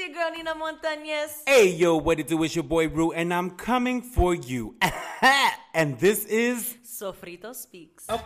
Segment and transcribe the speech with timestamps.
[0.00, 1.42] your girl Nina Montañez.
[1.46, 2.42] Hey, yo, what it do?
[2.42, 4.74] It's your boy Rue, and I'm coming for you.
[5.74, 8.06] and this is Sofrito Speaks.
[8.08, 8.24] What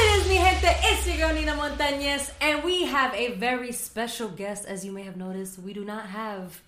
[0.00, 0.76] it is, mi gente?
[0.82, 4.64] It's your girl Nina Montañez, and we have a very special guest.
[4.66, 6.60] As you may have noticed, we do not have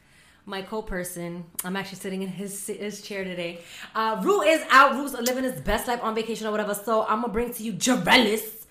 [0.46, 1.44] my co-person.
[1.64, 3.60] I'm actually sitting in his his chair today.
[3.94, 4.94] Uh, Rue is out.
[4.94, 6.74] Rue's living his best life on vacation or whatever.
[6.74, 8.64] So I'm gonna bring to you Jarellis.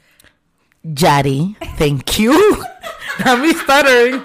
[0.94, 2.34] Jaddy, thank you.
[3.26, 4.24] Not me stuttering.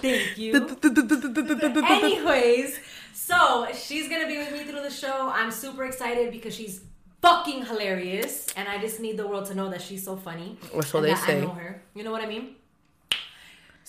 [0.00, 0.54] Thank you.
[0.54, 2.78] Anyways,
[3.12, 5.30] so she's gonna be with me through the show.
[5.32, 6.80] I'm super excited because she's
[7.20, 10.56] fucking hilarious, and I just need the world to know that she's so funny.
[10.72, 11.38] Or so and they say.
[11.38, 11.82] I know her.
[11.94, 12.56] You know what I mean?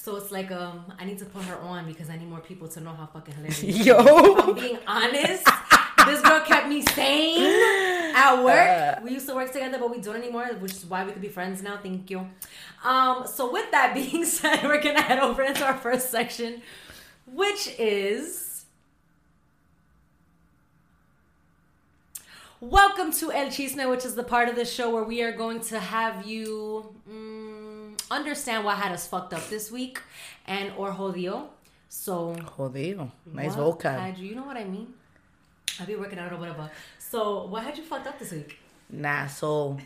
[0.03, 2.67] So it's like um, I need to put her on because I need more people
[2.67, 3.63] to know how fucking hilarious.
[3.85, 3.95] Yo.
[3.95, 5.45] I'm being honest.
[6.05, 9.01] this girl kept me sane at work.
[9.01, 11.29] We used to work together, but we don't anymore, which is why we could be
[11.29, 11.79] friends now.
[11.81, 12.27] Thank you.
[12.83, 16.61] Um, so with that being said, we're gonna head over into our first section,
[17.25, 18.65] which is
[22.59, 25.61] welcome to El Chisme, which is the part of the show where we are going
[25.61, 27.32] to have you mm,
[28.11, 29.99] understand what had us fucked up this week
[30.45, 31.47] and or jodido.
[31.89, 33.11] So Jodido.
[33.31, 33.99] Nice vocab.
[33.99, 34.93] had you, you know what I mean?
[35.79, 36.69] I'll be working out or whatever.
[36.99, 38.57] So what had you fucked up this week?
[38.89, 39.77] Nah, so.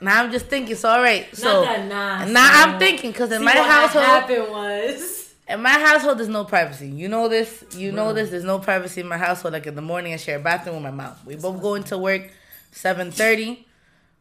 [0.00, 0.76] Now I'm just thinking.
[0.76, 1.26] So all right.
[1.34, 2.24] So Not that nah.
[2.32, 6.18] now so- I'm thinking because in See, my what household, happened was in my household,
[6.18, 6.88] there's no privacy.
[6.88, 7.64] You know this.
[7.74, 8.30] You know this.
[8.30, 9.54] There's no privacy in my household.
[9.54, 11.14] Like in the morning, I share a bathroom with my mom.
[11.24, 12.30] We both go into work
[12.70, 13.66] seven thirty.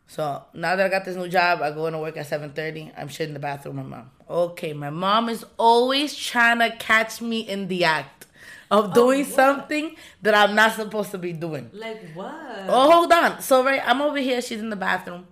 [0.08, 2.92] So now that I got this new job, I go into work at seven thirty.
[2.98, 4.12] I'm sharing the bathroom with my mom.
[4.30, 8.26] Okay, my mom is always trying to catch me in the act
[8.72, 9.30] of doing what?
[9.30, 11.70] something that I'm not supposed to be doing.
[11.74, 12.34] like what?
[12.68, 13.42] Oh, hold on.
[13.42, 14.42] So right, I'm over here.
[14.42, 15.26] She's in the bathroom.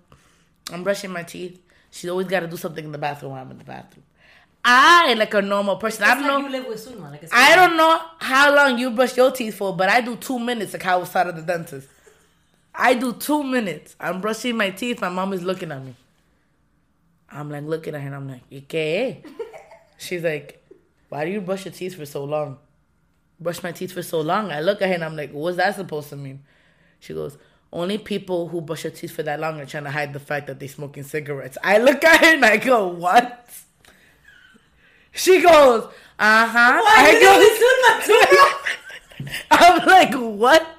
[0.71, 1.61] I'm brushing my teeth.
[1.91, 4.03] She's always got to do something in the bathroom while I'm in the bathroom.
[4.67, 6.47] I, like a normal person, It's I don't like know.
[6.47, 6.99] you live with.
[6.99, 10.39] Like I don't know how long you brush your teeth for, but I do two
[10.39, 11.87] minutes like how I was out of the dentist.
[12.77, 13.95] I do two minutes.
[13.99, 15.01] I'm brushing my teeth.
[15.01, 15.95] My mom is looking at me.
[17.29, 19.23] I'm like looking at her and I'm like, okay.
[19.97, 20.63] She's like,
[21.09, 22.57] why do you brush your teeth for so long?
[23.39, 24.51] Brush my teeth for so long.
[24.51, 26.43] I look at her and I'm like, what's that supposed to mean?
[26.99, 27.37] She goes,
[27.73, 30.47] only people who brush their teeth for that long are trying to hide the fact
[30.47, 31.57] that they're smoking cigarettes.
[31.63, 33.49] I look at her and I go, what?
[35.11, 35.83] She goes,
[36.19, 36.81] uh huh.
[36.85, 37.19] I
[39.27, 40.74] go, I'm like, what?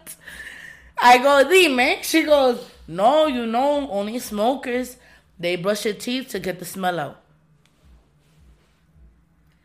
[0.98, 2.02] I go, dime.
[2.02, 4.96] She goes, no, you know, only smokers,
[5.38, 7.20] they brush their teeth to get the smell out.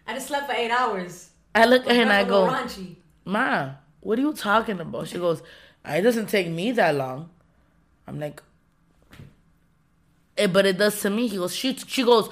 [0.07, 1.29] I just slept for eight hours.
[1.55, 2.95] I look at her and I go, raunchy.
[3.23, 5.07] Ma, what are you talking about?
[5.07, 5.41] She goes,
[5.85, 7.29] it doesn't take me that long.
[8.07, 8.41] I'm like,
[10.37, 11.27] eh, but it does to me.
[11.27, 12.29] He goes, she, she goes,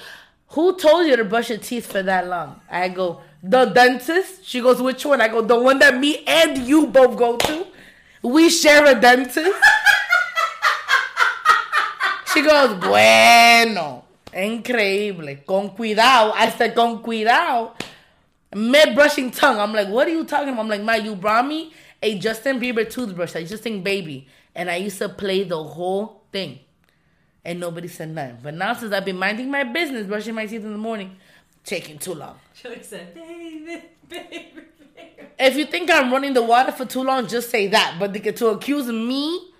[0.50, 2.60] who told you to brush your teeth for that long?
[2.70, 4.46] I go, the dentist.
[4.46, 5.22] She goes, which one?
[5.22, 7.68] I go, the one that me and you both go to.
[8.22, 9.38] We share a dentist.
[12.34, 14.04] she goes, bueno,
[14.34, 16.34] increíble, con cuidado.
[16.36, 17.74] I said, con cuidado
[18.56, 19.60] mid brushing tongue.
[19.60, 20.62] I'm like, what are you talking about?
[20.62, 23.36] I'm like, Ma, you brought me a Justin Bieber toothbrush.
[23.36, 24.28] I just think baby.
[24.56, 26.60] And I used to play the whole thing.
[27.46, 28.40] And nobody said nothing.
[28.44, 31.16] But now since I've been minding my business, brushing my teeth in the morning,
[31.64, 32.38] taking too long.
[32.54, 34.48] Shorty said, baby, baby.
[35.38, 37.96] If you think I'm running the water for too long, just say that.
[38.00, 39.52] But to, to accuse me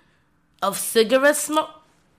[0.62, 1.70] of cigarette smoke,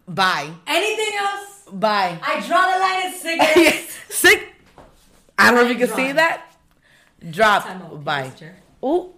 [0.08, 0.50] bye.
[0.66, 1.64] Anything else?
[1.72, 2.18] Bye.
[2.22, 3.98] I draw the line at cigarettes.
[4.10, 4.56] Sick.
[5.38, 6.52] I don't know if you can see that.
[7.30, 8.04] Drop.
[8.04, 8.32] Bye.
[8.84, 9.12] Ooh.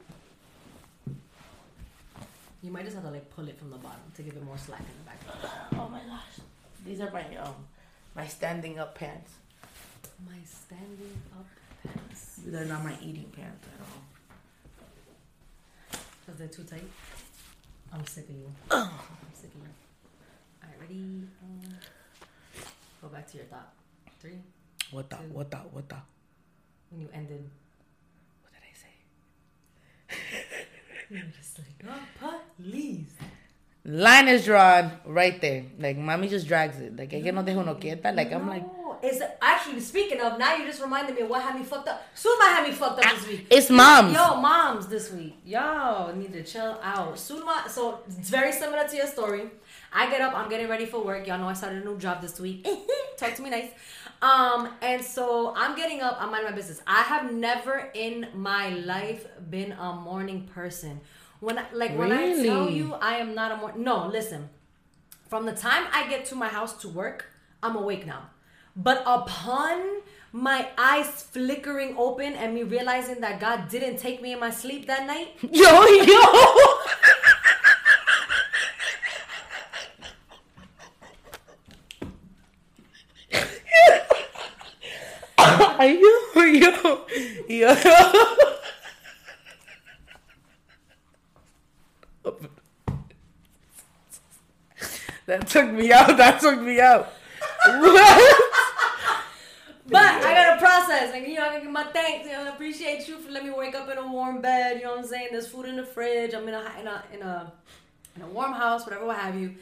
[2.62, 4.58] You might just have to like pull it from the bottom to give it more
[4.58, 5.50] slack in the back.
[5.74, 6.46] Oh my gosh.
[6.86, 7.56] These are my um
[8.16, 9.32] my standing up pants.
[10.26, 11.46] My standing up
[11.84, 12.40] pants.
[12.46, 13.68] They're not my eating pants.
[16.34, 16.90] Because they're too tight.
[17.94, 18.52] I'm sick of you.
[18.72, 18.90] I'm
[19.36, 19.70] sick of you.
[20.64, 20.96] Alright, ready?
[21.44, 21.62] Um,
[23.04, 23.72] go back to your thought.
[24.20, 24.42] Three.
[24.90, 25.98] What the what the what the
[26.90, 27.48] When you ended,
[28.42, 30.18] what did I say?
[31.12, 31.94] you were just like,
[32.24, 33.14] oh, please.
[33.86, 35.66] Line is drawn right there.
[35.78, 36.98] Like mommy just drags it.
[36.98, 38.16] Like ella no deja uno quieta.
[38.16, 40.40] Like I'm like No, it's actually speaking of.
[40.40, 42.02] Now you just reminded me of what had me fucked up.
[42.16, 43.48] Sulma had me fucked up this week.
[43.50, 44.14] it's moms.
[44.14, 45.36] Yo, moms this week.
[45.46, 47.16] Yo, need to chill out.
[47.16, 49.50] Sulma, so it's very similar to your story.
[49.92, 51.28] I get up, I'm getting ready for work.
[51.28, 52.66] Y'all know I started a new job this week.
[53.18, 53.72] Talk to me nice.
[54.22, 56.82] Um, and so I'm getting up, I'm minding my business.
[56.88, 61.02] I have never in my life been a morning person.
[61.42, 63.84] When I, like when I tell you I am not a morning.
[63.84, 64.50] No, listen.
[65.28, 67.26] From the time I get to my house to work,
[67.62, 68.30] I'm awake now.
[68.76, 74.40] But upon my eyes flickering open and me realizing that God didn't take me in
[74.40, 76.20] my sleep that night, Yo, yo.
[85.84, 87.06] You, yo,
[87.50, 87.76] yo.
[95.26, 96.18] That took me out.
[96.18, 97.14] That took me out.
[97.66, 98.54] What?
[99.88, 100.60] But I gotta
[100.94, 102.26] process, and you know, I give my thanks.
[102.26, 104.78] You know, I appreciate you for letting me wake up in a warm bed.
[104.78, 105.30] You know what I'm saying?
[105.32, 106.34] There's food in the fridge.
[106.34, 107.54] I'm in a in a in a
[108.16, 109.56] in a warm house, whatever, what have you.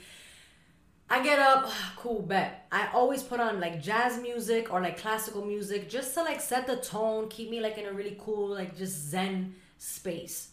[1.09, 2.67] I get up, cool, bet.
[2.71, 6.67] I always put on like jazz music or like classical music just to like set
[6.67, 10.49] the tone, keep me like in a really cool, like just zen space.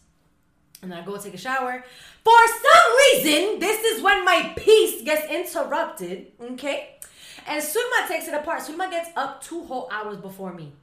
[0.81, 1.83] And then I go take a shower.
[2.23, 6.27] For some reason, this is when my peace gets interrupted.
[6.41, 6.98] Okay?
[7.47, 8.61] And Sulma takes it apart.
[8.61, 10.73] Sulma gets up two whole hours before me.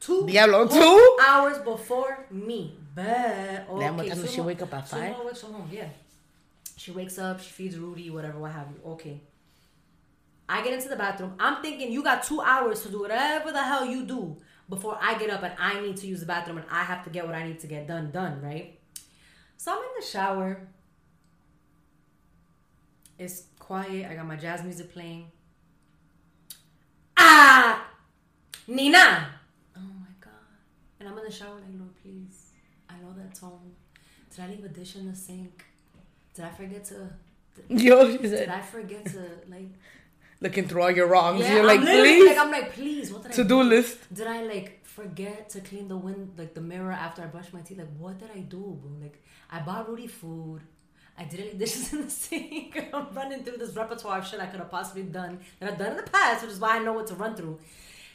[0.00, 1.18] Two Diablo, whole two?
[1.26, 2.76] hours before me.
[2.94, 3.66] Bet.
[3.68, 5.14] Okay, Damn, what time does she wake up, at five?
[5.14, 5.88] Sulma wakes home, yeah.
[6.76, 8.90] She wakes up, she feeds Rudy, whatever, what have you.
[8.92, 9.20] Okay.
[10.48, 11.34] I get into the bathroom.
[11.38, 14.36] I'm thinking you got two hours to do whatever the hell you do
[14.68, 17.10] before I get up and I need to use the bathroom and I have to
[17.10, 18.78] get what I need to get done, done, right?
[19.56, 20.66] So I'm in the shower.
[23.18, 24.10] It's quiet.
[24.10, 25.26] I got my jazz music playing.
[27.32, 27.86] Ah!
[28.66, 29.04] Nina!
[29.76, 30.32] Oh my god.
[30.98, 32.38] And I'm in the shower like, Lord, please.
[32.88, 33.70] I know that song.
[34.34, 35.64] Did I leave a dish in the sink?
[36.34, 37.08] Did I forget to.
[37.68, 39.70] Yo, she Did I forget to, like.
[40.40, 41.40] looking through all your wrongs.
[41.42, 43.98] Yeah, You're like, I'm please, like, I'm like, please, what did I to do list.
[44.12, 47.60] did I like forget to clean the wind like the mirror after I brushed my
[47.60, 47.78] teeth?
[47.78, 48.90] Like what did I do, bro?
[49.00, 50.62] Like I bought Rudy food.
[51.18, 52.82] I didn't leave dishes in the sink.
[52.92, 55.92] I'm running through this repertoire of shit I could have possibly done that I've done
[55.92, 57.58] in the past, which is why I know what to run through.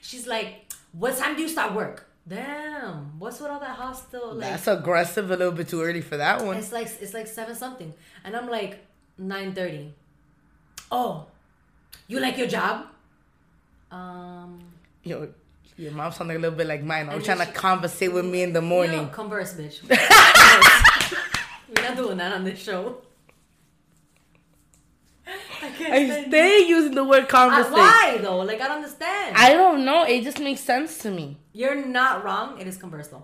[0.01, 2.07] She's like, What time do you start work?
[2.27, 5.29] Damn, what's with all that hostile like That's aggressive.
[5.29, 6.57] A little bit too early for that one.
[6.57, 7.93] it's like it's like seven something.
[8.23, 8.83] And I'm like,
[9.17, 9.93] nine thirty.
[10.91, 11.27] Oh,
[12.07, 12.87] you like your job?
[13.91, 14.59] Um
[15.03, 15.29] Yo,
[15.77, 17.09] your mom sounded a little bit like mine.
[17.09, 19.01] I'm trying then to she- conversate with me in the morning.
[19.01, 19.81] Yo, converse, bitch.
[21.75, 23.01] We're not doing that on this show.
[25.27, 27.73] I can't I stand stay using the word ah, conversation.
[27.73, 28.21] I- conversate.
[28.21, 28.37] why though?
[28.39, 29.35] Like I don't understand.
[29.37, 30.03] I don't know.
[30.03, 31.37] It just makes sense to me.
[31.53, 32.59] You're not wrong.
[32.59, 33.23] It is though.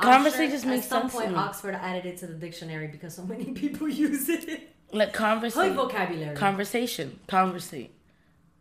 [0.00, 0.92] I'm Conversate just makes sense.
[0.92, 1.36] At some sense point.
[1.36, 4.74] Oxford added it to the dictionary because so many people use it.
[4.92, 6.36] Like conversation, vocabulary.
[6.36, 7.94] conversation, conversate.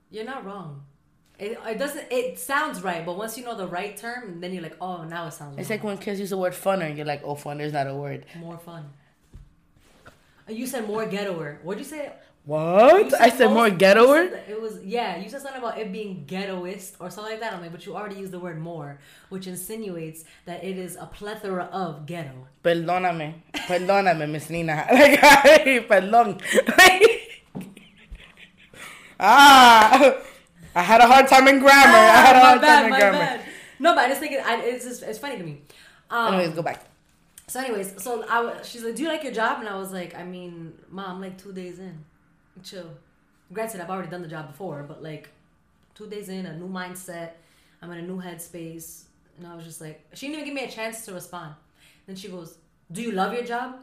[0.10, 0.84] You're not wrong.
[1.40, 2.12] It, it doesn't.
[2.12, 5.28] It sounds right, but once you know the right term, then you're like, oh, now
[5.28, 5.58] it sounds.
[5.58, 5.78] It's wrong.
[5.78, 7.94] like when kids use the word funner, and you're like, oh, funner is not a
[7.94, 8.26] word.
[8.40, 8.90] more fun.
[10.50, 11.62] You said more ghettoer.
[11.64, 12.12] What'd you say?
[12.46, 13.10] What?
[13.12, 15.18] You I said most- more you ghetto said It was yeah.
[15.18, 17.54] You said something about it being ghettoist or something like that.
[17.54, 21.06] I'm like, but you already used the word more, which insinuates that it is a
[21.08, 22.48] plethora of ghetto.
[22.64, 24.88] Perdóname, perdóname, Miss Nina.
[24.92, 25.20] Like,
[25.90, 26.40] perdón.
[29.20, 30.16] ah,
[30.76, 31.98] I had a hard time in grammar.
[31.98, 33.18] I had a Ah, hard my time bad, in my grammar.
[33.20, 33.42] bad.
[33.80, 35.62] No, but I just think it, I, it's just, it's funny to me.
[36.10, 36.86] Um, Anyways, go back.
[37.50, 39.94] So, anyways, so I wa- she's like, "Do you like your job?" And I was
[39.94, 42.04] like, "I mean, mom, like two days in,
[42.62, 42.90] chill."
[43.54, 45.30] Granted, I've already done the job before, but like
[45.96, 47.32] two days in, a new mindset,
[47.82, 49.04] I'm in a new headspace,
[49.38, 51.56] and I was just like, she didn't even give me a chance to respond.
[52.06, 52.58] Then she goes,
[52.92, 53.78] "Do you love your job?"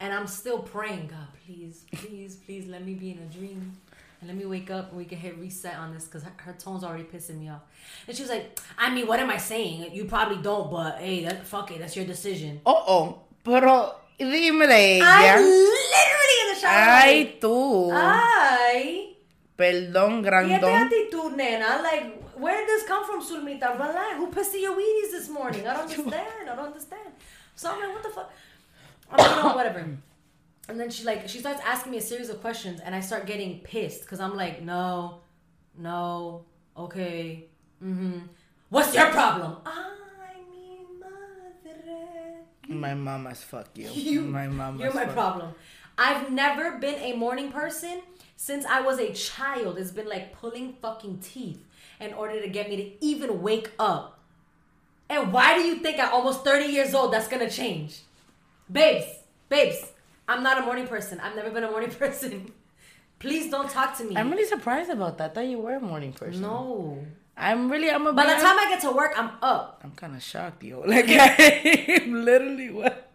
[0.00, 3.76] And I'm still praying, God, please, please, please, let me be in a dream.
[4.22, 6.52] And let me wake up and we can hit reset on this because her, her
[6.52, 7.62] tone's already pissing me off.
[8.06, 9.92] And she was like, I mean, what am I saying?
[9.92, 12.60] You probably don't, but hey, that, fuck it, that's your decision.
[12.64, 17.02] Oh, oh, pero dímele I'm literally in the shower.
[17.02, 17.90] Ay, tú.
[17.92, 19.16] Ay.
[19.58, 20.70] Perdón, grandón.
[20.70, 21.82] actitud, nena.
[21.82, 23.74] Like, where did this come from, Sulmita?
[23.74, 24.18] Relax.
[24.18, 25.66] Who pissed your Wheaties this morning?
[25.66, 26.48] I don't understand.
[26.48, 27.10] I don't understand.
[27.56, 28.30] So I'm like, what the fuck?
[29.10, 29.84] Like, you know, whatever.
[30.68, 33.26] And then she like she starts asking me a series of questions, and I start
[33.26, 35.20] getting pissed because I'm like, no,
[35.76, 36.44] no,
[36.76, 37.46] okay,
[37.82, 38.18] mm-hmm.
[38.72, 39.56] What's your problem?
[39.66, 42.38] Ay, mi madre.
[42.68, 43.90] My mama's fuck you.
[43.94, 45.14] You, my mama's you're my fuck.
[45.14, 45.54] problem.
[45.98, 48.00] I've never been a morning person
[48.36, 49.76] since I was a child.
[49.76, 51.62] It's been like pulling fucking teeth
[52.00, 54.18] in order to get me to even wake up.
[55.10, 58.00] And why do you think at almost 30 years old that's gonna change?
[58.72, 59.04] Babes,
[59.50, 59.91] babes,
[60.28, 61.20] I'm not a morning person.
[61.20, 62.52] I've never been a morning person.
[63.18, 64.16] Please don't talk to me.
[64.16, 65.30] I'm really surprised about that.
[65.30, 66.42] I thought you were a morning person.
[66.42, 67.04] no.
[67.34, 69.80] I'm really, I'm a By the time I get to work, I'm up.
[69.82, 70.80] I'm kind of shocked, yo.
[70.86, 73.08] Like, I'm literally what?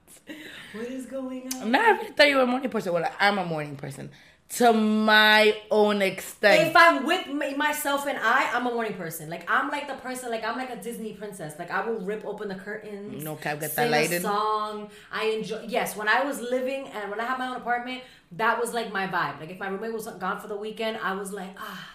[0.73, 1.71] What is going on?
[1.71, 2.93] No, I really thought you were a morning person.
[2.93, 4.09] Well, I'm a morning person
[4.49, 6.69] to my own extent.
[6.69, 9.29] If I'm with me, myself and I, I'm a morning person.
[9.29, 11.55] Like I'm like the person, like I'm like a Disney princess.
[11.59, 13.23] Like I will rip open the curtains.
[13.23, 14.19] No cap, get that sing lighted.
[14.19, 14.89] a song.
[15.11, 15.65] I enjoy.
[15.67, 18.01] Yes, when I was living and when I had my own apartment,
[18.33, 19.39] that was like my vibe.
[19.39, 21.93] Like if my roommate was gone for the weekend, I was like ah.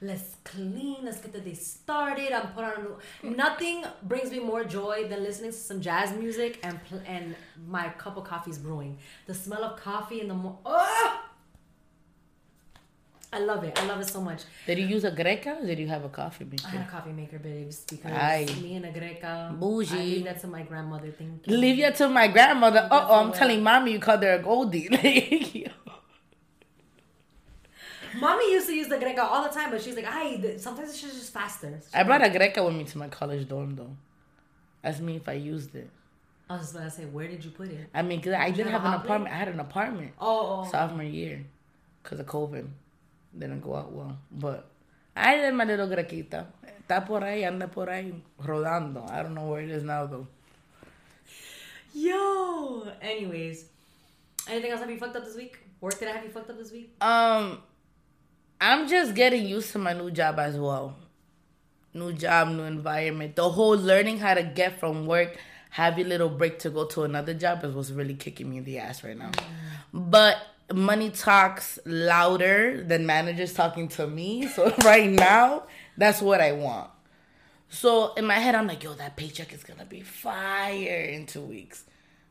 [0.00, 0.98] Let's clean.
[1.02, 2.30] Let's get the day started.
[2.30, 2.86] I'm put on.
[3.24, 7.34] Nothing brings me more joy than listening to some jazz music and pl- and
[7.66, 8.96] my cup of coffee is brewing.
[9.26, 10.60] The smell of coffee in the morning.
[10.64, 11.24] Oh!
[13.30, 13.78] I love it.
[13.78, 14.42] I love it so much.
[14.66, 16.64] Did you use a Greca or did you have a coffee maker?
[16.66, 18.46] I had a coffee maker, babes, because Aye.
[18.62, 19.58] me and a Greca.
[19.58, 19.92] Bougie.
[19.98, 21.10] I leave that to my grandmother.
[21.10, 21.56] Thank you.
[21.56, 22.88] Leave you to my grandmother.
[22.90, 24.88] Uh oh, I'm telling mommy you called her a Goldie.
[28.18, 31.00] Mommy used to use the Greca all the time, but she's like, I sometimes it's
[31.02, 31.78] just faster.
[31.92, 33.94] I brought a Greca with me to my college dorm though.
[34.82, 35.90] Ask me if I used it.
[36.48, 37.90] I was about to say, where did you put it?
[37.92, 39.34] I mean, cause I didn't have an apartment.
[39.34, 40.70] I had an apartment Oh, oh.
[40.70, 41.44] sophomore year,
[42.02, 42.66] cause of COVID.
[43.36, 44.70] Didn't go out well, but
[45.14, 46.46] I did my little Grequita.
[46.80, 49.08] Está por ahí, anda por ahí, rodando.
[49.10, 50.26] I don't know where it is now though.
[51.94, 52.86] Yo.
[53.02, 53.66] Anyways,
[54.48, 55.58] anything else have you fucked up this week?
[55.80, 56.94] Work did I have you fucked up this week?
[57.00, 57.62] Um,
[58.60, 60.96] I'm just getting used to my new job as well.
[61.94, 63.36] New job, new environment.
[63.36, 65.36] The whole learning how to get from work,
[65.70, 68.64] have your little break to go to another job is what's really kicking me in
[68.64, 69.30] the ass right now.
[69.92, 70.38] But
[70.72, 74.46] money talks louder than managers talking to me.
[74.46, 75.64] So right now,
[75.96, 76.90] that's what I want.
[77.70, 81.42] So in my head, I'm like, yo, that paycheck is gonna be fire in two
[81.42, 81.84] weeks.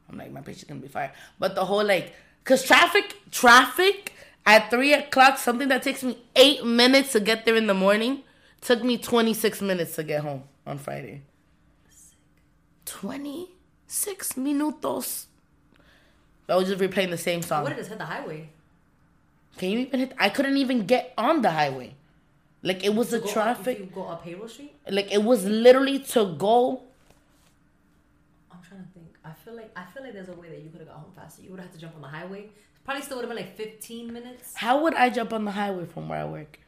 [0.09, 1.13] I'm like, my paycheck's gonna be fire.
[1.39, 2.13] But the whole like,
[2.43, 4.13] cause traffic, traffic
[4.45, 8.23] at three o'clock, something that takes me eight minutes to get there in the morning,
[8.61, 11.21] took me 26 minutes to get home on Friday.
[12.85, 15.25] 26 minutos.
[16.49, 17.63] I was just replaying the same song.
[17.63, 18.49] What did it hit the highway?
[19.57, 20.13] Can you even hit?
[20.17, 21.95] I couldn't even get on the highway.
[22.63, 23.79] Like it was the up- traffic.
[23.79, 24.73] you go up Haverhill Street?
[24.89, 26.81] Like it was literally to go.
[28.51, 29.07] I'm trying to think.
[29.25, 31.11] I feel like I feel like there's a way that you could have got home
[31.15, 31.41] faster.
[31.43, 32.49] You would have had to jump on the highway.
[32.85, 34.53] Probably still would have been like 15 minutes.
[34.55, 36.59] How would I jump on the highway from where I work?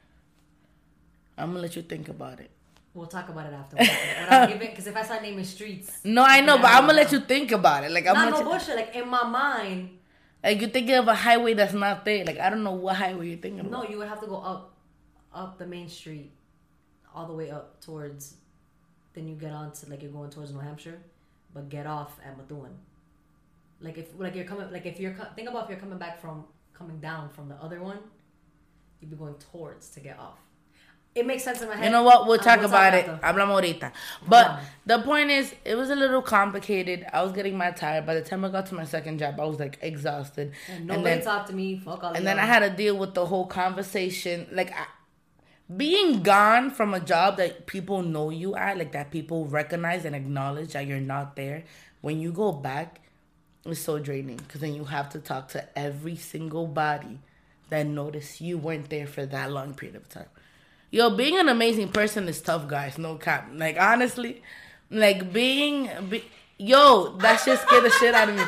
[1.37, 2.49] I'm gonna let you think about it.
[2.93, 4.59] We'll talk about it afterwards.
[4.59, 7.51] Because if I start naming streets, No, I know, but I'm gonna let you think
[7.51, 7.91] about it.
[7.91, 8.75] Like I'm not no bullshit.
[8.75, 9.99] Like in my mind,
[10.43, 12.25] like you're thinking of a highway that's not there.
[12.25, 13.89] Like I don't know what highway you're thinking no, about.
[13.89, 14.73] you would have to go up,
[15.33, 16.31] up the main street,
[17.13, 18.35] all the way up towards.
[19.13, 20.99] Then you get on to like you're going towards New Hampshire,
[21.53, 22.71] but get off at Methuen.
[23.81, 26.45] Like if like you're coming like if you're think about if you're coming back from
[26.73, 27.99] coming down from the other one,
[28.99, 30.39] you'd be going towards to get off.
[31.19, 31.85] It makes sense in my head.
[31.85, 32.27] You know what?
[32.27, 33.07] We'll talk about it.
[33.07, 33.27] after.
[33.27, 33.91] Hablamos ahorita.
[34.27, 37.05] But the point is, it was a little complicated.
[37.13, 38.05] I was getting my tired.
[38.05, 40.53] By the time I got to my second job, I was like exhausted.
[40.67, 41.77] And And nobody then, talked to me.
[41.79, 42.13] Fuck all.
[42.13, 44.47] and then I had to deal with the whole conversation.
[44.51, 44.85] Like, I,
[45.75, 50.15] being gone from a job that people know you at, like that people recognize and
[50.15, 51.63] acknowledge that you're not there,
[52.01, 53.01] when you go back,
[53.65, 57.19] it's so draining because then you have to talk to every single body
[57.69, 60.25] that noticed you weren't there for that long period of time.
[60.91, 62.97] Yo, being an amazing person is tough, guys.
[62.97, 63.49] No cap.
[63.53, 64.41] Like honestly,
[64.89, 66.23] like being, be,
[66.57, 68.43] yo, that shit scared the shit out of me.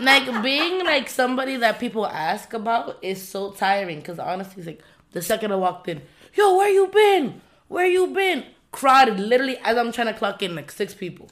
[0.00, 4.02] Like being like somebody that people ask about is so tiring.
[4.02, 6.02] Cause honestly, it's like the second I walked in,
[6.34, 7.40] yo, where you been?
[7.68, 8.44] Where you been?
[8.72, 11.30] Crowded, literally as I'm trying to clock in, like six people.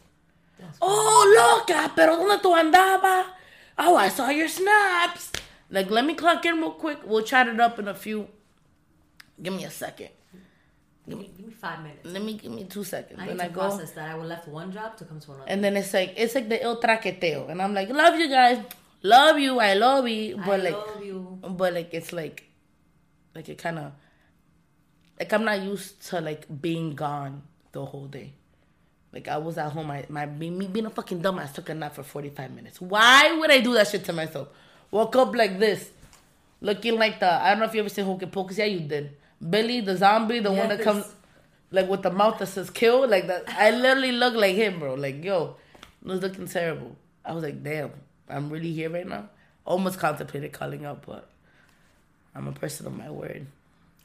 [0.81, 3.27] Oh, loca, ah, pero ¿dónde tú andabas?
[3.79, 5.33] Oh, I saw your snaps.
[5.71, 7.01] Like, let me clock in real quick.
[7.05, 8.29] We'll chat it up in a few.
[9.43, 10.11] Give me a second.
[11.07, 12.01] Give me, give me five minutes.
[12.05, 13.19] Let me give me two seconds.
[13.21, 14.11] I need Then to I go, process that.
[14.11, 15.49] I would left one job to come to another.
[15.51, 18.65] and then it's like it's like the el traqueteo, and I'm like, love you guys,
[19.03, 21.39] love you, I love you, but I like, love you.
[21.43, 22.45] but like it's like,
[23.35, 23.93] like it kind of,
[25.21, 27.43] like I'm not used to like being gone
[27.73, 28.33] the whole day.
[29.13, 31.95] Like I was at home, I my me being a fucking dumbass took a nap
[31.95, 32.81] for 45 minutes.
[32.81, 34.49] Why would I do that shit to myself?
[34.91, 35.91] Woke up like this,
[36.63, 38.57] looking like the I don't know if you ever seen Hocus Pocus.
[38.59, 39.17] Yeah, you did.
[39.49, 41.13] Billy the zombie, the one that comes
[41.71, 43.45] like with the mouth that says kill, like that.
[43.49, 44.95] I literally look like him, bro.
[44.95, 45.57] Like yo,
[46.03, 46.97] it was looking terrible.
[47.25, 47.91] I was like, damn,
[48.29, 49.29] I'm really here right now.
[49.65, 51.29] Almost contemplated calling up, but
[52.35, 53.47] I'm a person of my word.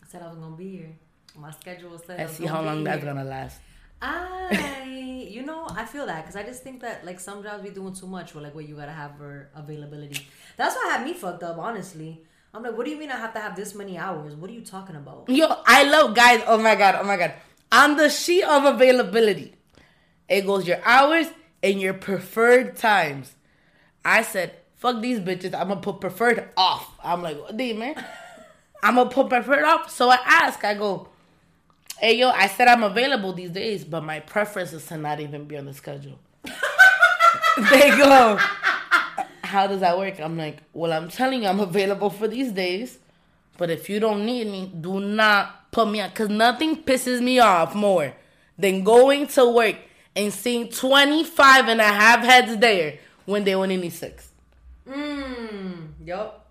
[0.04, 0.92] I said I was gonna be here.
[1.36, 2.20] My schedule said.
[2.20, 3.14] I I see how long that's here.
[3.14, 3.60] gonna last.
[4.02, 7.70] I, you know, I feel that because I just think that like some jobs be
[7.70, 10.28] doing too much with like what you gotta have for availability.
[10.58, 12.22] That's what had me fucked up, honestly.
[12.54, 14.36] I'm like, what do you mean I have to have this many hours?
[14.36, 15.26] What are you talking about?
[15.28, 16.42] Yo, I love guys.
[16.48, 17.34] Oh my god, oh my god.
[17.72, 19.54] On the sheet of availability,
[20.28, 21.28] it goes your hours
[21.62, 23.36] and your preferred times.
[24.04, 25.54] I said fuck these bitches.
[25.54, 26.98] I'm gonna put preferred off.
[27.04, 28.04] I'm like, D man.
[28.84, 29.92] I'm gonna put preferred off.
[29.92, 31.10] So I ask, I go,
[32.00, 35.46] hey yo, I said I'm available these days, but my preference is to not even
[35.46, 36.18] be on the schedule.
[36.44, 38.40] they go,
[39.50, 40.20] how does that work?
[40.20, 43.00] I'm like, well, I'm telling you, I'm available for these days,
[43.58, 47.40] but if you don't need me, do not put me on, cause nothing pisses me
[47.40, 48.14] off more
[48.58, 49.76] than going to work
[50.16, 54.30] and seeing 25 and a half heads there when they only need six.
[54.88, 55.88] Mmm.
[56.06, 56.46] Yup.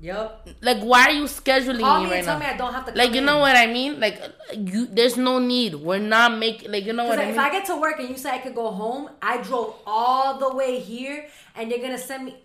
[0.00, 0.48] Yup.
[0.62, 2.46] Like, why are you scheduling Call me me right tell now?
[2.46, 2.92] me I don't have to.
[2.96, 4.00] Like you know what I mean?
[4.00, 4.18] Like
[4.54, 5.74] you, there's no need.
[5.74, 7.38] We're not making like you know what Because I mean.
[7.40, 7.46] if.
[7.46, 10.54] I get to work and you say I could go home, I drove all the
[10.56, 12.36] way here, and you're gonna send me.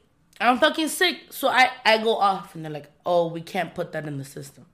[0.42, 3.94] I'm fucking sick, so I I go off and they're like, oh, we can't put
[3.94, 4.66] that in the system.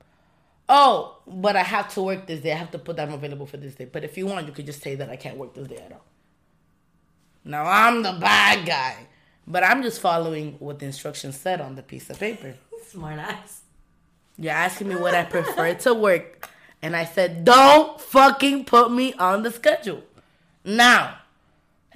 [0.67, 2.51] Oh, but I have to work this day.
[2.53, 3.85] I have to put that I'm available for this day.
[3.85, 5.91] But if you want, you could just say that I can't work this day at
[5.91, 6.05] all.
[7.43, 9.07] Now I'm the bad guy,
[9.48, 12.55] but I'm just following what the instructions said on the piece of paper.
[12.88, 13.62] Smart ass.
[14.38, 16.50] You're asking me what I prefer to work.
[16.81, 20.03] And I said, don't fucking put me on the schedule.
[20.63, 21.17] Now,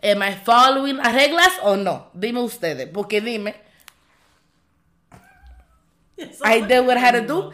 [0.01, 2.07] am I following las reglas o no?
[2.17, 3.53] Dime ustedes, porque dime,
[6.43, 7.51] I did what I had to do.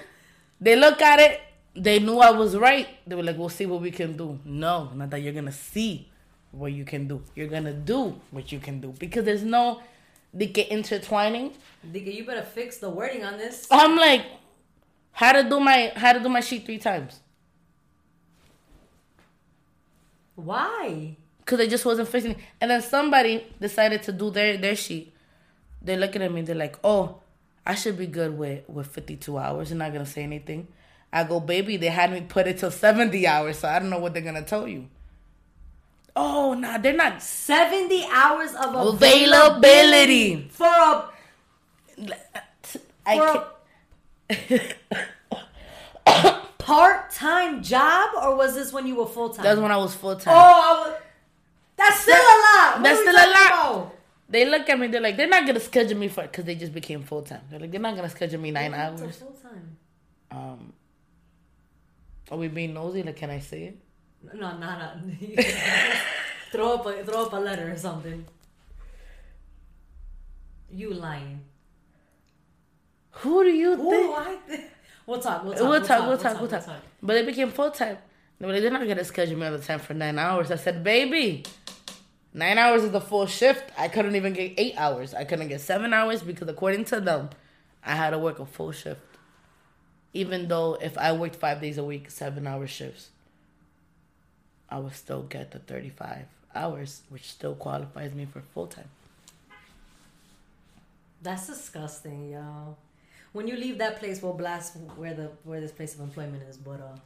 [0.59, 1.41] They look at it,
[1.73, 2.87] they knew I was right.
[3.07, 4.39] They were like, we'll see what we can do.
[4.45, 6.10] No, not that you're gonna see
[6.51, 7.21] what you can do.
[7.35, 8.93] You're gonna do what you can do.
[8.99, 9.81] Because there's no
[10.35, 11.53] de que intertwining.
[11.85, 13.67] Nigga, you better fix the wording on this.
[13.71, 14.25] I'm like,
[15.11, 17.19] how to do my how to do my sheet three times.
[20.35, 21.17] Why?
[21.45, 22.37] Cause I just wasn't fixing it.
[22.59, 25.13] And then somebody decided to do their their sheet.
[25.81, 27.19] They're looking at me, they're like, Oh,
[27.65, 29.69] I should be good with, with 52 hours.
[29.69, 30.67] They're not gonna say anything.
[31.13, 33.99] I go, baby, they had me put it till 70 hours, so I don't know
[33.99, 34.87] what they're gonna tell you.
[36.15, 40.47] Oh, nah, they're not 70 hours of Availability.
[40.49, 41.09] for a
[43.05, 43.55] I for
[46.05, 49.43] a part-time job or was this when you were full-time?
[49.43, 50.33] that's when I was full time.
[50.35, 50.97] Oh, I was,
[51.77, 52.73] that's still a lot.
[52.75, 53.47] What That's still a lot.
[53.47, 53.95] about?
[54.29, 56.73] They look at me, they're like, they're not gonna schedule me for because they just
[56.73, 57.41] became full time.
[57.49, 58.99] They're like, they're not gonna schedule me nine hours.
[59.17, 59.77] full-time?
[60.29, 60.73] Um,
[62.29, 63.03] are we being nosy?
[63.03, 63.77] Like, can I say it?
[64.33, 65.43] No, not a,
[66.51, 68.25] throw up a throw up a letter or something.
[70.71, 71.41] You lying?
[73.11, 74.17] Who do you Ooh, think?
[74.17, 74.61] I th-
[75.05, 75.43] we'll talk.
[75.43, 75.69] We'll talk.
[75.69, 76.63] We'll talk, we'll talk, we'll talk.
[77.03, 77.97] But they became full time.
[78.39, 80.49] They were like, they're not get to schedule me all the time for nine hours.
[80.49, 81.43] I said, baby,
[82.33, 83.71] nine hours is the full shift.
[83.77, 85.13] I couldn't even get eight hours.
[85.13, 87.29] I couldn't get seven hours because according to them,
[87.83, 89.01] I had to work a full shift.
[90.13, 93.09] Even though if I worked five days a week, seven hour shifts,
[94.71, 98.87] I would still get the 35 hours, which still qualifies me for full time.
[101.21, 102.77] That's disgusting, y'all.
[103.33, 106.57] When you leave that place, we'll blast where the where this place of employment is.
[106.57, 106.97] But uh,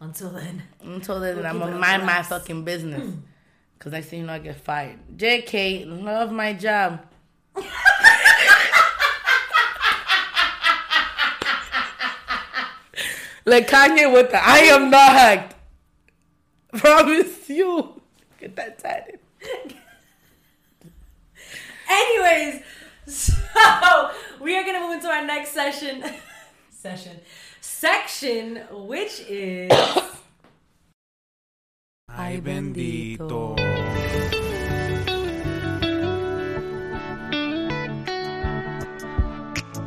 [0.00, 3.12] until then, Until then, We'll I'm gonna mind my fucking business.
[3.78, 4.98] Cause next thing you know, I get fired.
[5.16, 7.00] JK, love my job.
[13.44, 15.53] like Kanye with the I am not hacked.
[16.78, 18.02] Promise you.
[18.40, 19.20] Get that tatted.
[21.88, 22.62] anyways,
[23.06, 24.10] so
[24.40, 26.02] we are gonna move into our next session,
[26.70, 27.20] session,
[27.60, 29.70] section, which is
[32.10, 33.54] Ay bendito.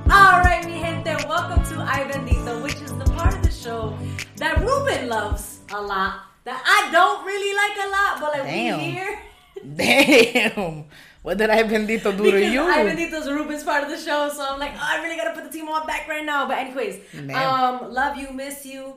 [0.10, 3.94] All right, mi gente, welcome to Ay Bendito, which is the part of the show
[4.38, 8.80] that Ruben loves a lot, that I don't really like a lot, but like Damn.
[8.80, 9.20] we here.
[9.76, 10.86] Damn.
[11.22, 12.62] What did I bendito do to Because you?
[12.62, 15.44] Ay Bendito's Ruben's part of the show, so I'm like, oh, I really gotta put
[15.44, 16.48] the team on back right now.
[16.48, 17.36] But anyways, Damn.
[17.36, 18.94] um, love you, miss you.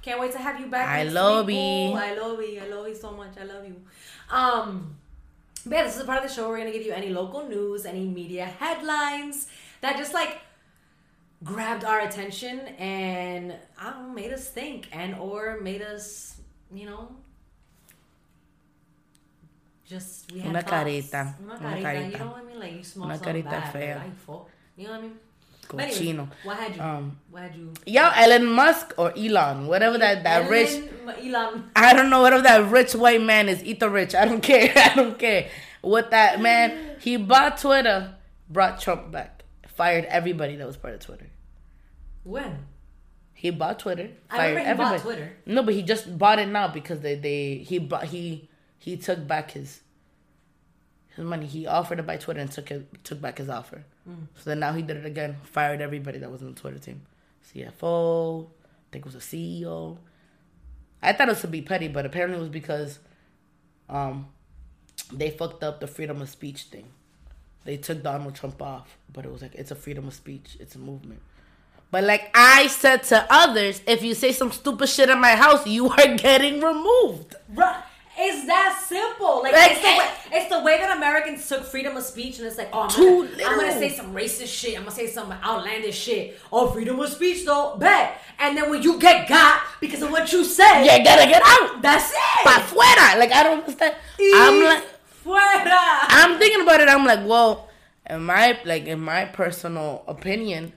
[0.00, 0.88] Can't wait to have you back.
[0.88, 1.92] I love you.
[1.92, 2.60] I love you.
[2.64, 3.34] I love you so much.
[3.38, 3.76] I love you.
[4.30, 4.96] Um,
[5.66, 6.48] but yeah, this is a part of the show.
[6.48, 9.48] We're gonna give you any local news, any media headlines
[9.82, 10.38] that just like
[11.44, 16.35] grabbed our attention and I don't know, made us think and or made us,
[16.72, 17.08] you know,
[19.84, 20.70] just we had Una thoughts.
[20.72, 21.34] carita.
[21.42, 22.10] Una Una carita.
[22.12, 22.60] You know what I mean?
[22.60, 23.72] Like you smell Una bad.
[23.72, 23.80] fea.
[24.76, 25.12] You know what I mean?
[25.68, 26.28] Cochino.
[26.44, 26.80] what had you?
[26.82, 27.72] Um, what had you?
[27.86, 31.70] Yo, Elon Musk or Elon, whatever that, that rich Elon, Elon.
[31.74, 33.64] I don't know whatever that rich white man is.
[33.64, 34.14] Eat the rich.
[34.14, 34.72] I don't care.
[34.76, 35.48] I don't care.
[35.82, 38.14] What that man he bought Twitter,
[38.48, 41.26] brought Trump back, fired everybody that was part of Twitter.
[42.22, 42.64] When?
[43.46, 45.00] He bought Twitter, I fired remember he bought.
[45.00, 45.36] Twitter.
[45.46, 49.26] No, but he just bought it now because they they he bought he he took
[49.26, 49.80] back his
[51.14, 51.46] his money.
[51.46, 53.84] He offered to buy Twitter and took it, took back his offer.
[54.36, 55.36] So then now he did it again.
[55.44, 57.02] Fired everybody that was in the Twitter team.
[57.52, 58.48] CFO, I
[58.92, 59.98] think it was a CEO.
[61.02, 62.98] I thought it was to be petty, but apparently it was because
[63.88, 64.26] um,
[65.12, 66.86] they fucked up the freedom of speech thing.
[67.64, 70.74] They took Donald Trump off, but it was like it's a freedom of speech, it's
[70.74, 71.20] a movement.
[71.90, 75.66] But like I said to others, if you say some stupid shit in my house,
[75.66, 77.36] you are getting removed.
[77.54, 77.76] Bruh,
[78.18, 79.42] it's that simple.
[79.42, 79.98] Like, Like, it's, the eh.
[79.98, 82.90] way, it's the way that Americans took freedom of speech, and it's like, oh, I'm
[82.90, 84.76] Too gonna, I'm gonna say some racist shit.
[84.76, 86.38] I'm gonna say some outlandish shit.
[86.52, 88.20] Oh, freedom of speech, though, bet.
[88.38, 91.80] And then when you get got because of what you said, You gotta get out.
[91.82, 92.44] that's it.
[92.44, 93.18] Pa fuera.
[93.18, 93.94] Like I don't understand.
[94.20, 94.84] I'm like
[95.24, 95.98] Fuera.
[96.08, 96.88] I'm thinking about it.
[96.88, 97.68] I'm like, well,
[98.10, 100.72] in my like in my personal opinion,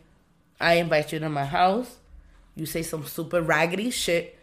[0.59, 1.97] I invite you to my house.
[2.55, 4.37] You say some super raggedy shit.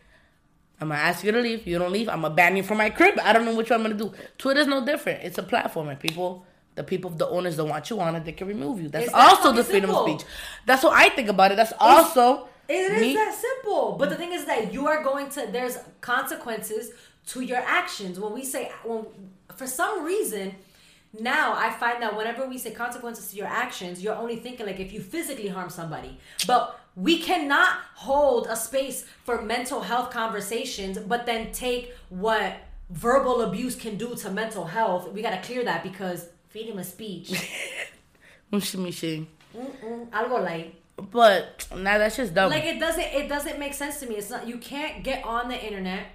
[0.80, 1.66] I'm gonna ask you to leave.
[1.66, 2.08] You don't leave.
[2.08, 3.18] I'm gonna ban you from my crib.
[3.22, 4.12] I don't know which one I'm gonna do.
[4.38, 5.22] Twitter's no different.
[5.24, 8.24] It's a platform, and people, the people, the owners don't want you on it.
[8.24, 8.88] They can remove you.
[8.88, 10.04] That's It's that also the freedom simple.
[10.14, 10.30] of speech.
[10.66, 11.56] That's what I think about it.
[11.56, 13.14] That's also It is me.
[13.14, 13.96] that simple.
[13.98, 16.90] But the thing is that you are going to there's consequences
[17.28, 18.18] to your actions.
[18.20, 19.06] When we say when
[19.54, 20.54] for some reason
[21.20, 24.80] now I find that whenever we say consequences to your actions, you're only thinking like
[24.80, 26.18] if you physically harm somebody.
[26.46, 32.54] But we cannot hold a space for mental health conversations, but then take what
[32.90, 35.12] verbal abuse can do to mental health.
[35.12, 37.30] We gotta clear that because freedom of speech.
[38.52, 39.26] Mushimishi.
[39.56, 40.74] Mm-mm, algo like
[41.12, 42.50] But nah, that's just dumb.
[42.50, 45.48] like it doesn't it doesn't make sense to me it's not you can't get on
[45.48, 46.06] the internet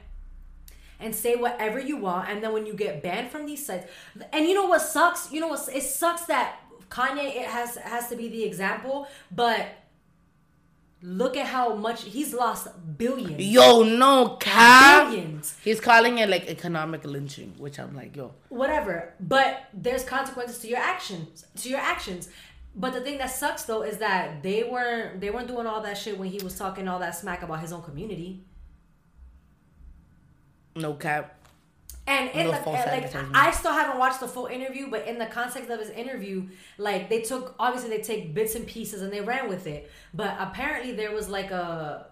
[1.01, 3.89] and say whatever you want and then when you get banned from these sites
[4.31, 5.31] and you know what sucks?
[5.31, 6.59] You know what it sucks that
[6.89, 9.65] kanye it has has to be the example but
[11.01, 13.41] look at how much he's lost billions.
[13.41, 15.09] Yo, no cap.
[15.09, 15.57] billions.
[15.63, 18.33] He's calling it like economic lynching, which I'm like, yo.
[18.49, 22.29] whatever but there's consequences to your actions to your actions.
[22.73, 25.97] But the thing that sucks though is that they weren't they weren't doing all that
[25.97, 28.45] shit when he was talking all that smack about his own community
[30.75, 31.37] No cap.
[32.07, 33.15] And in No the, like.
[33.35, 37.09] I still haven't watched the full interview, but in the context of his interview, like
[37.09, 39.89] they took obviously they take bits and pieces and they ran with it.
[40.13, 42.07] But apparently there was like a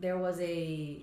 [0.00, 1.02] there was a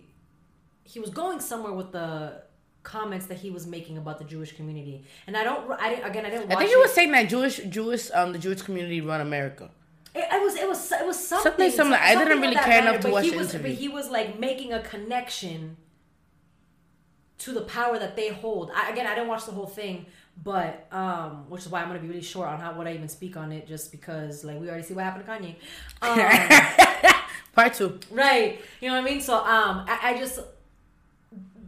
[0.84, 2.44] he was going somewhere with the
[2.84, 5.04] comments that he was making about the Jewish community.
[5.28, 7.30] And I don't I didn't again I didn't watch I think he was saying that
[7.30, 9.70] Jewish, Jewish, um, the Jewish community run America.
[10.14, 11.98] It, it was it was it was something Something similar.
[11.98, 13.72] I didn't really care matter, enough to watch he the was, interview.
[13.72, 15.78] But he was like making a connection
[17.40, 18.72] to the power that they hold.
[18.76, 20.06] I, again, I didn't watch the whole thing,
[20.44, 23.10] but um, which is why I'm gonna be really short on how what I even
[23.10, 25.56] speak on it, just because like we already see what happened to Kanye.
[26.02, 27.14] Um,
[27.54, 28.00] Part two.
[28.12, 30.40] right you know what i mean so um I, I just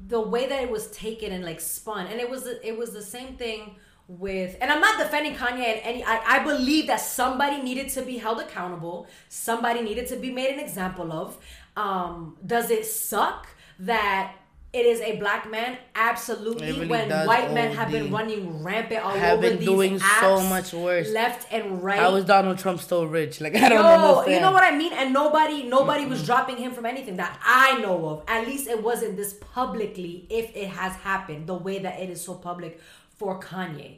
[0.09, 3.01] the way that it was taken and like spun and it was it was the
[3.01, 3.75] same thing
[4.09, 8.01] with and i'm not defending kanye and any I, I believe that somebody needed to
[8.01, 11.37] be held accountable somebody needed to be made an example of
[11.77, 13.47] um does it suck
[13.79, 14.33] that
[14.73, 19.11] it is a black man absolutely really when white men have been running rampant all
[19.11, 21.09] Have over been these doing so much worse.
[21.11, 23.39] left and right How is Donald Trump still rich?
[23.47, 24.91] Like I don't Yo, you know what I mean?
[24.93, 28.23] And nobody, nobody was dropping him from anything that I know of.
[28.27, 32.21] At least it wasn't this publicly, if it has happened the way that it is
[32.21, 32.79] so public
[33.15, 33.97] for Kanye.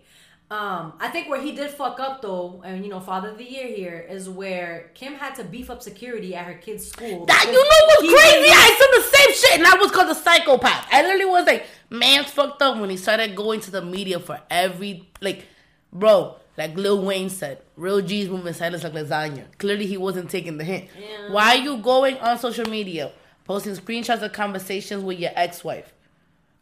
[0.52, 3.44] Um, I think where he did fuck up though, and you know, Father of the
[3.44, 7.26] Year here is where Kim had to beef up security at her kid's school.
[7.28, 8.50] That you know what's crazy?
[8.52, 10.88] I said the same shit, and I was called a psychopath.
[10.92, 14.42] I literally was like, man's fucked up when he started going to the media for
[14.50, 15.46] every like,
[15.94, 16.36] bro.
[16.58, 19.46] Like Lil Wayne said, real G's moving silence like lasagna.
[19.60, 20.90] Clearly, he wasn't taking the hint.
[21.00, 21.32] Yeah.
[21.32, 23.14] Why are you going on social media,
[23.46, 25.94] posting screenshots of conversations with your ex-wife,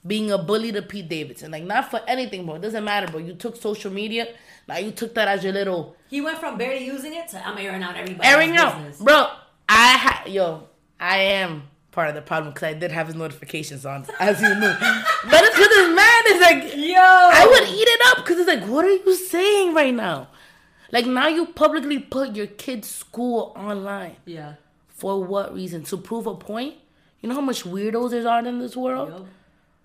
[0.07, 1.51] being a bully to Pete Davidson?
[1.51, 2.55] Like, not for anything, bro.
[2.55, 3.19] It doesn't matter, bro.
[3.19, 4.27] You took social media.
[4.67, 7.57] Now you took that as your little He went from barely using it to I'm
[7.57, 8.27] airing out everybody.
[8.27, 9.01] airing out, business.
[9.01, 9.27] bro.
[9.69, 10.67] I ha- yo,
[10.99, 14.49] I am part of the problem because I did have his notifications on, as you
[14.49, 14.59] knew.
[14.79, 18.47] but it's because this man is like, Yo, I would eat it up because it's
[18.47, 20.27] like, what are you saying right now?
[20.91, 24.53] Like now you publicly put your kid's school online Yeah.
[24.89, 25.83] for what reason?
[25.85, 26.75] To prove a point?
[27.21, 29.27] You know how much weirdos there are in this world, Yo.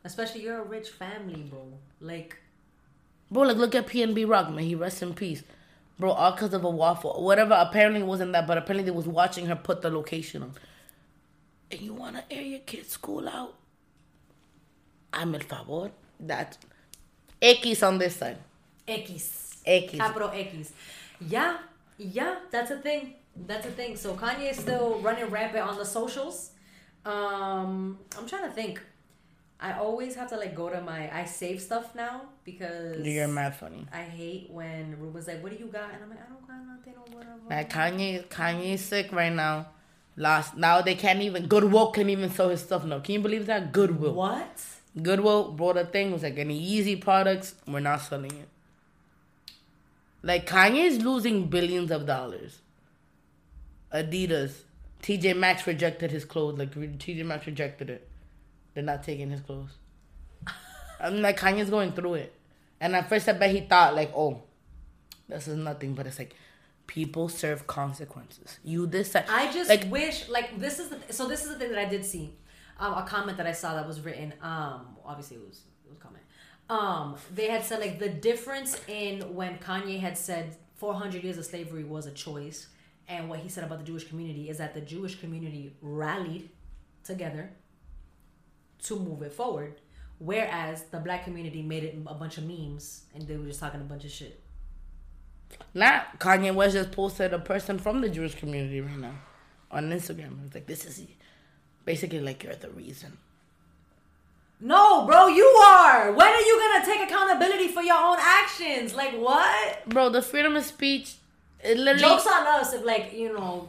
[0.05, 1.65] Especially you're a rich family, bro.
[2.01, 2.37] Like
[3.31, 3.43] bro.
[3.43, 4.65] Like look at PNB Rock, man.
[4.65, 5.43] He rests in peace,
[5.99, 6.11] bro.
[6.11, 7.55] All because of a waffle, whatever.
[7.55, 10.53] Apparently it wasn't that, but apparently they was watching her put the location on.
[11.71, 13.55] and you want to air your kid's school out,
[15.13, 15.91] I'm el favor.
[16.21, 16.57] That
[17.41, 18.39] X on this side.
[18.87, 19.61] X.
[19.65, 19.95] X.
[19.95, 20.73] Capital X.
[21.21, 21.59] Yeah,
[21.99, 23.15] yeah, that's a thing.
[23.47, 23.97] That's a thing.
[23.97, 26.51] So Kanye is still running rampant on the socials.
[27.05, 28.81] Um, I'm trying to think.
[29.63, 31.09] I always have to like go to my.
[31.17, 33.87] I save stuff now because You're mad funny.
[33.93, 36.67] I hate when Ruben's like, "What do you got?" And I'm like, "I don't got
[36.67, 39.69] nothing or whatever." Like Kanye, Kanye's sick right now.
[40.17, 42.99] Lost now they can't even Goodwill can't even sell his stuff now.
[42.99, 43.73] Can you believe that?
[43.73, 44.15] Goodwill.
[44.15, 44.65] what?
[45.01, 48.49] Goodwill brought a thing was like any Yeezy products, we're not selling it.
[50.23, 52.59] Like Kanye's losing billions of dollars.
[53.95, 54.53] Adidas,
[55.03, 56.59] TJ Maxx rejected his clothes.
[56.59, 58.09] Like TJ Maxx rejected it.
[58.75, 59.77] They're not taking his clothes.
[61.01, 62.35] I'm like Kanye's going through it,
[62.81, 64.43] and at first I bet he thought like, oh,
[65.29, 66.35] this is nothing, but it's like
[66.87, 68.59] people serve consequences.
[68.63, 69.25] You decide.
[69.29, 71.89] I just like wish like this is the so this is the thing that I
[71.89, 72.35] did see.
[72.79, 74.35] Um, a comment that I saw that was written.
[74.43, 76.25] Um, obviously it was it was a comment.
[76.69, 81.45] Um, they had said like the difference in when Kanye had said 400 years of
[81.45, 82.69] slavery was a choice,
[83.09, 86.51] and what he said about the Jewish community is that the Jewish community rallied
[87.05, 87.51] together
[88.85, 89.81] to move it forward,
[90.19, 93.81] whereas the black community made it a bunch of memes and they were just talking
[93.81, 94.41] a bunch of shit.
[95.75, 99.15] Not Kanye West just posted a person from the Jewish community right now
[99.71, 100.45] on Instagram.
[100.47, 101.03] It's like this is
[101.85, 103.19] basically like you're the reason.
[104.61, 106.13] No, bro, you are.
[106.13, 108.95] When are you gonna take accountability for your own actions?
[108.95, 109.89] Like what?
[109.89, 111.17] Bro, the freedom of speech
[111.63, 113.69] it literally Jokes on us if like you know,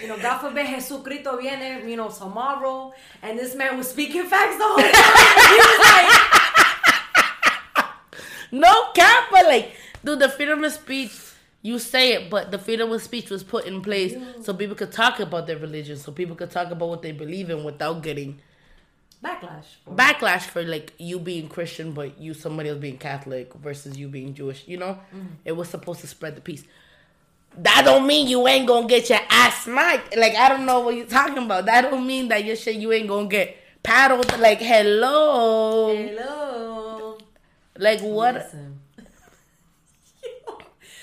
[0.00, 4.56] you know, God forbid Jesucristo viene, you know, tomorrow, and this man was speaking facts
[4.56, 4.92] the whole time.
[5.50, 5.78] he was
[7.76, 7.86] like,
[8.52, 9.72] no cap, but like
[10.04, 11.10] dude, the freedom of speech
[11.64, 14.92] you say it, but the freedom of speech was put in place so people could
[14.92, 18.38] talk about their religion, so people could talk about what they believe in without getting
[19.24, 19.64] backlash.
[19.90, 24.34] backlash for like you being Christian, but you somebody else being Catholic versus you being
[24.34, 24.68] Jewish.
[24.68, 25.26] You know, mm.
[25.46, 26.64] it was supposed to spread the peace.
[27.58, 30.16] That don't mean you ain't gonna get your ass smacked.
[30.16, 31.66] Like I don't know what you're talking about.
[31.66, 34.38] That don't mean that your shit you ain't gonna get paddled.
[34.38, 37.18] Like hello, Hello.
[37.78, 38.34] like what?
[38.34, 38.80] Listen.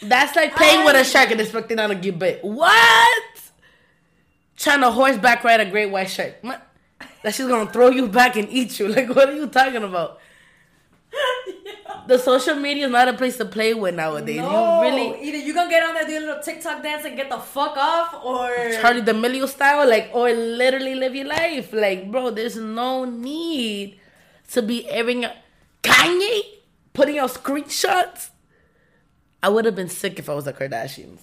[0.04, 2.44] That's like playing with a shark and expecting not to get bit.
[2.44, 3.24] What?
[4.58, 6.36] Trying to horseback ride a great white shark.
[6.42, 6.68] What?
[7.24, 8.88] That shit's gonna throw you back and eat you.
[8.94, 10.20] Like what are you talking about?
[12.08, 14.38] The social media is not a place to play with nowadays.
[14.38, 17.16] No, You really either you gonna get on there do a little TikTok dance and
[17.16, 18.50] get the fuck off, or
[18.82, 21.72] Charli D'Amelio style, like, or literally live your life.
[21.74, 24.00] Like, bro, there's no need
[24.52, 25.26] to be airing.
[25.84, 26.42] Kanye
[26.94, 28.30] putting out screenshots.
[29.44, 31.20] I would have been sick if I was the Kardashians.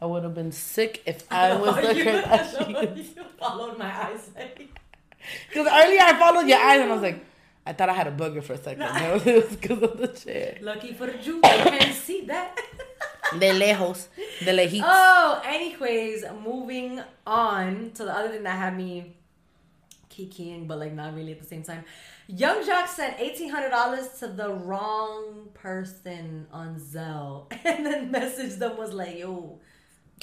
[0.00, 3.16] I would have been sick if I was the you, Kardashians.
[3.16, 4.58] you followed my eyesight.
[4.60, 4.64] Eh?
[5.48, 7.24] Because earlier I followed your eyes and I was like,
[7.66, 8.80] I thought I had a booger for a second.
[9.00, 10.58] No, it was because of the chair.
[10.60, 12.58] Lucky for the Jews, they can't see that.
[13.38, 14.08] De lejos,
[14.44, 14.84] de lejitos.
[14.86, 19.16] oh, anyways, moving on to the other thing that had me
[20.10, 21.84] kikiing, but like not really at the same time.
[22.28, 28.58] Yung Joc sent eighteen hundred dollars to the wrong person on Zelle, and then messaged
[28.58, 29.58] them was like, "Yo,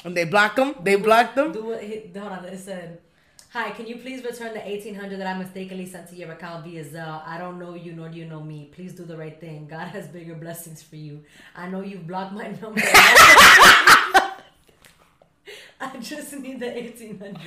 [0.06, 0.75] And they blocked them.
[0.82, 1.51] They blocked them.
[1.51, 1.84] do what?
[1.84, 2.99] he- Hold on, it said.
[3.54, 6.64] Hi, can you please return the eighteen hundred that I mistakenly sent to your account
[6.64, 7.22] via Zelle?
[7.28, 8.70] I don't know you nor do you know me.
[8.74, 9.68] Please do the right thing.
[9.68, 11.24] God has bigger blessings for you.
[11.56, 12.82] I know you've blocked my number.
[15.82, 17.42] I just need the eighteen hundred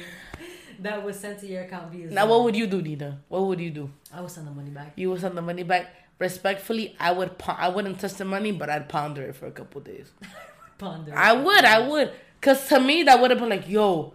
[0.81, 2.13] that was sent to your account via Zelle.
[2.13, 3.21] Now, what would you do, Nina?
[3.29, 3.91] What would you do?
[4.13, 4.93] I would send the money back.
[4.97, 5.87] You would send the money back.
[6.19, 7.39] Respectfully, I would.
[7.39, 10.11] po- I wouldn't touch the money, but I'd ponder it for a couple days.
[10.79, 11.17] Ponder.
[11.17, 11.65] I would.
[11.65, 12.13] I would.
[12.43, 14.13] Cause to me, that would have been like, yo,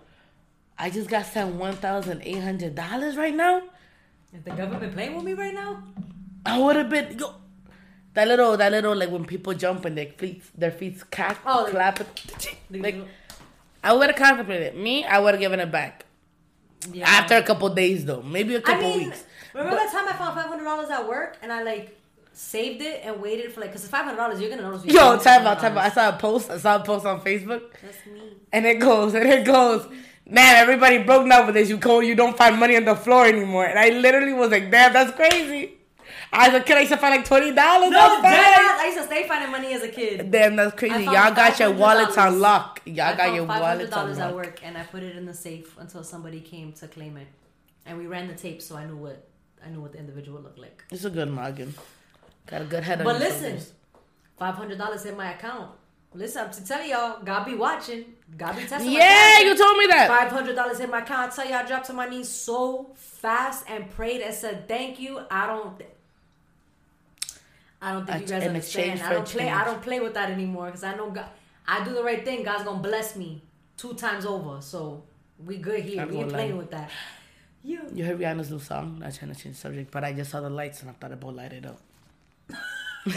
[0.82, 3.64] I just got sent one thousand eight hundred dollars right now.
[4.34, 5.84] Is the government playing with me right now?
[6.46, 7.36] I would have been yo.
[8.14, 11.64] That little, that little, like when people jump and their feet, their feet cack, Oh,
[11.64, 12.56] like- clap it.
[12.72, 12.96] Like,
[13.84, 14.76] I would have contemplated.
[14.76, 16.06] Me, I would have given it back
[16.92, 17.08] Yeah.
[17.08, 18.22] after a couple days, though.
[18.22, 19.24] Maybe a couple mean, weeks.
[19.54, 21.98] remember that time I found five hundred dollars at work and I like
[22.34, 24.40] saved it and waited for like because it's five hundred dollars.
[24.42, 24.86] You're gonna notice.
[24.86, 25.86] Yo, time out, time out.
[25.86, 26.50] I saw a post.
[26.50, 27.64] I saw a post on Facebook.
[27.82, 28.22] That's me.
[28.52, 29.88] And it goes, and it goes.
[30.30, 31.70] Man, everybody broke now with this.
[31.70, 33.66] You go, you don't find money on the floor anymore.
[33.66, 35.74] And I literally was like, damn, that's crazy.
[36.32, 37.90] As a kid, I used to find like twenty dollars.
[37.90, 38.80] No, ass.
[38.80, 40.30] I used to stay finding money as a kid.
[40.30, 41.06] Damn, that's crazy.
[41.06, 42.82] Y'all got your wallets on lock.
[42.86, 45.34] Y'all I got your wallets on dollars at work and I put it in the
[45.34, 47.28] safe until somebody came to claim it,
[47.88, 49.28] and we ran the tape so I knew what
[49.66, 50.84] I knew what the individual looked like.
[50.92, 51.74] It's a good noggin.
[52.46, 53.60] Got a good head on But listen,
[54.38, 55.72] five hundred dollars in my account.
[56.14, 58.06] Listen, I'm to tell y'all, God be watching.
[58.36, 58.92] God be testing.
[58.92, 60.08] Yeah, you told me that.
[60.08, 61.32] Five hundred dollars in my account.
[61.32, 65.00] I tell you, I dropped to my knees so fast and prayed and said, "Thank
[65.00, 65.82] you." I don't.
[67.82, 69.02] I don't think you guys in understand.
[69.02, 69.50] I don't play.
[69.50, 71.28] I don't play with that anymore because I know God.
[71.68, 72.44] I do the right thing.
[72.44, 73.44] God's gonna bless me
[73.78, 74.62] two times over.
[74.62, 75.04] So
[75.46, 76.02] we good here.
[76.02, 76.90] I'm We ain't playing with that.
[77.64, 77.82] You.
[77.94, 79.00] You heard Rihanna's new song?
[79.00, 81.12] Not trying to change the subject, but I just saw the lights and I thought
[81.12, 81.80] about light it up.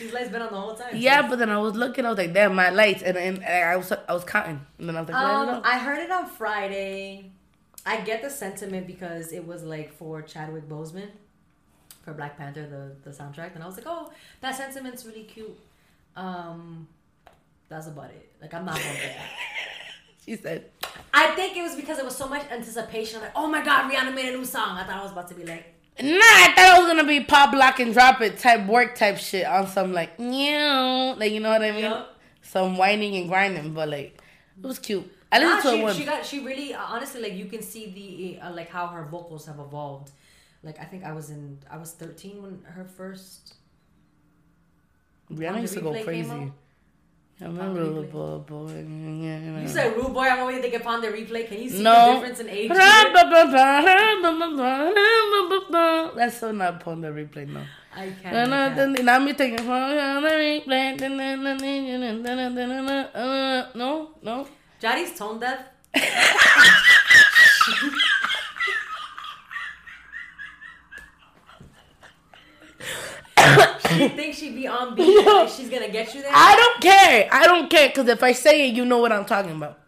[0.00, 0.94] She's lights been on the whole time.
[0.94, 3.64] Yeah, but then I was looking, I was like, damn, my lights, and, and, and
[3.70, 5.60] I was I was counting, and then I was like, Um.
[5.62, 7.30] I heard it on Friday.
[7.84, 11.10] I get the sentiment because it was like for Chadwick Boseman
[12.02, 14.10] for Black Panther, the the soundtrack, and I was like, oh,
[14.40, 15.58] that sentiment's really cute.
[16.16, 16.88] Um,
[17.68, 18.30] that's about it.
[18.40, 19.16] Like I'm not get that.
[20.26, 20.66] She said,
[21.14, 23.16] I think it was because it was so much anticipation.
[23.16, 24.76] I'm like, oh my god, Rihanna made a new song.
[24.76, 27.20] I thought I was about to be like, Nah, I thought it was gonna be
[27.24, 31.40] pop, lock, and drop it type work type shit on some like, yeah, like you
[31.40, 31.80] know what I mean?
[31.82, 32.18] Yup.
[32.42, 34.20] Some whining and grinding, but like
[34.62, 35.10] it was cute.
[35.32, 35.96] I listened Nah, to it she, once.
[35.98, 37.90] she got she really uh, honestly like you can see
[38.40, 40.10] the uh, like how her vocals have evolved.
[40.62, 43.54] Like I think I was in I was 13 when her first.
[45.30, 46.50] Rihanna used to go crazy.
[47.42, 48.46] I'm a rude replay.
[48.46, 49.60] boy.
[49.62, 50.24] You said rude boy.
[50.28, 51.48] I'm already thinking upon the replay.
[51.48, 51.94] Can you see No.
[52.08, 52.70] the difference in age?
[52.70, 52.78] here?
[56.16, 57.62] That's so not upon the replay, no.
[57.96, 58.36] I can't.
[58.52, 59.02] I can't.
[59.04, 59.66] Now me thinking,
[63.74, 64.46] no, no.
[64.82, 65.60] Jadi's tone deaf.
[73.98, 75.24] she think she'd be on beat.
[75.26, 76.32] Like she's gonna get you there.
[76.34, 77.28] I don't care.
[77.32, 79.78] I don't care because if I say it, you know what I'm talking about.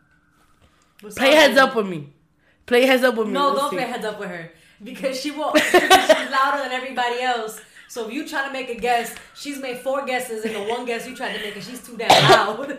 [1.01, 2.09] What's Play heads up with me.
[2.67, 3.33] Play heads up with me.
[3.33, 3.77] No, We'll don't see.
[3.77, 5.59] play heads up with her because she won't.
[5.61, 5.73] she's
[6.31, 7.61] louder than everybody else.
[7.89, 10.87] So if you try to make a guess, she's made four guesses, and the one
[10.87, 12.79] guess you tried to make, and she's too damn loud.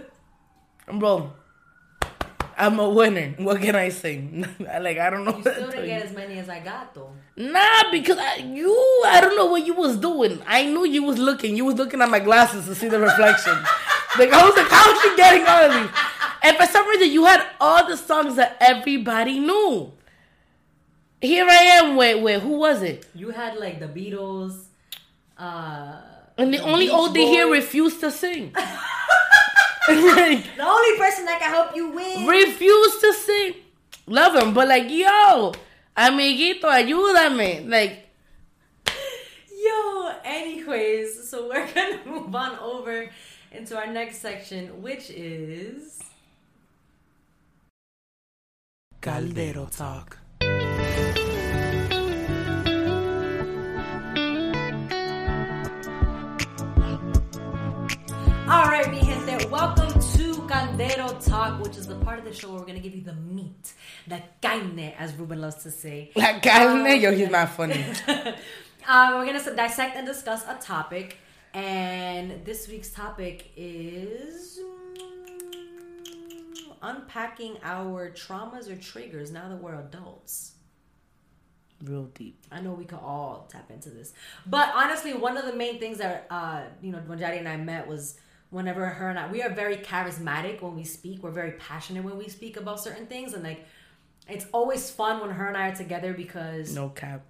[0.99, 1.33] Bro,
[2.57, 3.33] I'm a winner.
[3.37, 4.21] What can I say?
[4.59, 5.35] like I don't know.
[5.37, 5.85] You still didn't you.
[5.87, 7.11] get as many as I got though.
[7.35, 8.71] Nah, because I, you,
[9.07, 10.39] I don't know what you was doing.
[10.45, 11.55] I knew you was looking.
[11.57, 13.53] You was looking at my glasses to see the reflection.
[14.19, 15.99] like I was like, how is she getting all of these?
[16.43, 19.91] And for some reason, you had all the songs that everybody knew.
[21.21, 23.05] Here I am Wait, wait, who was it?
[23.15, 24.65] You had like the Beatles.
[25.37, 26.01] Uh,
[26.37, 27.63] And the, only Beach old here Boys.
[27.63, 28.53] refused to sing.
[29.89, 32.25] Like, the only person that can help you win.
[32.25, 33.53] Refuse to sing.
[34.07, 35.53] Love him, but like, yo,
[35.97, 37.69] amiguito, ayúdame.
[37.69, 38.07] Like,
[39.63, 43.09] Yo, anyways, so we're gonna move on over
[43.51, 45.99] into our next section, which is
[49.01, 50.17] Caldero Talk.
[61.09, 63.73] Talk, which is the part of the show where we're gonna give you the meat,
[64.07, 66.11] the carne, as Ruben loves to say.
[66.15, 67.85] like, carne, yo, he's not funny.
[68.07, 68.33] Uh,
[69.15, 71.17] we're gonna dissect and discuss a topic,
[71.53, 74.61] and this week's topic is
[74.97, 80.53] mm, unpacking our traumas or triggers now that we're adults.
[81.83, 82.41] Real deep.
[82.49, 84.13] I know we can all tap into this,
[84.45, 87.57] but honestly, one of the main things that uh, you know when Jadi and I
[87.57, 88.17] met was
[88.53, 91.23] whenever her and I we are very charismatic when we speak.
[91.23, 93.65] We're very passionate when we speak about certain things, and like
[94.29, 97.25] it's always fun when her and I are together because No cap.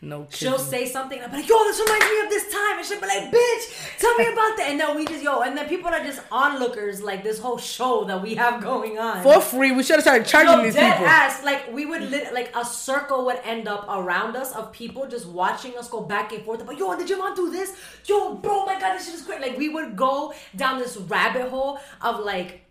[0.00, 2.78] No She'll say something, I'll be like, yo, this reminds me of this time.
[2.78, 4.66] And she'll be like, bitch, tell me about that.
[4.70, 8.04] And then we just, yo, and then people are just onlookers, like this whole show
[8.04, 9.24] that we have going on.
[9.24, 11.06] For free, we should have started charging Yo, these dead people.
[11.08, 11.42] ass.
[11.42, 15.26] Like, we would, lit, like, a circle would end up around us of people just
[15.26, 17.76] watching us go back and forth about, yo, did your mom do this?
[18.06, 19.40] Yo, bro, my God, this shit is great.
[19.40, 22.64] Like, we would go down this rabbit hole of, like,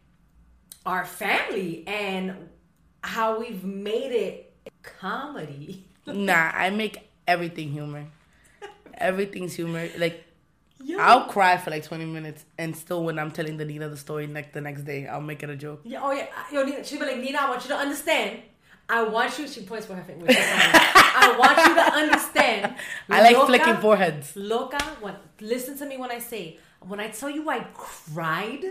[0.86, 2.48] our family and
[3.04, 5.84] how we've made it comedy.
[6.10, 8.06] Nah, I make everything humor.
[8.96, 9.88] Everything's humor.
[9.98, 10.24] Like
[10.84, 10.98] Yo.
[11.00, 14.28] I'll cry for like twenty minutes, and still when I'm telling the Nina the story
[14.28, 15.82] next the next day, I'll make it a joke.
[15.84, 16.28] Yeah, oh yeah.
[16.52, 18.40] Yo, Nina, she'd be like, Nina, I want you to understand.
[18.90, 19.48] I want you.
[19.48, 20.26] She points for her finger.
[20.30, 22.76] I want you to understand.
[23.10, 24.36] I like Loca- flicking foreheads.
[24.36, 26.58] Loca, what, listen to me when I say.
[26.88, 28.64] When I tell you I cried,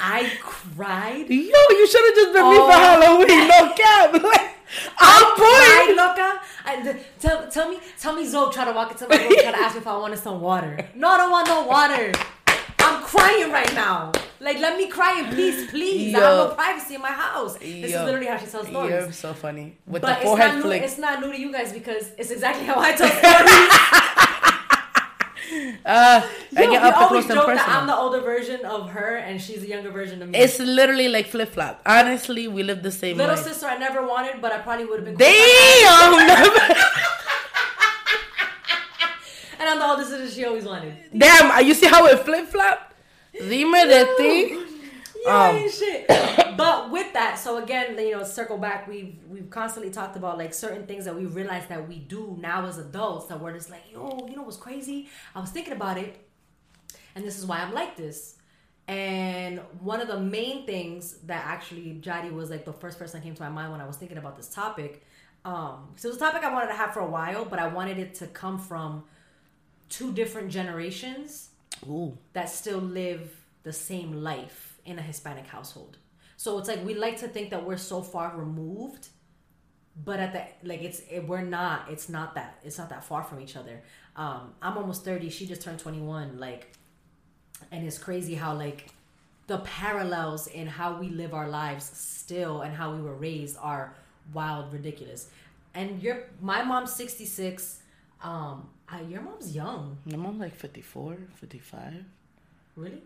[0.00, 1.28] I cried.
[1.28, 1.36] Yo,
[1.70, 2.66] you should have just been me Oh.
[2.66, 3.48] for Halloween.
[3.48, 4.22] No cap.
[4.24, 4.50] Like,
[4.98, 5.96] I'm point.
[5.96, 6.40] Loca.
[6.64, 9.58] I, tell, tell me, tell me, Zoe try to walk into my room, try to
[9.60, 10.88] ask me if I wanted some water.
[10.96, 12.12] No, I don't want no water.
[12.80, 14.10] I'm crying right now.
[14.40, 16.14] Like, let me cry in peace, please.
[16.14, 16.48] I have Yo.
[16.48, 17.56] no privacy in my house.
[17.58, 17.98] This Yo.
[18.00, 18.90] is literally how she tells stories.
[18.90, 21.52] You're so funny with But the it's forehead not, new, it's not new to you
[21.52, 24.03] guys because it's exactly how I tell stories.
[25.84, 26.20] Uh,
[26.56, 29.60] I Yo, get up close and that I'm the older version of her and she's
[29.60, 30.38] the younger version of me.
[30.38, 31.80] It's literally like flip flop.
[31.84, 33.44] Honestly, we live the same Little life.
[33.44, 35.16] sister I never wanted, but I probably would have been.
[35.16, 36.74] Damn!
[39.64, 40.94] And I'm the oldest sister she always wanted.
[41.16, 42.92] Damn, you see how it flip flop?
[43.32, 44.63] Dime de ti.
[45.26, 46.06] Um, shit.
[46.56, 48.86] but with that, so again, you know, circle back.
[48.86, 52.66] We've we've constantly talked about like certain things that we realize that we do now
[52.66, 53.26] as adults.
[53.26, 55.08] That we're just like, yo, you know what's crazy?
[55.34, 56.28] I was thinking about it,
[57.14, 58.36] and this is why I'm like this.
[58.86, 63.24] And one of the main things that actually Jadi was like the first person that
[63.24, 65.02] came to my mind when I was thinking about this topic.
[65.46, 67.66] Um, so it was a topic I wanted to have for a while, but I
[67.68, 69.04] wanted it to come from
[69.88, 71.50] two different generations
[71.86, 72.16] Ooh.
[72.34, 73.30] that still live
[73.62, 75.98] the same life in a Hispanic household.
[76.36, 79.08] So it's like we like to think that we're so far removed,
[80.04, 81.86] but at the like it's it, we're not.
[81.90, 82.58] It's not that.
[82.64, 83.82] It's not that far from each other.
[84.16, 85.30] Um, I'm almost thirty.
[85.30, 86.38] She just turned twenty one.
[86.38, 86.72] Like,
[87.70, 88.88] and it's crazy how like
[89.46, 93.94] the parallels in how we live our lives still and how we were raised are
[94.32, 95.28] wild, ridiculous.
[95.74, 97.80] And your my mom's sixty six.
[98.22, 102.04] Um, I, your mom's young, My mom's like 54, 55.
[102.76, 103.02] really.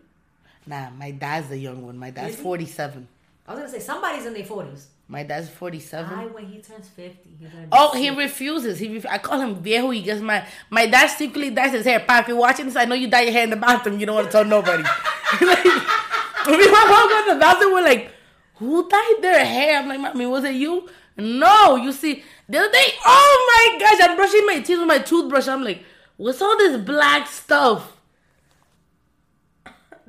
[0.65, 1.97] Nah, my dad's the young one.
[1.97, 3.07] My dad's 47.
[3.47, 4.87] I was gonna say somebody's in their forties.
[5.07, 6.13] My dad's 47.
[6.13, 7.63] I when he turns fifty, he's gonna.
[7.63, 8.77] Be Oh, he refuses.
[8.77, 9.89] He ref- I call him viejo.
[9.89, 11.99] He gets my my dad secretly dyes his hair.
[11.99, 13.99] Pa, if you're watching this, I know you dye your hair in the bathroom.
[13.99, 14.83] You don't want to tell nobody.
[15.41, 17.73] like, me and my mom go to the bathroom.
[17.73, 18.11] We're like,
[18.55, 19.79] who dyed their hair?
[19.79, 20.87] I'm like, mommy, was it you?
[21.17, 24.99] No, you see, the other day, oh my gosh, I'm brushing my teeth with my
[24.99, 25.47] toothbrush.
[25.47, 25.83] I'm like,
[26.17, 27.98] what's all this black stuff?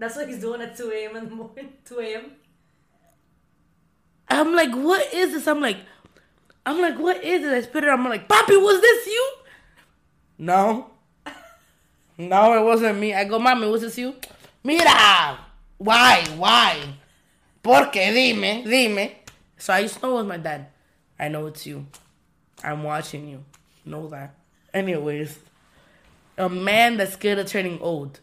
[0.00, 1.14] That's what he's doing at two a.m.
[1.16, 1.74] in the morning.
[1.84, 2.32] Two a.m.
[4.28, 5.46] I'm like, what is this?
[5.46, 5.76] I'm like,
[6.64, 7.66] I'm like, what is this?
[7.66, 7.90] I spit it.
[7.90, 9.32] I'm like, Poppy, was this you?
[10.38, 10.90] No.
[12.18, 13.14] No, it wasn't me.
[13.14, 14.14] I go, Mami, was this you?
[14.62, 15.38] Mira.
[15.78, 16.22] Why?
[16.36, 16.76] Why?
[17.62, 19.12] Porque dime, dime.
[19.56, 20.66] So I just know it was my dad.
[21.18, 21.86] I know it's you.
[22.62, 23.42] I'm watching you.
[23.86, 24.34] Know that.
[24.74, 25.38] Anyways,
[26.36, 28.20] a man that's scared of turning old.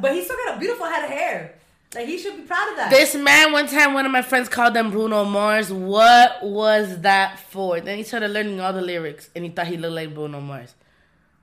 [0.00, 1.54] But he still got a beautiful head of hair.
[1.94, 2.90] Like he should be proud of that.
[2.90, 5.70] This man, one time, one of my friends called him Bruno Mars.
[5.72, 7.80] What was that for?
[7.80, 10.74] Then he started learning all the lyrics, and he thought he looked like Bruno Mars.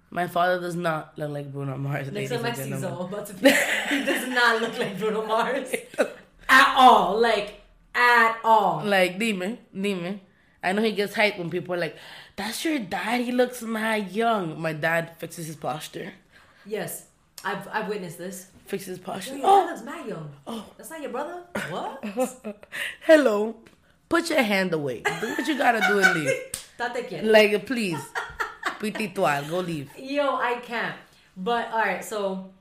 [0.10, 2.12] My father does not look like Bruno Mars.
[2.12, 2.56] Looks like.
[2.56, 3.52] Mexizo about to be.
[3.90, 5.72] he does not look like Bruno Mars
[6.50, 7.20] at all.
[7.20, 7.62] Like
[7.94, 8.84] at all.
[8.84, 10.22] Like, dime, dime.
[10.64, 11.96] I know he gets hyped when people are like,
[12.36, 13.22] "That's your dad.
[13.22, 16.14] He looks mad young." My dad fixes his posture.
[16.66, 17.06] Yes,
[17.44, 18.48] I've I've witnessed this.
[18.66, 19.40] Fixes posture.
[19.44, 20.30] Oh, dad looks mad young.
[20.46, 21.42] Oh, that's not your brother.
[21.70, 22.04] What?
[23.02, 23.56] hello.
[24.08, 25.02] Put your hand away.
[25.22, 26.34] Do what you gotta do and leave.
[27.24, 28.00] Like, please.
[28.80, 29.90] Pititual, go leave.
[29.98, 30.96] Yo, I can't.
[31.36, 32.52] But all right, so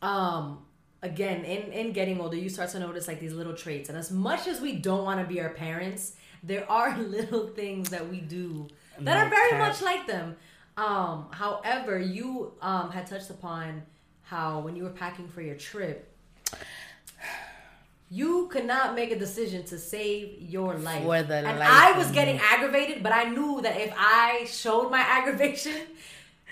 [0.00, 0.58] um
[1.02, 3.88] again, in in getting older, you start to notice like these little traits.
[3.88, 6.12] And as much as we don't want to be our parents,
[6.42, 8.68] there are little things that we do
[9.00, 10.36] that are very much like them.
[10.78, 13.82] Um, however, you um had touched upon
[14.22, 16.14] how when you were packing for your trip,
[18.10, 21.02] you could not make a decision to save your life.
[21.02, 24.88] For the and life I was getting aggravated, but I knew that if I showed
[24.90, 25.74] my aggravation,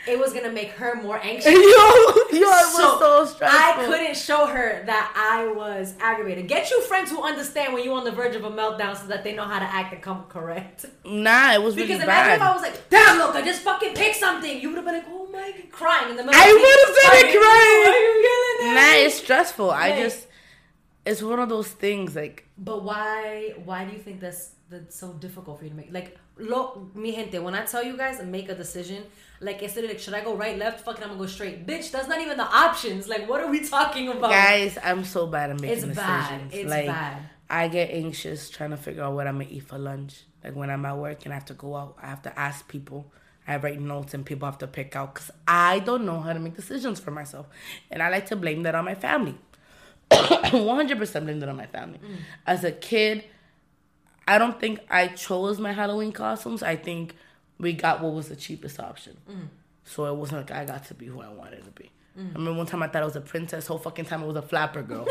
[0.08, 1.46] it was gonna make her more anxious.
[1.52, 3.46] yo, yo, it was so, stressful.
[3.48, 6.48] I couldn't show her that I was aggravated.
[6.48, 9.24] Get you friends who understand when you're on the verge of a meltdown so that
[9.24, 10.86] they know how to act and come correct.
[11.04, 12.36] Nah, it was Because really imagine bad.
[12.36, 14.60] if I was like, damn, look, I just fucking picked something.
[14.60, 17.20] You would have been like, oh my God, crying in the middle I been Why
[17.20, 17.78] are you- crying.
[17.82, 19.70] Why are you yelling at nah, it's stressful.
[19.70, 20.26] I just,
[21.04, 22.14] it's one of those things.
[22.16, 23.54] Like, But why?
[23.64, 25.92] Why do you think that's that's so difficult for you to make?
[25.92, 29.04] Like, lo, mi gente, when I tell you guys make a decision,
[29.40, 30.84] like instead of like, should I go right, left?
[30.84, 31.66] Fucking, I'm gonna go straight.
[31.66, 33.08] Bitch, that's not even the options.
[33.08, 34.30] Like, what are we talking about?
[34.30, 35.96] guys, I'm so bad at making it's decisions.
[35.96, 36.48] bad.
[36.52, 37.22] It's like, bad.
[37.48, 40.24] I get anxious trying to figure out what I'm gonna eat for lunch.
[40.42, 42.66] Like when I'm at work and I have to go out, I have to ask
[42.68, 43.12] people.
[43.48, 46.40] I write notes and people have to pick out because I don't know how to
[46.40, 47.46] make decisions for myself,
[47.90, 49.36] and I like to blame that on my family.
[50.10, 51.98] 100% blame that on my family.
[51.98, 52.16] Mm.
[52.46, 53.24] As a kid,
[54.28, 56.62] I don't think I chose my Halloween costumes.
[56.62, 57.14] I think
[57.58, 59.16] we got what was the cheapest option.
[59.30, 59.48] Mm.
[59.84, 61.90] So it wasn't like I got to be who I wanted to be.
[62.18, 63.66] I remember one time I thought I was a princess.
[63.66, 65.06] Whole fucking time it was a flapper girl.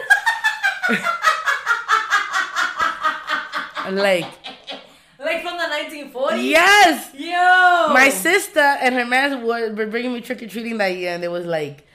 [3.92, 4.26] like
[5.20, 6.44] Like from the 1940s.
[6.50, 7.94] yes, Yo.
[7.94, 11.24] my sister and her man were, were bringing me trick or treating that year, and
[11.24, 11.88] it was like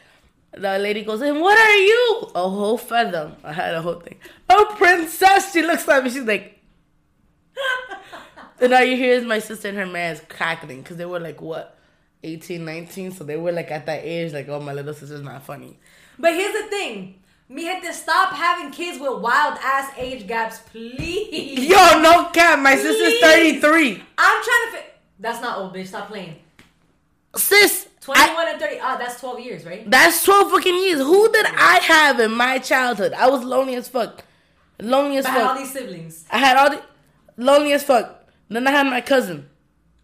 [0.52, 3.32] the lady goes, "And what are you?" A whole feather.
[3.44, 4.16] I had a whole thing.
[4.48, 5.52] A princess.
[5.52, 6.10] She looks at me.
[6.10, 6.59] She's like.
[8.60, 11.40] And all you hear is my sister and her man's cackling because they were like
[11.40, 11.78] what,
[12.22, 13.12] 18, 19?
[13.12, 15.78] So they were like at that age, like, oh, my little sister's not funny.
[16.18, 17.16] But here's the thing.
[17.48, 21.64] Me had to stop having kids with wild ass age gaps, please.
[21.68, 22.58] Yo, no cap.
[22.60, 23.92] My sister's 33.
[24.18, 24.70] I'm trying to.
[24.76, 24.84] Fi-
[25.18, 25.86] That's not old, bitch.
[25.88, 26.36] Stop playing.
[27.36, 28.76] Sis, 21 and 30.
[28.82, 29.88] Oh, that's 12 years, right?
[29.90, 30.98] That's 12 fucking years.
[31.00, 33.14] Who did I have in my childhood?
[33.14, 34.22] I was lonely as fuck.
[34.80, 35.34] Lonely as fuck.
[35.34, 36.24] I had all these siblings.
[36.30, 36.82] I had all the
[37.40, 38.24] lonely as fuck.
[38.48, 39.48] Then I had my cousin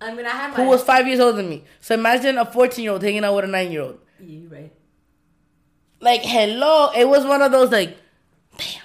[0.01, 0.57] I mean, I had my.
[0.57, 1.65] who was five years older than me.
[1.81, 3.99] So imagine a 14 year old hanging out with a nine year old.
[4.21, 4.73] Yeah, you right.
[6.01, 6.91] Like, hello.
[6.95, 7.97] It was one of those, like,
[8.59, 8.83] damn.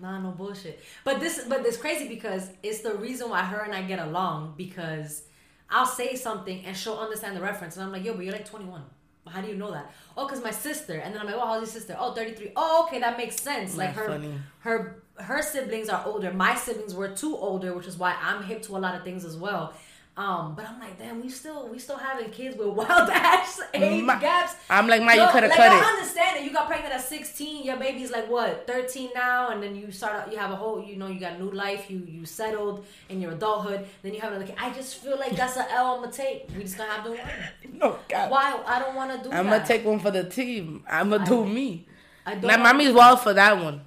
[0.00, 0.82] Nah, no bullshit.
[1.04, 4.54] But this, but it's crazy because it's the reason why her and I get along
[4.56, 5.24] because
[5.68, 8.48] I'll say something and she'll understand the reference, and I'm like, yo, but you're like
[8.48, 8.82] 21.
[9.26, 9.92] How do you know that?
[10.16, 11.96] Oh, cause my sister, and then I'm like, oh, how's your sister?
[11.98, 12.52] Oh, 33.
[12.56, 13.76] Oh, okay, that makes sense.
[13.76, 14.34] Like her, funny.
[14.60, 16.32] her, her siblings are older.
[16.32, 19.24] My siblings were too older, which is why I'm hip to a lot of things
[19.24, 19.74] as well.
[20.18, 24.02] Um, but I'm like, damn, we still we still having kids with wild ass age
[24.02, 24.56] Ma- gaps.
[24.68, 25.84] I'm like, Ma, you coulda like, cut I it.
[25.84, 26.44] understand it.
[26.44, 27.64] You got pregnant at 16.
[27.64, 30.14] Your baby's like what, 13 now, and then you start.
[30.14, 31.88] out- You have a whole, you know, you got new life.
[31.88, 33.86] You you settled in your adulthood.
[34.02, 34.56] Then you have another kid.
[34.58, 36.48] I just feel like that's an L I'm gonna take.
[36.56, 37.20] We just gonna have to win.
[37.74, 38.30] No, God.
[38.32, 38.60] Why?
[38.66, 39.38] I don't want to do that.
[39.38, 39.58] I'm that.
[39.58, 40.82] gonna take one for the team.
[40.90, 41.86] I'm gonna do me.
[42.26, 42.42] I don't.
[42.50, 43.82] Now, mommy's wild for that one.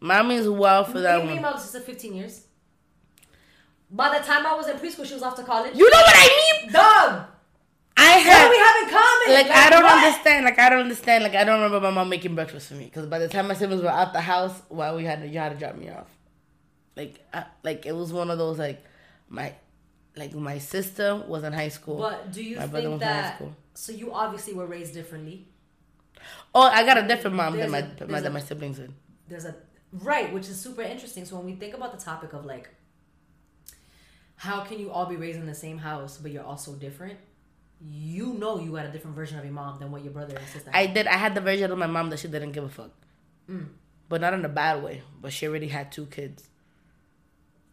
[0.00, 1.54] Mommy's wild for that Me, me and one.
[1.54, 2.42] my sister 15 years.
[3.90, 5.76] By the time I was in preschool, she was off to college.
[5.76, 6.72] You know what I mean?
[6.72, 7.26] Dog.
[7.98, 9.48] I do we have in common?
[9.48, 10.04] like I don't what?
[10.04, 10.44] understand.
[10.44, 11.24] Like I don't understand.
[11.24, 13.54] Like I don't remember my mom making breakfast for me because by the time my
[13.54, 16.06] siblings were out the house, well, we had to you had to drop me off.
[16.94, 18.84] Like I, like it was one of those like
[19.30, 19.54] my
[20.14, 21.98] like my sister was in high school.
[21.98, 23.34] But do you My brother think was in high that?
[23.36, 23.56] school.
[23.74, 25.46] So you obviously were raised differently.
[26.54, 28.78] Oh, I got a different mom than There's my, a- my there's than my siblings
[28.78, 28.92] did.
[29.28, 29.54] there's a
[29.92, 32.68] right which is super interesting so when we think about the topic of like
[34.36, 37.18] how can you all be raised in the same house but you're also different
[37.90, 40.46] you know you had a different version of your mom than what your brother and
[40.48, 40.78] sister had.
[40.78, 41.06] I did.
[41.06, 42.90] I had the version of my mom that she didn't give a fuck,
[43.50, 43.66] Mm.
[44.08, 45.02] but not in a bad way.
[45.20, 46.48] But she already had two kids.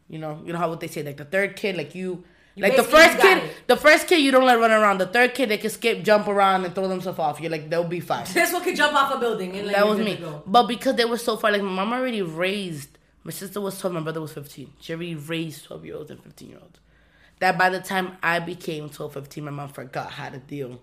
[0.10, 2.64] You know, you know how what they say, like the third kid, like you, You
[2.64, 3.68] like the first kid, it.
[3.68, 4.98] the first kid you don't let run around.
[4.98, 7.40] The third kid they can skip, jump around, and throw themselves off.
[7.40, 8.26] You're like they'll be fine.
[8.34, 10.22] this one could jump off a building and like, that was me.
[10.46, 12.93] But because they were so far, like my mom already raised.
[13.24, 14.74] My sister was twelve, my brother was fifteen.
[14.80, 16.80] She already raised twelve year olds and fifteen year olds.
[17.40, 20.80] That by the time I became 12, 15, my mom forgot how to deal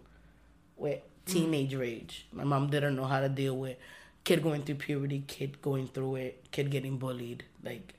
[0.77, 1.81] with teenage mm.
[1.81, 2.27] rage.
[2.33, 3.79] My mom didn't know how to deal with
[4.25, 7.95] kid going through puberty, kid going through it, kid getting bullied, like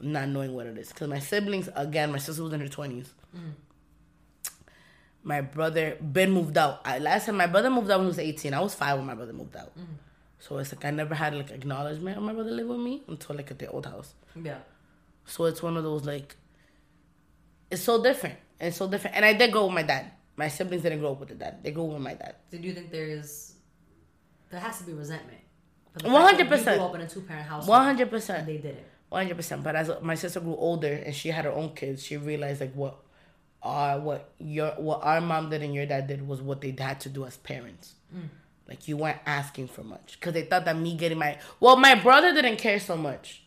[0.00, 0.88] not knowing what it is.
[0.88, 3.12] Because my siblings, again, my sister was in her twenties.
[3.36, 3.52] Mm.
[5.24, 6.80] My brother Ben moved out.
[6.84, 8.52] I, last time my brother moved out when he was eighteen.
[8.54, 9.72] I was five when my brother moved out.
[9.78, 9.86] Mm.
[10.44, 13.36] So it's like I never had like acknowledgement of my brother living with me until
[13.36, 14.14] like at the old house.
[14.50, 14.58] yeah
[15.24, 16.34] So it's one of those like
[17.70, 18.38] it's so different.
[18.60, 19.16] It's so different.
[19.16, 20.10] And I did go with my dad.
[20.36, 21.62] My siblings didn't grow up with the dad.
[21.62, 22.34] They grew up with my dad.
[22.50, 23.54] do you think there is
[24.50, 25.40] there has to be resentment
[25.92, 26.58] for the fact that 100%.
[26.72, 28.46] you grew up in a two-parent household One hundred percent.
[28.46, 29.62] they did it One hundred percent.
[29.62, 32.74] But as my sister grew older and she had her own kids, she realized like
[32.74, 32.96] what
[33.62, 36.98] our what your what our mom did and your dad did was what they had
[37.00, 37.94] to do as parents.
[38.14, 38.28] Mm.
[38.72, 41.94] Like you weren't asking for much because they thought that me getting my well, my
[41.94, 43.42] brother didn't care so much.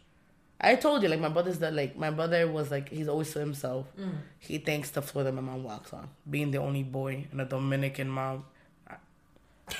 [0.62, 3.40] I told you like my brother's that like my brother was like he's always to
[3.40, 3.88] himself.
[4.00, 4.18] Mm.
[4.38, 6.10] He thanks the floor that my mom walks on.
[6.30, 8.46] Being the only boy and a Dominican mom.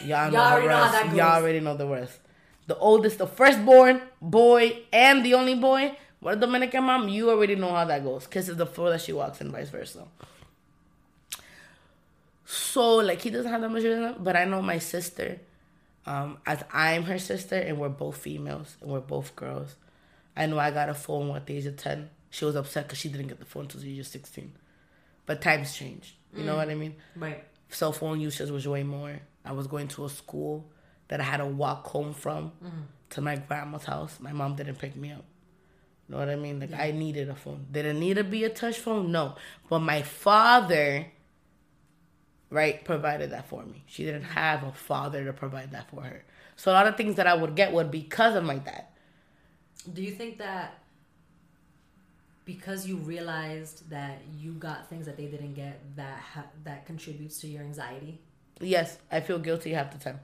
[0.04, 0.94] Y'all know Y'all the already know how rest.
[1.10, 1.16] that.
[1.16, 2.20] Y'all already know the rest.
[2.66, 5.96] The oldest, the firstborn boy, and the only boy.
[6.22, 8.26] What a Dominican mom, you already know how that goes.
[8.26, 10.06] Kisses the floor that she walks in, vice versa.
[12.46, 15.40] So like he doesn't have that much resentment, but I know my sister,
[16.06, 19.76] um, as I'm her sister and we're both females and we're both girls.
[20.38, 22.10] I know I got a phone at the age of ten.
[22.30, 24.54] She was upset because she didn't get the phone until the age of sixteen.
[25.26, 26.14] But times changed.
[26.36, 26.96] You know what I mean?
[27.16, 29.20] right cell phone usage was way more.
[29.44, 30.66] I was going to a school
[31.08, 32.52] that I had to walk home from
[33.12, 34.18] to my grandma's house.
[34.20, 35.24] My mom didn't pick me up.
[36.08, 36.60] You know what I mean?
[36.60, 37.66] Like I needed a phone.
[37.72, 39.12] Did it need to be a touch phone?
[39.12, 39.36] No.
[39.70, 41.08] But my father,
[42.56, 43.84] right, provided that for me.
[43.86, 46.24] She didn't have a father to provide that for her.
[46.56, 48.86] So a lot of things that I would get would because of my dad.
[49.94, 50.80] Do you think that
[52.46, 57.40] because you realized that you got things that they didn't get, that ha- that contributes
[57.42, 58.22] to your anxiety?
[58.60, 60.20] Yes, I feel guilty half the time.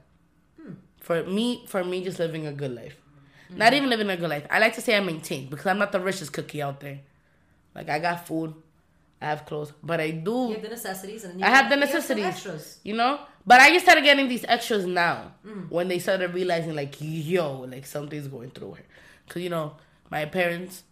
[0.60, 0.72] Hmm.
[1.00, 2.96] For me, for me, just living a good life.
[3.48, 3.58] Mm-hmm.
[3.58, 4.46] Not even living a good life.
[4.50, 7.00] I like to say I maintain because I'm not the richest cookie out there.
[7.74, 8.54] Like I got food,
[9.22, 10.48] I have clothes, but I do.
[10.48, 12.24] You have the necessities, and you I have the you necessities.
[12.24, 12.78] extras.
[12.82, 13.20] You know?
[13.46, 15.70] But I just started getting these extras now mm.
[15.70, 18.84] when they started realizing, like, yo, like something's going through her.
[19.26, 19.76] Because, you know,
[20.10, 20.82] my parents,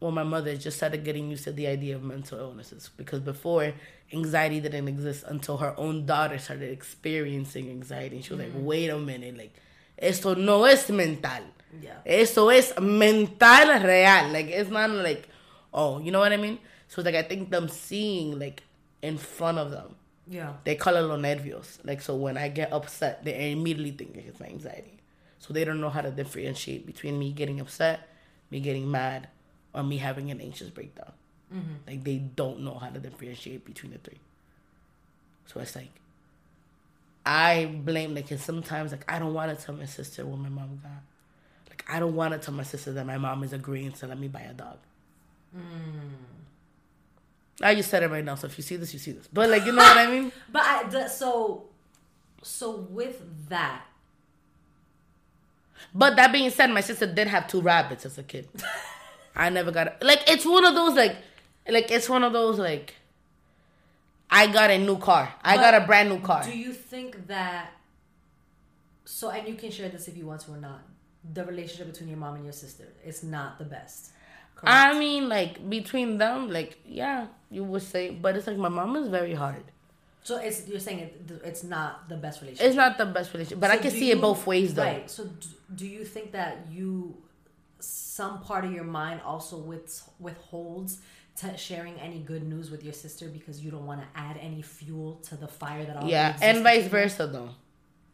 [0.00, 2.90] well, my mother just started getting used to the idea of mental illnesses.
[2.96, 3.72] Because before,
[4.12, 8.16] anxiety didn't exist until her own daughter started experiencing anxiety.
[8.16, 8.62] And she was like, mm.
[8.62, 9.54] wait a minute, like,
[9.98, 11.42] esto no es mental.
[11.80, 11.98] Yeah.
[12.04, 14.28] Eso es mental real.
[14.32, 15.28] Like it's not like,
[15.72, 16.58] oh, you know what I mean?
[16.96, 18.62] So like I think them seeing like
[19.02, 19.94] in front of them
[20.26, 20.54] Yeah.
[20.64, 21.78] They call it los nervios.
[21.84, 24.98] Like so, when I get upset, they immediately think it's my anxiety.
[25.38, 28.08] So they don't know how to differentiate between me getting upset,
[28.50, 29.28] me getting mad,
[29.72, 31.12] or me having an anxious breakdown.
[31.54, 31.74] Mm-hmm.
[31.86, 34.18] Like they don't know how to differentiate between the three.
[35.46, 35.90] So it's like
[37.24, 40.48] I blame like 'cause sometimes like I don't want to tell my sister what my
[40.48, 41.02] mom got.
[41.68, 44.18] Like I don't want to tell my sister that my mom is agreeing to let
[44.18, 44.78] me buy a dog.
[45.56, 46.45] Mm.
[47.62, 49.28] I just said it right now, so if you see this, you see this.
[49.32, 50.32] But like you know what I mean?
[50.52, 51.64] But I the, so
[52.42, 53.82] so with that,
[55.94, 58.48] But that being said, my sister did have two rabbits as a kid.
[59.36, 61.16] I never got like it's one of those like
[61.68, 62.94] like it's one of those like
[64.30, 65.32] I got a new car.
[65.42, 66.42] I But got a brand new car.
[66.44, 67.70] do you think that
[69.04, 70.82] so and you can share this if you want to or not.
[71.32, 74.12] The relationship between your mom and your sister is not the best.
[74.56, 74.74] Correct.
[74.74, 78.96] I mean, like between them, like yeah, you would say, but it's like my mom
[78.96, 79.62] is very hard.
[80.22, 82.66] so it's you're saying it, it's not the best relationship.
[82.66, 84.82] It's not the best relationship, but I can see you- it both ways though.
[84.82, 85.08] Right.
[85.10, 85.48] So do,
[85.80, 87.16] do you think that you
[87.78, 90.98] some part of your mind also with withholds
[91.36, 94.62] to sharing any good news with your sister because you don't want to add any
[94.62, 97.50] fuel to the fire that already Yeah, and vice versa though.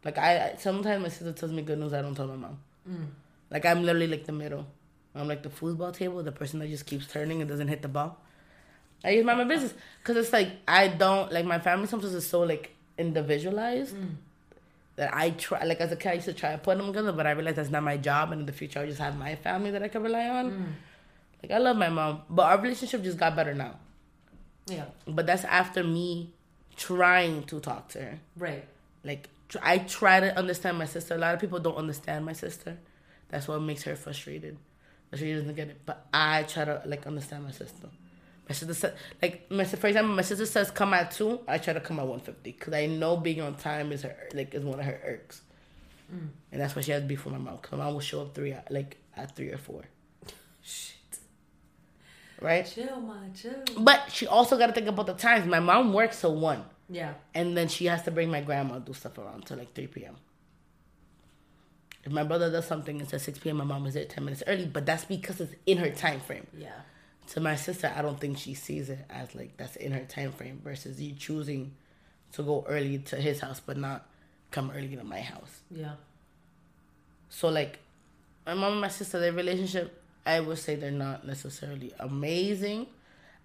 [0.03, 2.59] Like I, I sometimes my sister tells me good news, I don't tell my mom.
[2.87, 3.07] Mm.
[3.49, 4.65] Like I'm literally like the middle.
[5.15, 7.87] I'm like the foosball table, the person that just keeps turning and doesn't hit the
[7.87, 8.17] ball.
[9.03, 12.25] I just mind my business because it's like I don't like my family sometimes is
[12.27, 14.15] so like individualized Mm.
[14.95, 17.11] that I try like as a kid I used to try to put them together,
[17.11, 19.35] but I realized that's not my job, and in the future I'll just have my
[19.35, 20.51] family that I can rely on.
[20.51, 20.65] Mm.
[21.43, 23.75] Like I love my mom, but our relationship just got better now.
[24.67, 24.85] Yeah.
[25.05, 26.31] But that's after me
[26.77, 28.65] trying to talk to her Right.
[29.03, 31.15] like tr- I try to understand my sister.
[31.15, 32.77] A lot of people don't understand my sister.
[33.29, 34.57] That's what makes her frustrated.
[35.15, 35.81] She doesn't get it.
[35.85, 37.89] But I try to like understand my sister.
[38.49, 41.39] My sister said, like, my, for example, my sister says come at two.
[41.47, 44.15] I try to come at one fifty because I know being on time is her
[44.33, 45.41] like is one of her irks,
[46.13, 46.27] mm.
[46.51, 47.57] and that's why she has beef with my mom.
[47.59, 49.83] Cause my mom will show up three at- like at three or four,
[50.61, 51.19] Shit.
[52.41, 52.65] right?
[52.65, 53.63] Chill, ma, chill.
[53.77, 55.45] But she also got to think about the times.
[55.45, 56.65] My mom works till one.
[56.89, 57.13] Yeah.
[57.33, 60.15] and then she has to bring my grandma do stuff around till like 3 p.m.
[62.03, 64.43] If my brother does something and says 6 p.m., my mom is there 10 minutes
[64.45, 66.47] early, but that's because it's in her time frame.
[66.57, 66.71] Yeah.
[67.27, 70.33] To my sister, I don't think she sees it as like that's in her time
[70.33, 71.73] frame versus you choosing
[72.33, 74.05] to go early to his house but not
[74.51, 75.61] come early to my house.
[75.71, 75.93] Yeah.
[77.29, 77.79] So like
[78.45, 82.87] my mom and my sister, their relationship, I would say they're not necessarily amazing.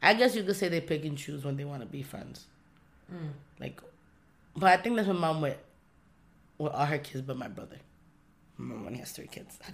[0.02, 2.46] I guess you could say they pick and choose when they want to be friends.
[3.12, 3.30] Mm.
[3.60, 3.80] Like,
[4.56, 5.56] but I think that's my mom with
[6.58, 7.76] with all her kids, but my brother.
[8.58, 9.58] Mom only has three kids.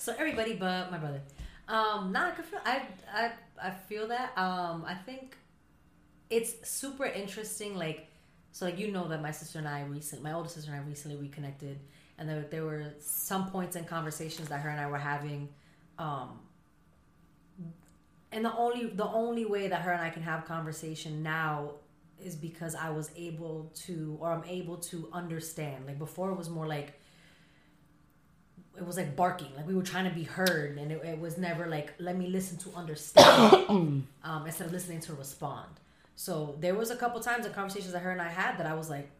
[0.00, 1.20] So everybody but my brother.
[1.68, 2.82] Um, can feel I
[3.12, 3.32] I
[3.62, 4.32] I feel that.
[4.36, 5.36] Um, I think
[6.30, 7.76] it's super interesting.
[7.76, 8.08] Like,
[8.50, 10.84] so like you know that my sister and I recent, my older sister and I
[10.84, 11.78] recently reconnected,
[12.16, 15.50] and there there were some points in conversations that her and I were having.
[15.98, 16.40] Um,
[18.32, 21.72] and the only the only way that her and I can have conversation now
[22.18, 25.84] is because I was able to or I'm able to understand.
[25.86, 26.99] Like before it was more like
[28.76, 31.36] it was like barking like we were trying to be heard and it, it was
[31.38, 33.26] never like let me listen to understand
[34.24, 35.68] um, instead of listening to respond
[36.16, 38.74] so there was a couple times in conversations that her and i had that i
[38.74, 39.10] was like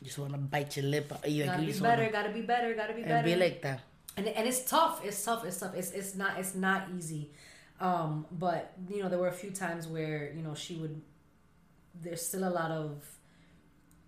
[0.00, 1.10] You just want to bite your lip.
[1.26, 3.80] You gotta be better wanna, gotta be better gotta be better and be like that.
[4.16, 7.30] and, and it's tough it's tough it's tough it's it's not it's not easy
[7.80, 11.00] um but you know there were a few times where you know she would
[12.02, 13.04] there's still a lot of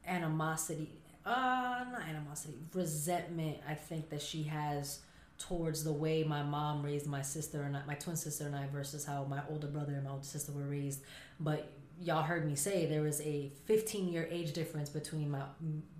[0.06, 0.90] animosity
[1.28, 5.00] uh not animosity resentment i think that she has
[5.38, 8.66] towards the way my mom raised my sister and I, my twin sister and i
[8.66, 11.02] versus how my older brother and my older sister were raised
[11.38, 15.42] but y'all heard me say there was a 15 year age difference between my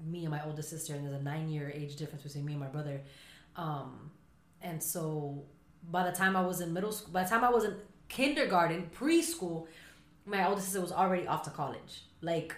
[0.05, 2.61] me and my older sister and there's a nine year age difference between me and
[2.61, 3.01] my brother
[3.57, 4.11] um,
[4.63, 5.45] and so
[5.91, 7.75] by the time I was in middle school, by the time I was in
[8.09, 9.67] kindergarten, preschool,
[10.27, 12.05] my older sister was already off to college.
[12.21, 12.55] Like,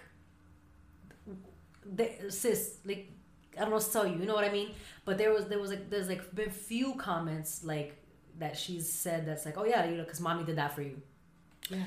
[1.93, 3.11] the, sis, like,
[3.57, 4.17] I don't know to tell you.
[4.17, 4.71] You know what I mean?
[5.05, 7.97] But there was there was like there's like been few comments like
[8.39, 11.01] that she's said that's like, oh yeah, you know, because mommy did that for you.
[11.69, 11.83] Yeah.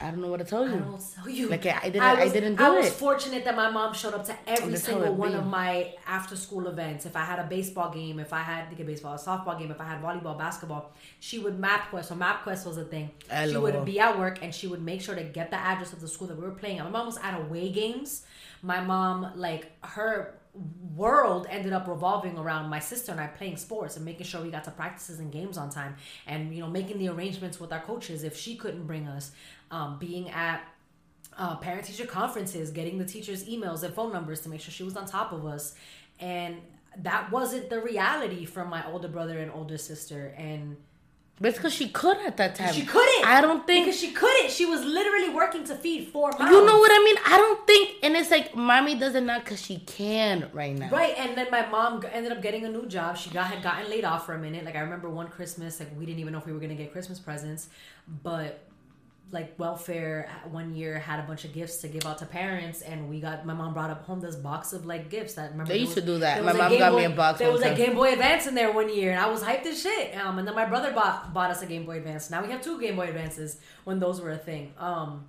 [0.00, 0.78] I, I don't know what to tell I you.
[0.78, 1.48] don't what to tell you.
[1.48, 2.66] Like, I didn't- I didn't do it.
[2.66, 2.92] I was it.
[2.92, 7.06] fortunate that my mom showed up to every single one of my after school events.
[7.06, 9.70] If I had a baseball game, if I had like a baseball, a softball game,
[9.70, 12.06] if I had volleyball, basketball, she would MapQuest.
[12.06, 13.10] So MapQuest was a thing.
[13.48, 16.00] She would be at work and she would make sure to get the address of
[16.00, 16.84] the school that we were playing at.
[16.84, 18.24] My mom was at away games.
[18.62, 20.34] My mom, like her
[20.96, 24.50] world ended up revolving around my sister and I playing sports and making sure we
[24.50, 25.94] got to practices and games on time
[26.26, 29.30] and you know making the arrangements with our coaches if she couldn't bring us
[29.70, 30.62] um, being at
[31.38, 34.82] uh, parent teacher conferences, getting the teachers' emails and phone numbers to make sure she
[34.82, 35.74] was on top of us.
[36.18, 36.56] And
[36.98, 40.34] that wasn't the reality from my older brother and older sister.
[40.36, 40.76] And
[41.40, 42.74] But it's because she could at that time.
[42.74, 43.24] she couldn't.
[43.26, 43.86] I don't think.
[43.86, 44.50] because she couldn't.
[44.50, 46.50] She was literally working to feed four mouths.
[46.50, 47.16] you know what I mean?
[47.24, 47.90] I don't think.
[48.02, 50.90] And it's like, mommy does it not because she can right now.
[50.90, 53.16] Right, and then my mom ended up getting a new job.
[53.16, 54.64] She got had gotten laid off for a minute.
[54.64, 56.92] Like I remember one Christmas, like we didn't even know if we were gonna get
[56.92, 57.68] Christmas presents,
[58.22, 58.66] but
[59.32, 62.82] like welfare uh, one year had a bunch of gifts to give out to parents,
[62.82, 65.72] and we got my mom brought up home this box of like gifts that remember
[65.72, 66.44] They used to do that.
[66.44, 67.74] My mom got me a box There was a.
[67.74, 70.16] Game Boy Advance in there one year, and I was hyped as shit.
[70.16, 72.30] Um, and then my brother bought bought us a Game Boy Advance.
[72.30, 74.72] Now we have two Game Boy Advances when those were a thing.
[74.78, 75.26] Um,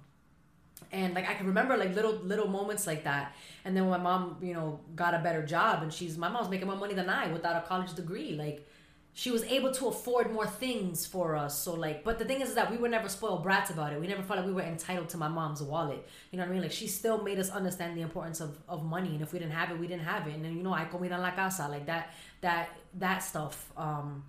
[0.91, 3.35] and like I can remember like little little moments like that.
[3.63, 6.49] And then when my mom, you know, got a better job, and she's my mom's
[6.49, 8.33] making more money than I without a college degree.
[8.33, 8.67] Like
[9.13, 11.59] she was able to afford more things for us.
[11.59, 13.99] So like, but the thing is, is that we were never spoiled brats about it.
[13.99, 16.07] We never felt like we were entitled to my mom's wallet.
[16.31, 16.61] You know what I mean?
[16.61, 19.51] Like she still made us understand the importance of, of money, and if we didn't
[19.53, 20.35] have it, we didn't have it.
[20.35, 23.69] And then you know, I comida en la casa, like that that that stuff.
[23.77, 24.23] Um,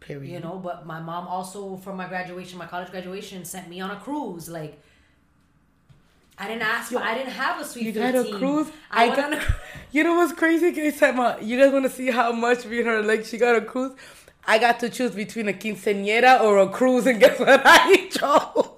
[0.00, 0.30] Period.
[0.32, 3.90] you know but my mom also for my graduation my college graduation sent me on
[3.90, 4.80] a cruise like
[6.38, 8.68] i didn't ask for i didn't have a sweet You 15 got a cruise?
[8.92, 9.54] i, I got- a
[9.90, 11.00] You know what's crazy, guys?
[11.42, 13.24] You guys want to see how much and her like?
[13.24, 13.92] She got a cruise.
[14.48, 18.70] I got to choose between a quinceañera or a cruise, and guess what I chose?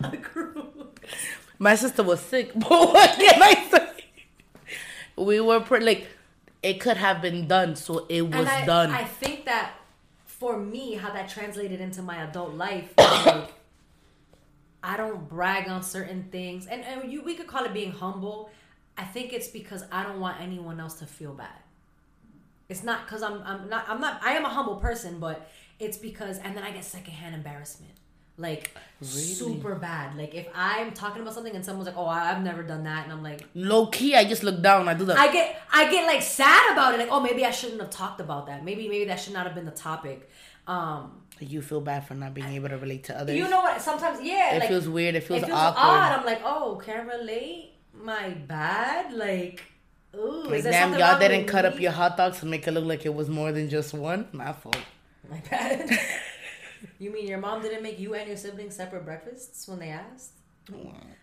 [0.12, 0.64] a cruise
[1.58, 4.74] My sister was sick, but what can I say?
[5.16, 6.08] We were pre- like,
[6.62, 8.90] it could have been done, so it was and I, done.
[8.90, 9.72] I think that
[10.24, 13.52] for me how that translated into my adult life, like,
[14.82, 18.50] i don't brag on certain things and, and you we could call it being humble
[18.96, 21.58] i think it's because i don't want anyone else to feel bad
[22.70, 25.98] It's not because I'm I'm not I'm not I am a humble person, but it's
[25.98, 27.92] because and then I get secondhand embarrassment.
[28.38, 28.70] Like
[29.02, 30.16] super bad.
[30.16, 33.04] Like if I'm talking about something and someone's like, "Oh, I- I've never done that,"
[33.04, 34.88] and I'm like, Low key, I just look down.
[34.88, 35.18] I do that.
[35.18, 36.98] I get I get like sad about it.
[36.98, 38.64] Like, oh, maybe I shouldn't have talked about that.
[38.64, 40.30] Maybe maybe that should not have been the topic.
[40.66, 43.36] Um, you feel bad for not being able to relate to others.
[43.36, 43.80] you know what?
[43.80, 45.14] Sometimes, yeah, it like, feels weird.
[45.14, 45.82] It feels, it feels awkward.
[45.82, 46.18] odd.
[46.20, 47.72] I'm like, oh, can't relate.
[47.94, 49.12] My bad.
[49.12, 49.62] Like,
[50.16, 53.04] ooh, Like damn, y'all didn't cut up your hot dogs to make it look like
[53.06, 54.28] it was more than just one.
[54.32, 54.78] My fault.
[55.30, 55.90] My bad.
[56.98, 60.32] you mean your mom didn't make you and your siblings separate breakfasts when they asked?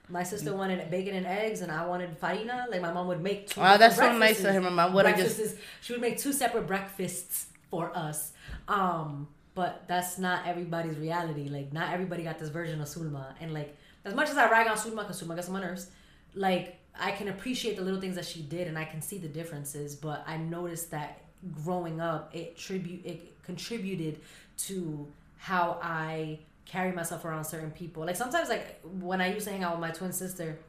[0.10, 2.66] My sister wanted bacon and eggs, and I wanted farina.
[2.70, 3.48] Like my mom would make.
[3.48, 4.62] Two Wow, that's different so nice of her.
[4.62, 8.34] My mom would've just- She would make two separate breakfasts for us.
[8.68, 11.50] Um, but that's not everybody's reality.
[11.50, 13.76] Like not everybody got this version of Sulma, and like
[14.06, 15.90] as much as I rag on Sulma because Sulma gets on my nerves,
[16.36, 19.28] like I can appreciate the little things that she did, and I can see the
[19.28, 19.96] differences.
[19.96, 21.22] But I noticed that
[21.64, 24.20] growing up, it tribute it contributed
[24.58, 28.06] to how I carry myself around certain people.
[28.06, 30.60] Like sometimes, like when I used to hang out with my twin sister,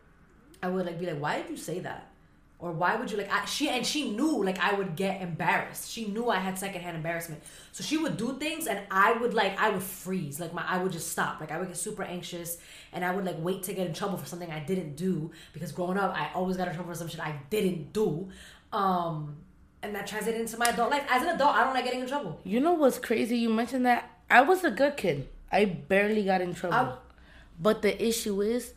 [0.63, 2.08] I would like be like, "Why did you say that?"
[2.61, 5.93] Or why would you like I, she and she knew like I would get embarrassed.
[5.93, 7.41] She knew I had secondhand embarrassment.
[7.71, 10.41] So she would do things and I would like I would freeze.
[10.41, 11.41] Like my I would just stop.
[11.41, 12.59] Like I would get super anxious
[12.93, 15.71] and I would like wait to get in trouble for something I didn't do because
[15.71, 18.29] growing up I always got in trouble for some shit I didn't do.
[18.73, 19.37] Um
[19.83, 21.05] and that translated into my adult life.
[21.09, 22.41] As an adult, I don't like getting in trouble.
[22.43, 23.39] You know what's crazy?
[23.39, 25.29] You mentioned that I was a good kid.
[25.53, 26.77] I barely got in trouble.
[26.77, 26.97] I-
[27.61, 28.75] but the issue is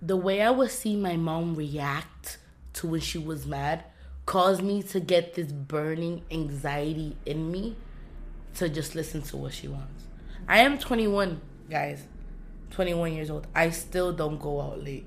[0.00, 2.38] the way I would see my mom react
[2.76, 3.84] to when she was mad
[4.24, 7.76] caused me to get this burning anxiety in me
[8.54, 10.04] to just listen to what she wants.
[10.48, 12.04] I am 21, guys.
[12.70, 13.46] 21 years old.
[13.54, 15.06] I still don't go out late.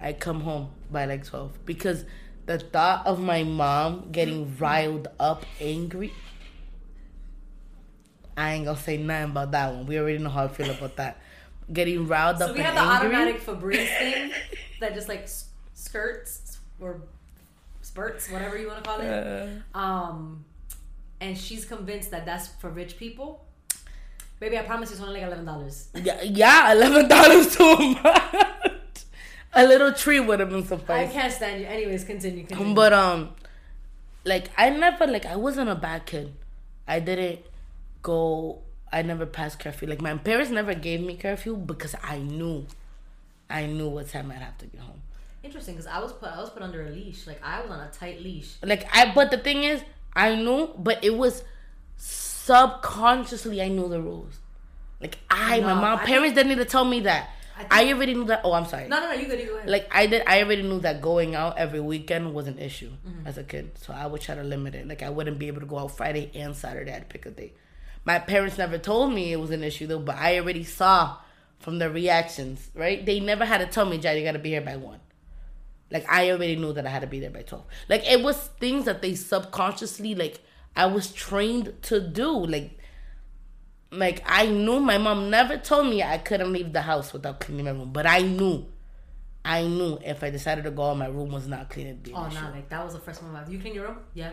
[0.00, 2.04] I come home by like 12 because
[2.46, 6.12] the thought of my mom getting riled up, angry.
[8.36, 9.86] I ain't gonna say nothing about that one.
[9.86, 11.20] We already know how I feel about that.
[11.72, 13.16] Getting riled up So we have the angry.
[13.16, 14.30] automatic Febreze thing
[14.80, 15.28] that just like
[15.74, 16.47] skirts
[16.80, 17.00] or
[17.82, 19.62] spurts, whatever you want to call it.
[19.74, 20.44] Um,
[21.20, 23.44] and she's convinced that that's for rich people.
[24.40, 25.88] Baby, I promise you, it's only like eleven dollars.
[25.94, 28.34] Yeah, yeah, eleven dollars too much.
[29.52, 31.08] A little tree would have been suffice.
[31.08, 31.66] I can't stand you.
[31.66, 32.44] Anyways, continue.
[32.46, 32.74] continue.
[32.74, 33.30] But um,
[34.24, 36.34] like I never like I wasn't a bad kid.
[36.86, 37.40] I didn't
[38.02, 38.60] go.
[38.92, 39.88] I never passed curfew.
[39.88, 42.66] Like my parents never gave me curfew because I knew,
[43.50, 45.02] I knew what time I'd have to get home.
[45.48, 47.26] Interesting, because I was put I was put under a leash.
[47.26, 48.50] Like I was on a tight leash.
[48.62, 49.80] Like I, but the thing is,
[50.14, 51.42] I knew, but it was
[51.96, 54.38] subconsciously I knew the rules.
[55.00, 57.30] Like I, my mom, I parents didn't need to tell me that.
[57.70, 58.42] I I, already knew that.
[58.44, 58.88] Oh, I'm sorry.
[58.88, 59.12] No, no, no.
[59.14, 59.40] You good?
[59.40, 59.68] You go ahead.
[59.70, 63.26] like I did I already knew that going out every weekend was an issue Mm-hmm.
[63.26, 63.72] as a kid.
[63.78, 64.86] So I would try to limit it.
[64.86, 66.92] Like I wouldn't be able to go out Friday and Saturday.
[66.92, 67.52] I'd pick a day.
[68.04, 71.16] My parents never told me it was an issue though, but I already saw
[71.58, 73.04] from the reactions, right?
[73.04, 75.00] They never had to tell me, Jad, you gotta be here by one.
[75.90, 77.64] Like I already knew that I had to be there by twelve.
[77.88, 80.40] Like it was things that they subconsciously like
[80.76, 82.30] I was trained to do.
[82.30, 82.78] Like
[83.90, 87.64] like I knew my mom never told me I couldn't leave the house without cleaning
[87.64, 88.66] my room, but I knew.
[89.44, 91.86] I knew if I decided to go out, my room was not clean.
[91.86, 93.34] It'd be Oh no, like that was the first one.
[93.34, 93.98] I- You clean your room?
[94.12, 94.32] Yeah.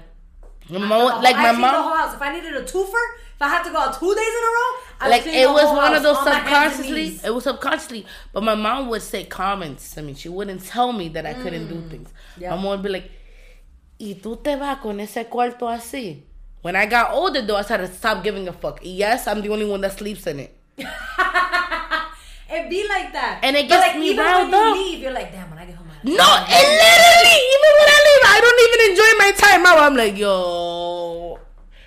[0.70, 2.16] My mom, like I my the whole mom, house.
[2.16, 3.06] If I needed a twofer,
[3.36, 5.66] if I had to go out two days in a row, I like it was
[5.76, 7.20] one of those on my hands and subconsciously.
[7.28, 10.14] It was subconsciously, but my mom would say comments to me.
[10.16, 12.10] She wouldn't tell me that I couldn't do things.
[12.10, 12.42] Mm.
[12.42, 12.50] Yeah.
[12.52, 13.12] My mom would be like,
[14.00, 16.22] "Y tú te vas con ese cuarto así."
[16.62, 18.80] When I got older, though, I started to stop giving a fuck.
[18.82, 20.58] Yes, I'm the only one that sleeps in it.
[22.48, 23.40] It be like that.
[23.44, 24.78] And it But, gets like, me even riled when you up.
[24.78, 25.50] leave, you're like, damn.
[25.50, 28.80] When I get home, I No, it literally, even when I leave, I don't even
[28.92, 29.80] enjoy my time out.
[29.80, 31.40] I'm like, yo,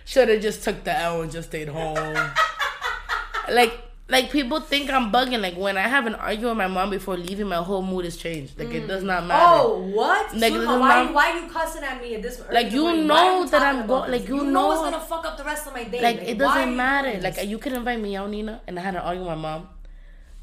[0.05, 1.97] should have just took the L and just stayed home.
[3.51, 5.41] like, like people think I'm bugging.
[5.41, 8.16] Like when I have an argument with my mom before leaving, my whole mood is
[8.16, 8.59] changed.
[8.59, 9.45] Like it does not matter.
[9.47, 10.35] Oh, what?
[10.35, 13.07] Like, why, you, why you cussing at me at this early Like, you morning?
[13.07, 14.11] know you that I'm going.
[14.11, 16.03] like, you know know- it's gonna fuck up the rest of my day.
[16.03, 17.21] Like it doesn't matter.
[17.21, 19.69] Like you can invite me out, Nina, and I had an argument with my mom.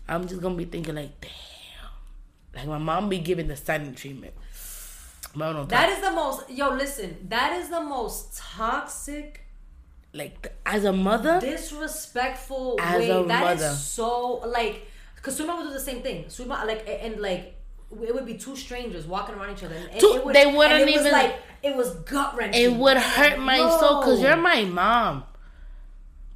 [0.07, 1.31] I'm just gonna be thinking like, damn.
[2.55, 4.33] Like my mom be giving the silent treatment.
[5.35, 6.49] That is the most.
[6.49, 7.17] Yo, listen.
[7.27, 9.41] That is the most toxic,
[10.13, 11.39] like as a mother.
[11.41, 13.09] disrespectful As way.
[13.09, 13.73] a That is mother.
[13.75, 14.87] so like.
[15.21, 16.25] Cause Sulma would do the same thing.
[16.25, 17.53] Sulma like and, like.
[18.01, 19.75] It would be two strangers walking around each other.
[19.75, 22.61] And, Two- it would, they wouldn't and it was even- like it was gut wrenching.
[22.63, 25.23] it would hurt my soul because you're my mom.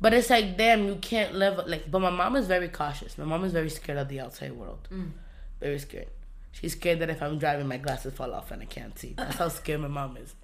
[0.01, 1.89] But it's like, damn, you can't live like.
[1.89, 3.17] But my mom is very cautious.
[3.17, 4.87] My mom is very scared of the outside world.
[4.91, 5.11] Mm.
[5.59, 6.07] Very scared.
[6.51, 9.13] She's scared that if I'm driving, my glasses fall off and I can't see.
[9.17, 10.35] That's how scared my mom is.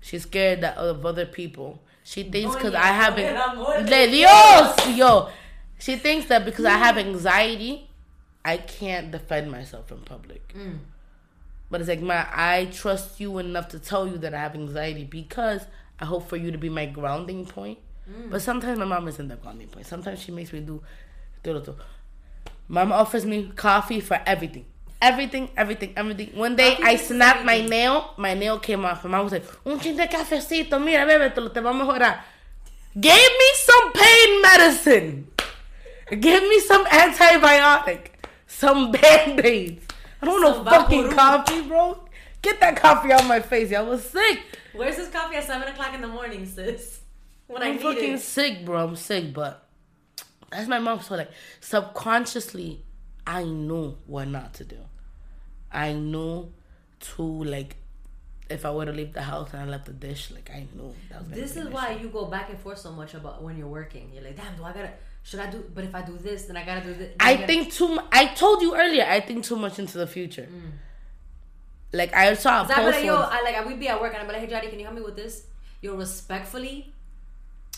[0.00, 1.82] She's scared that of other people.
[2.04, 5.28] She thinks because I el amor de De Dios, yo.
[5.78, 7.90] She thinks that because I have anxiety,
[8.44, 10.54] I can't defend myself in public.
[10.56, 10.78] Mm.
[11.68, 15.04] But it's like, ma, I trust you enough to tell you that I have anxiety
[15.04, 15.66] because
[15.98, 17.78] I hope for you to be my grounding point.
[18.08, 18.30] Mm.
[18.30, 19.86] But sometimes my mom isn't the grounding point.
[19.86, 20.82] Sometimes she makes me do.
[22.68, 24.66] Mama offers me coffee for everything.
[25.00, 26.30] Everything, everything, everything.
[26.34, 28.14] One day I snapped my nail.
[28.16, 29.04] My nail came off.
[29.04, 30.82] And mom was like, un chin de cafecito.
[30.82, 32.20] Mira, bébetelo, te va a mejorar.
[32.98, 35.28] Gave me some pain medicine.
[36.10, 38.08] Give me some antibiotic.
[38.46, 39.84] Some band-aids.
[40.22, 41.98] I don't Some know fucking coffee, bro.
[42.40, 43.72] Get that coffee out my face.
[43.74, 44.40] I was sick.
[44.72, 47.00] Where's this coffee at seven o'clock in the morning, sis?
[47.48, 48.20] When I I'm need fucking it.
[48.20, 48.88] sick, bro.
[48.88, 49.65] I'm sick, but
[50.50, 51.00] that's my mom.
[51.00, 51.30] So like
[51.60, 52.82] subconsciously,
[53.26, 54.78] I know what not to do.
[55.72, 56.52] I know
[57.00, 57.76] to like
[58.48, 60.94] if I were to leave the house and I left the dish, like I knew
[61.10, 61.30] that was.
[61.32, 64.10] This is why you go back and forth so much about when you're working.
[64.14, 64.90] You're like, damn, do I gotta?
[65.24, 65.64] Should I do?
[65.74, 67.12] But if I do this, then I gotta do this.
[67.18, 67.88] I think too.
[67.88, 69.04] mu- I told you earlier.
[69.04, 70.48] I think too much into the future.
[71.92, 72.70] Like I saw a Mm.
[72.70, 72.96] I post.
[72.98, 74.78] like, yo, I like, I would be at work and I'm like, hey, Jody, can
[74.78, 75.46] you help me with this?
[75.80, 76.92] Yo, respectfully,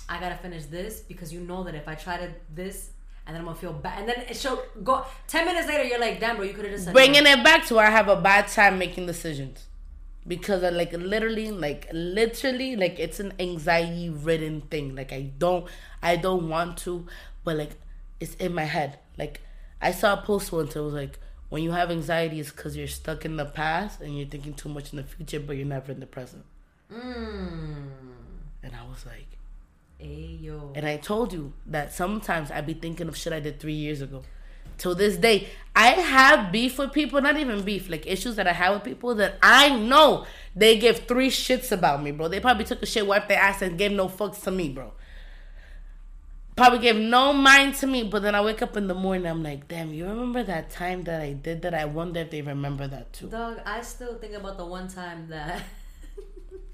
[0.08, 2.90] I gotta finish this because you know that if I try to this,
[3.26, 6.00] and then I'm gonna feel bad, and then it show go ten minutes later, you're
[6.00, 7.32] like, damn, bro, you could have just said bringing no.
[7.32, 9.66] it back to where I have a bad time making decisions.
[10.26, 14.94] Because I like literally like literally like it's an anxiety ridden thing.
[14.94, 15.66] Like I don't
[16.02, 17.06] I don't want to
[17.44, 17.70] but like
[18.20, 18.98] it's in my head.
[19.16, 19.40] Like
[19.80, 22.86] I saw a post once it was like when you have anxiety it's because you're
[22.86, 25.92] stuck in the past and you're thinking too much in the future but you're never
[25.92, 26.44] in the present.
[26.92, 27.88] Mm.
[28.62, 29.37] and I was like
[29.98, 33.58] Hey yo, and I told you that sometimes I'd be thinking of shit I did
[33.58, 34.22] three years ago.
[34.76, 38.52] Till this day, I have beef with people, not even beef, like issues that I
[38.52, 40.24] have with people that I know
[40.54, 42.28] they give three shits about me, bro.
[42.28, 44.92] They probably took a shit, wiped their ass, and gave no fucks to me, bro.
[46.54, 49.42] Probably gave no mind to me, but then I wake up in the morning, I'm
[49.42, 51.74] like, damn, you remember that time that I did that?
[51.74, 53.28] I wonder if they remember that too.
[53.28, 55.62] dog, I still think about the one time that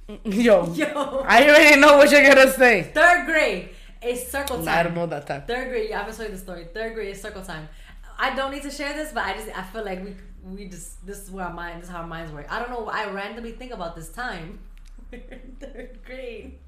[0.07, 2.83] Yo, yo I already know what you're gonna say.
[2.83, 3.71] third grade
[4.03, 4.69] is circle time.
[4.69, 5.43] I don't know that time.
[5.47, 6.67] Third grade, yeah, I'm gonna tell you the story.
[6.73, 7.69] Third grade is circle time.
[8.19, 11.05] I don't need to share this, but I just I feel like we we just
[11.07, 12.47] this is where our mind this is how our minds work.
[12.53, 12.87] I don't know.
[12.87, 14.59] I randomly think about this time.
[15.11, 16.59] Third grade,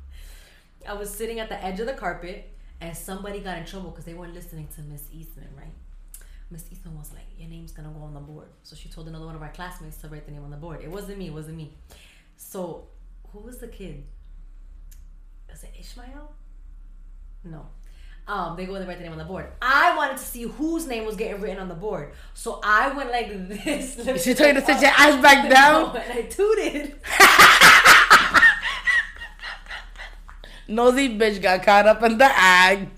[0.88, 4.06] I was sitting at the edge of the carpet, and somebody got in trouble because
[4.06, 5.74] they weren't listening to Miss Eastman, right?
[6.50, 9.26] Miss Eastman was like, "Your name's gonna go on the board," so she told another
[9.26, 10.80] one of our classmates to write the name on the board.
[10.82, 11.26] It wasn't me.
[11.26, 11.74] It wasn't me.
[12.36, 12.86] So,
[13.32, 14.04] who was the kid?
[15.50, 16.32] Was it Ishmael?
[17.44, 17.66] No.
[18.28, 19.46] Um, they go and they write the name on the board.
[19.62, 22.12] I wanted to see whose name was getting written on the board.
[22.34, 23.94] So I went like this.
[24.24, 25.94] She told you to sit your ass back down?
[25.94, 26.96] No, and I tooted.
[30.68, 32.88] Nosy bitch got caught up in the act.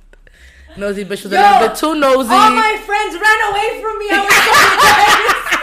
[0.79, 2.31] Nosy bitch was Yo, a little bit too nosy.
[2.33, 4.09] All my friends ran away from me.
[4.11, 5.55] I was so embarrassed.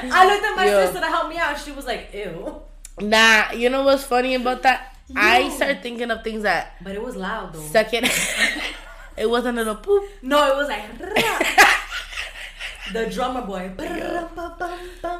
[0.14, 0.84] I looked at my Yo.
[0.84, 1.58] sister to help me out.
[1.58, 2.60] She was like, "Ew,"
[3.00, 4.96] Nah, you know what's funny about that?
[5.16, 5.50] I Yo.
[5.50, 7.60] started thinking of things that but it was loud though.
[7.60, 8.10] second.
[9.16, 10.04] it wasn't a little poop.
[10.22, 10.98] no, it was like
[12.92, 13.70] the drummer boy.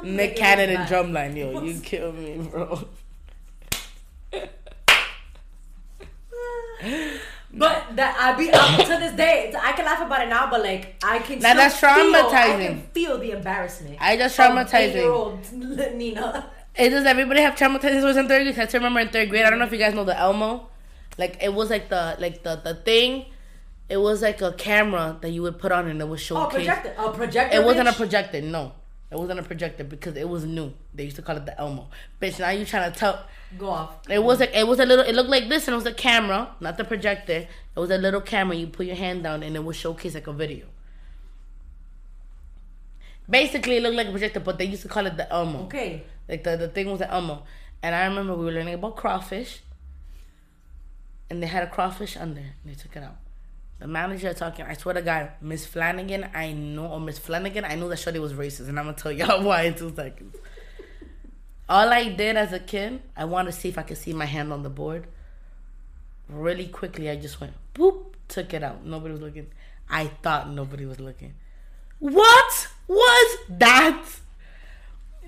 [0.03, 2.87] Nick Cannon and drumline, yo, you kill me, bro.
[7.51, 9.51] But that I be up to this day.
[9.59, 11.39] I can laugh about it now, but like I can.
[11.39, 13.97] Now that's Feel, I can feel the embarrassment.
[13.99, 15.95] I just traumatizing.
[15.95, 16.45] Nina.
[16.79, 18.57] It does everybody have traumatized was in third grade?
[18.57, 19.43] I still remember in third grade.
[19.45, 20.69] I don't know if you guys know the Elmo.
[21.17, 23.25] Like it was like the like the the thing.
[23.89, 26.53] It was like a camera that you would put on and it was Oh, showcase.
[26.65, 26.93] projector.
[26.97, 27.57] A projector.
[27.57, 28.39] It wasn't a projector.
[28.41, 28.71] No,
[29.11, 30.71] it wasn't a projector because it was new.
[30.93, 31.87] They used to call it the Elmo.
[32.21, 33.25] Bitch, now you trying to tell.
[33.57, 34.07] Go off.
[34.07, 35.03] It was like it was a little.
[35.03, 37.33] It looked like this, and it was a camera, not the projector.
[37.75, 38.55] It was a little camera.
[38.55, 40.67] You put your hand down, and it would showcase like a video.
[43.29, 45.63] Basically, it looked like a projector, but they used to call it the Elmo.
[45.65, 46.03] Okay.
[46.27, 47.43] Like the, the thing was the Elmo.
[47.83, 49.61] And I remember we were learning about crawfish.
[51.29, 52.39] And they had a crawfish under.
[52.41, 53.17] And they took it out.
[53.79, 57.75] The manager talking, I swear to God, Miss Flanagan, I know, or Miss Flanagan, I
[57.75, 58.67] knew that Shorty was racist.
[58.67, 60.35] And I'm going to tell y'all why in two seconds.
[61.69, 64.25] All I did as a kid, I wanted to see if I could see my
[64.25, 65.05] hand on the board.
[66.27, 68.83] Really quickly, I just went, boop, took it out.
[68.83, 69.47] Nobody was looking.
[69.87, 71.35] I thought nobody was looking.
[71.99, 74.03] What was that?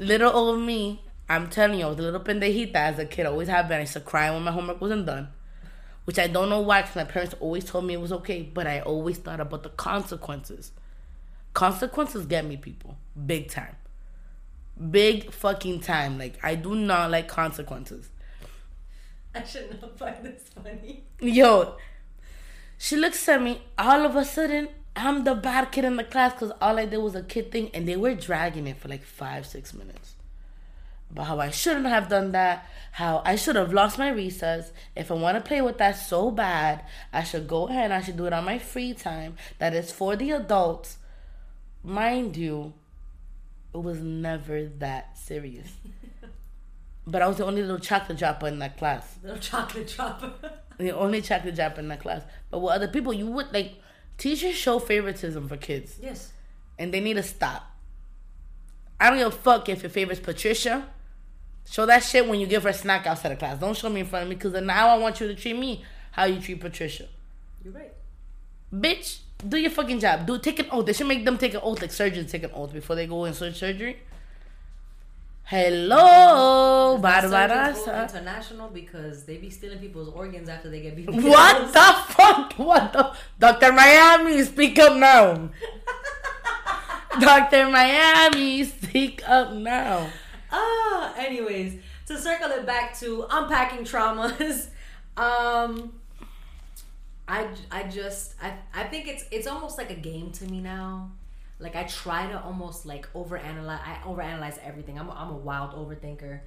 [0.02, 3.26] little old me, I'm telling you, I was a little pendejita as a kid.
[3.26, 3.78] I always have been.
[3.78, 5.30] I used to cry when my homework wasn't done,
[6.06, 8.68] which I don't know why, because my parents always told me it was okay, but
[8.68, 10.72] I always thought about the consequences.
[11.54, 13.76] Consequences get me, people, big time,
[14.90, 16.18] big fucking time.
[16.18, 18.10] Like I do not like consequences.
[19.36, 21.04] I should not find this funny.
[21.20, 21.76] Yo,
[22.78, 23.62] she looks at me.
[23.78, 26.98] All of a sudden, I'm the bad kid in the class because all I did
[26.98, 30.16] was a kid thing, and they were dragging it for like five, six minutes.
[31.12, 34.72] About how I shouldn't have done that, how I should have lost my recess.
[34.96, 37.86] If I want to play with that so bad, I should go ahead.
[37.86, 39.36] And I should do it on my free time.
[39.60, 40.98] That is for the adults.
[41.84, 42.74] Mind you,
[43.74, 45.70] it was never that serious.
[47.08, 50.32] but I was the only little chocolate dropper in that class Little chocolate dropper.
[50.78, 52.22] the only chocolate dropper in that class.
[52.50, 53.74] But with other people, you would like
[54.22, 56.32] teachers show favoritism for kids, yes.
[56.78, 57.64] and they need to stop.
[59.00, 60.88] I don't give a fuck if your favorite's Patricia.
[61.68, 63.60] Show that shit when you give her a snack outside of class.
[63.60, 65.84] Don't show me in front of me because now I want you to treat me
[66.12, 67.08] how you treat Patricia.
[67.64, 67.92] You're right.
[68.72, 70.28] Bitch, do your fucking job.
[70.28, 70.86] Do take an oath.
[70.86, 73.26] They should make them take an oath like surgeons take an oath before they go
[73.26, 73.98] in sur- surgery.
[75.44, 78.04] Hello, Barbarasa.
[78.04, 81.10] international because they be stealing people's organs after they get beat.
[81.12, 82.54] What the fuck?
[82.54, 83.14] What the?
[83.38, 83.74] Dr.
[83.74, 85.50] Miami, speak up now.
[87.20, 87.70] Dr.
[87.70, 90.08] Miami, speak up now.
[90.52, 94.68] Ah, anyways, to circle it back to unpacking traumas,
[95.18, 95.94] um,
[97.28, 101.12] I I just I I think it's it's almost like a game to me now.
[101.62, 103.82] Like I try to almost like overanalyze.
[103.86, 105.00] I overanalyze everything.
[105.00, 106.40] I'm a, I'm a wild overthinker.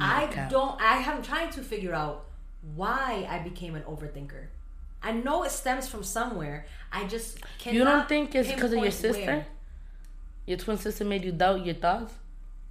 [0.00, 0.80] I don't.
[0.80, 2.26] I am trying to figure out
[2.74, 4.46] why I became an overthinker.
[5.02, 6.66] I know it stems from somewhere.
[6.90, 7.74] I just cannot.
[7.74, 9.26] You don't think it's because of your sister?
[9.26, 9.46] where.
[10.46, 12.12] Your twin sister made you doubt your thoughts?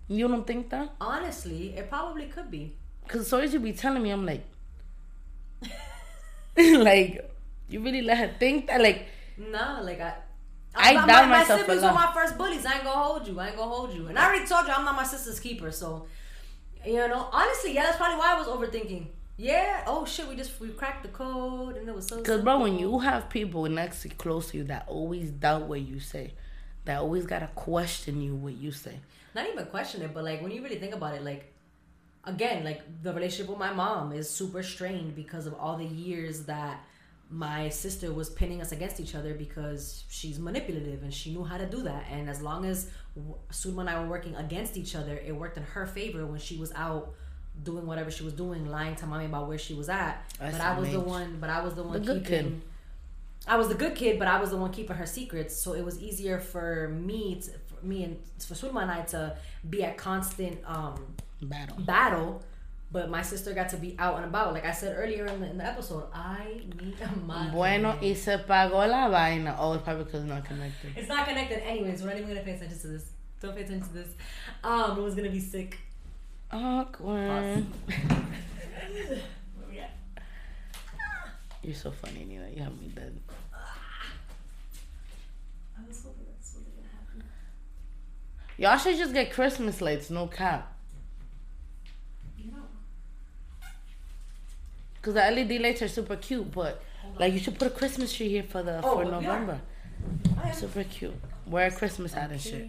[0.08, 0.94] You don't think that?
[1.02, 2.76] Honestly, it probably could be.
[3.04, 4.44] Because the stories you be telling me, I'm like,
[6.58, 7.30] like,
[7.68, 8.82] you really let her think that?
[8.82, 10.14] Like, Nah, like I.
[10.76, 12.66] I my, doubt my, myself My siblings were my first bullies.
[12.66, 13.40] I ain't gonna hold you.
[13.40, 14.08] I ain't gonna hold you.
[14.08, 15.72] And I already told you I'm not my sister's keeper.
[15.72, 16.08] So,
[16.86, 19.08] you know, honestly, yeah, that's probably why I was overthinking.
[19.38, 19.84] Yeah.
[19.88, 22.18] Oh shit, we just we cracked the code and it was so.
[22.18, 25.82] Because, bro, when you have people next to close to you that always doubt what
[25.82, 26.34] you say,
[26.86, 29.00] that always got to question you what you say.
[29.36, 31.54] not even question it, but like when you really think about it, like
[32.26, 36.46] again, like the relationship with my mom is super strained because of all the years
[36.46, 36.84] that
[37.36, 41.58] my sister was pinning us against each other because she's manipulative and she knew how
[41.58, 42.06] to do that.
[42.12, 45.58] And as long as w- Sulma and I were working against each other, it worked
[45.58, 47.14] in her favor when she was out
[47.64, 50.24] doing whatever she was doing, lying to mommy about where she was at.
[50.40, 51.38] That's but I was the one.
[51.42, 52.52] But I was the one The good keeping.
[52.52, 52.62] kid.
[53.48, 55.84] I was the good kid, but I was the one keeping her secrets, so it
[55.84, 58.18] was easier for me, to, for me and
[58.48, 59.36] for Sulma and I to
[59.70, 61.78] be at constant um, Battle.
[61.82, 62.44] battle.
[62.94, 64.54] But my sister got to be out and about.
[64.54, 67.52] Like I said earlier in the, in the episode, I need a mother.
[67.52, 69.58] Bueno, y se pagó la vaina.
[69.60, 70.92] Oh, it's probably because it's not connected.
[70.96, 72.02] It's not connected, anyways.
[72.02, 73.12] We're not even gonna pay attention to this.
[73.42, 74.08] Don't pay attention to this.
[74.64, 75.78] Um, it was gonna be sick.
[76.52, 77.66] Awkward.
[81.64, 82.50] You're so funny, Nina.
[82.54, 83.18] You have me dead.
[83.54, 83.58] I
[85.88, 87.24] was hoping that's what gonna happen.
[88.58, 90.74] Y'all should just get Christmas lights, no cap.
[92.38, 92.68] You know.
[95.04, 96.82] Cause the LED lights are super cute, but
[97.20, 99.06] like you should put a Christmas tree here for the Oh, for.
[99.06, 99.62] November.
[100.44, 100.54] Am.
[100.54, 101.14] Super cute.
[101.46, 102.68] Wear a Christmas hat and shit.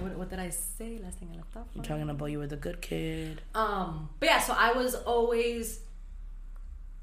[0.00, 0.98] What, what did I say?
[1.02, 1.66] Last thing I left off.
[1.74, 3.40] I'm talking about you were the good kid.
[3.54, 5.80] Um, but yeah, so I was always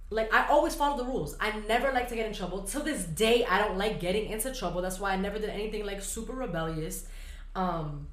[0.09, 1.35] like I always follow the rules.
[1.39, 2.61] I never like to get in trouble.
[2.63, 4.81] Till this day, I don't like getting into trouble.
[4.81, 7.07] That's why I never did anything like super rebellious.
[7.55, 8.07] Um,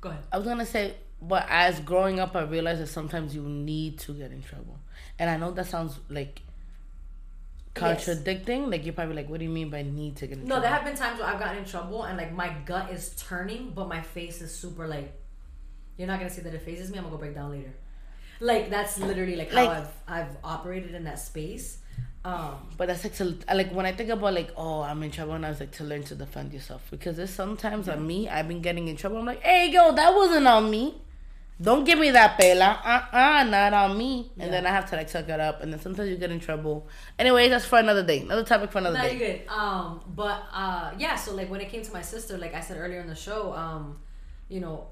[0.00, 0.22] go ahead.
[0.32, 4.12] I was gonna say, but as growing up, I realized that sometimes you need to
[4.12, 4.78] get in trouble,
[5.18, 6.42] and I know that sounds like
[7.74, 8.04] Yes.
[8.04, 8.68] contradicting.
[8.70, 10.62] Like you're probably like, "What do you mean by need to get in No, trouble?"
[10.62, 13.70] there have been times where I've gotten in trouble and like my gut is turning,
[13.70, 15.14] but my face is super like.
[15.96, 16.98] You're not gonna see that it phases me.
[16.98, 17.72] I'm gonna go break down later.
[18.40, 19.92] Like that's literally like, Like- how I've
[20.28, 21.78] I've operated in that space.
[22.24, 25.32] Um, But that's like to like when I think about like oh I'm in trouble
[25.34, 28.46] and I was like to learn to defend yourself because there's sometimes on me I've
[28.48, 31.00] been getting in trouble I'm like hey yo that wasn't on me
[31.62, 34.50] don't give me that pela uh uh not on me and Yeah.
[34.50, 36.88] then I have to like suck it up and then sometimes you get in trouble
[37.18, 39.48] anyway that's for another day another topic for another No, day you're good.
[39.48, 41.14] Um, but uh, yeah.
[41.16, 43.52] So like when it came to my sister, like I said earlier in the show,
[43.54, 43.98] um,
[44.48, 44.86] you know,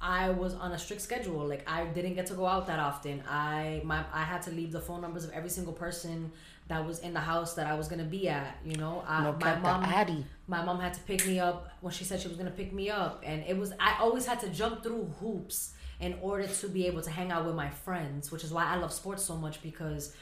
[0.00, 1.46] I was on a strict schedule.
[1.46, 3.22] Like I didn't get to go out that often.
[3.28, 6.32] I my I had to leave the phone numbers of every single person
[6.68, 8.56] that was in the house that I was gonna be at.
[8.64, 9.84] You know, I, no my mom.
[9.84, 12.72] Addy My mom had to pick me up when she said she was gonna pick
[12.72, 16.68] me up, and it was I always had to jump through hoops in order to
[16.68, 19.36] be able to hang out with my friends, which is why I love sports so
[19.36, 20.14] much because,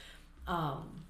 [0.46, 1.02] um,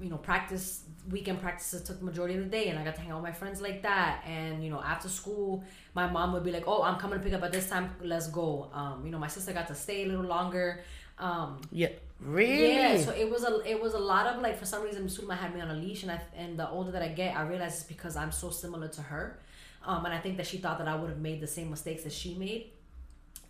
[0.00, 3.00] you know, practice weekend practices took the majority of the day, and I got to
[3.00, 4.24] hang out with my friends like that.
[4.26, 5.64] And you know, after school,
[5.94, 7.94] my mom would be like, "Oh, I'm coming to pick up at this time.
[8.02, 10.82] Let's go." Um, you know, my sister got to stay a little longer.
[11.18, 11.88] Um, yeah
[12.20, 15.06] really yeah, so it was a it was a lot of like for some reason
[15.06, 17.42] Sulma had me on a leash, and I and the older that I get, I
[17.42, 19.38] realize it's because I'm so similar to her,
[19.84, 22.04] um, and I think that she thought that I would have made the same mistakes
[22.04, 22.70] that she made.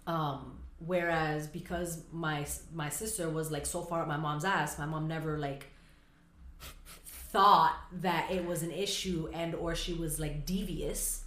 [0.07, 4.86] Um, whereas because my my sister was like so far up my mom's ass, my
[4.86, 5.66] mom never like
[7.04, 11.24] thought that it was an issue and or she was like devious.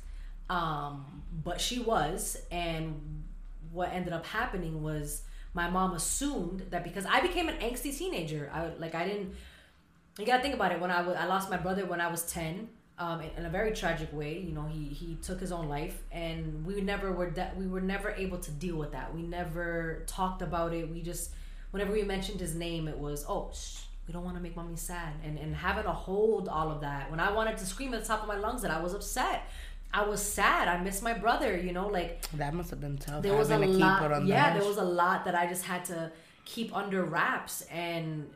[0.49, 3.23] Um but she was and
[3.71, 5.23] what ended up happening was
[5.53, 9.33] my mom assumed that because i became an angsty teenager i like i didn't
[10.17, 10.79] you gotta think about it.
[10.79, 12.67] When i was i lost my brother when i was 10
[12.99, 16.03] um, in, in a very tragic way you know he he took his own life
[16.11, 19.13] and we never were de- we were never able to deal with that.
[19.13, 20.89] We never talked about it.
[20.89, 21.31] We just
[21.71, 24.75] whenever we mentioned his name it was oh shh, we don't want to make mommy
[24.75, 25.13] sad.
[25.23, 28.07] And and having to hold all of that when i wanted to scream at the
[28.07, 29.43] top of my lungs that i was upset.
[29.91, 30.67] I was sad.
[30.67, 33.57] I miss my brother you know like that must have been tough there was a
[33.57, 34.59] lot the yeah hush.
[34.59, 36.11] there was a lot that i just had to
[36.49, 37.61] keep under wraps.
[37.71, 38.29] And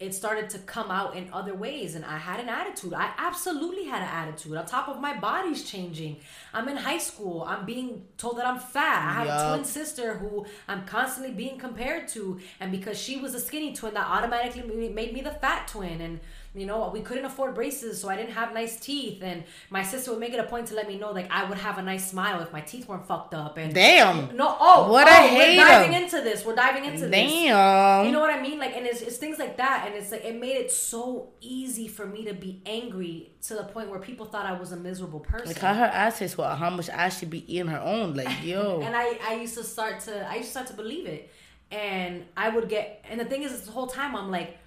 [0.00, 2.94] it started to come out in other ways and i had an attitude.
[2.94, 4.56] I absolutely had an attitude.
[4.56, 6.18] On top of my body's changing.
[6.54, 7.42] I'm in high school.
[7.42, 8.98] I'm being told that i'm fat.
[9.08, 13.34] I have a twin sister who i'm constantly being compared to and because she was
[13.34, 16.20] a skinny twin that automatically made- made me the fat twin and
[16.54, 16.92] you know what?
[16.92, 20.32] we couldn't afford braces so i didn't have nice teeth and my sister would make
[20.32, 22.52] it a point to let me know like i would have a nice smile if
[22.52, 26.20] my teeth weren't fucked up and damn no, oh, What oh, a We're diving into
[26.20, 26.44] this.
[26.44, 27.10] We're diving into this.
[27.10, 28.58] damn You know what I mean?
[28.58, 31.88] Like, and it's, it's things like that, and it's like it made it so easy
[31.88, 35.20] for me to be angry to the point where people thought I was a miserable
[35.20, 35.48] person.
[35.48, 38.28] like how her ass is well how much ass she be eating her own like
[38.42, 41.30] yo and I, I used to start to, I used to start to believe it,
[41.70, 44.58] and I would get, and the thing is, the whole time I'm like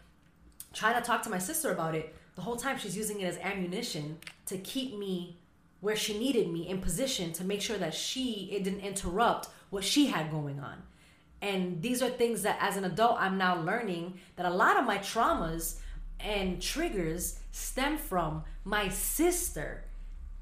[0.74, 2.16] trying to talk to my sister about it.
[2.36, 4.18] The whole time she's using it as ammunition
[4.48, 5.38] to keep me
[5.82, 9.84] where she needed me in position to make sure that she it didn't interrupt what
[9.84, 10.84] she had going on.
[11.42, 14.86] And these are things that as an adult I'm now learning that a lot of
[14.86, 15.80] my traumas
[16.20, 19.84] and triggers stem from my sister.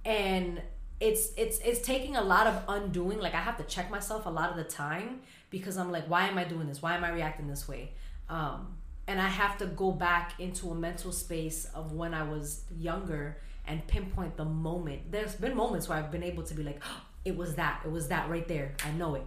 [0.03, 0.61] And
[0.99, 3.19] it's it's it's taking a lot of undoing.
[3.19, 6.27] Like I have to check myself a lot of the time because I'm like, why
[6.27, 6.81] am I doing this?
[6.81, 7.93] Why am I reacting this way?
[8.29, 8.75] Um,
[9.09, 13.37] and I have to go back into a mental space of when I was younger
[13.65, 15.11] and pinpoint the moment.
[15.11, 17.91] There's been moments where I've been able to be like, oh, it was that, it
[17.91, 18.75] was that right there.
[18.85, 19.23] I know it.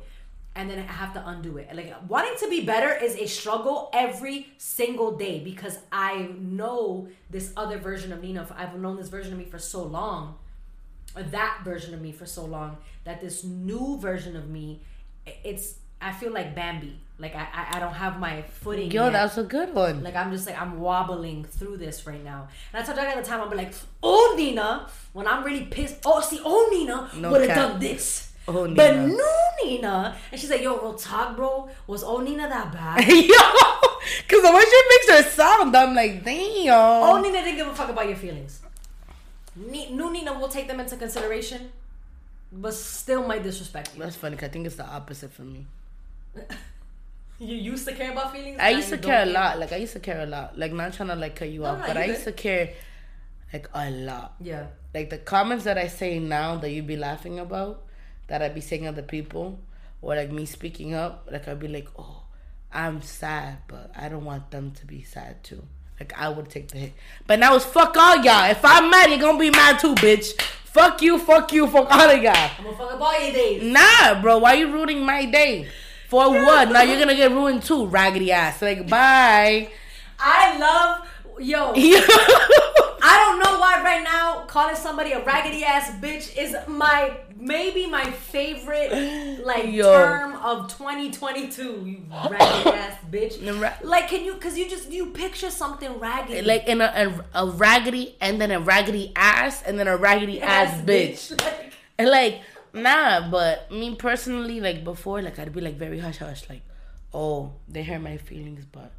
[0.55, 1.69] And then I have to undo it.
[1.75, 7.53] Like wanting to be better is a struggle every single day because I know this
[7.57, 8.47] other version of Nina.
[8.57, 10.37] I've known this version of me for so long,
[11.17, 14.83] or that version of me for so long, that this new version of me,
[15.27, 17.01] it's I feel like Bambi.
[17.23, 18.91] Like I I, I don't have my footing.
[18.91, 19.13] yo yet.
[19.13, 22.49] that's a good one Like I'm just like I'm wobbling through this right now.
[22.73, 23.73] And I told you at the time I'm be like,
[24.03, 25.97] oh Nina, when I'm really pissed.
[26.05, 28.33] Oh, see, oh Nina No would have done this.
[28.49, 28.75] Oh, Nina.
[28.75, 29.33] But no
[29.65, 30.17] Nina.
[30.33, 31.71] And she's like, yo, real talk, bro.
[31.87, 33.07] Was oh Nina that bad?
[33.09, 33.35] yo
[34.29, 36.75] Cause the way she makes her sound, I'm like, damn.
[36.75, 38.61] Oh, Nina didn't give a fuck about your feelings.
[39.55, 41.71] New Nina will take them into consideration,
[42.51, 44.01] but still might disrespect you.
[44.03, 44.37] That's funny.
[44.37, 45.67] 'cause I think it's the opposite for me.
[47.43, 48.59] You used to care about feelings.
[48.61, 49.59] I used to care a lot.
[49.59, 50.57] Like I used to care a lot.
[50.57, 52.13] Like not trying to like cut you ah, off, no, but I good.
[52.13, 52.75] used to care
[53.53, 54.35] like a lot.
[54.41, 54.67] Yeah.
[54.95, 57.83] Like the comments that I say now that you'd be laughing about,
[58.29, 59.59] that I'd be saying other people,
[60.01, 62.23] or like me speaking up, like I'd be like, oh,
[62.73, 65.65] I'm sad, but I don't want them to be sad too.
[65.99, 66.93] Like I would take the hit.
[67.27, 68.51] But now it's fuck all y'all.
[68.51, 70.41] If I'm mad, you're gonna be mad too, bitch.
[70.41, 72.35] Fuck you, fuck you, fuck all of y'all.
[72.37, 73.63] I'm gonna fuck up all your days.
[73.65, 75.69] Nah, bro, why you ruining my day?
[76.13, 76.71] For what?
[76.71, 78.61] Now you're gonna get ruined too, raggedy ass.
[78.61, 79.71] Like, bye.
[80.21, 81.09] I love
[81.41, 81.73] yo.
[81.75, 87.87] I don't know why right now calling somebody a raggedy ass bitch is my maybe
[87.87, 89.91] my favorite like Yo.
[89.91, 91.63] term of 2022.
[91.63, 93.83] You raggedy ass bitch.
[93.83, 94.35] Like, can you?
[94.35, 98.51] Cause you just you picture something raggedy, like in a, a, a raggedy and then
[98.51, 101.33] a raggedy ass and then a raggedy ass, bitch.
[101.43, 102.41] Like, And like,
[102.73, 106.63] nah, but me personally, like before, like I'd be like very hush hush, like,
[107.13, 108.93] oh, they hurt my feelings, but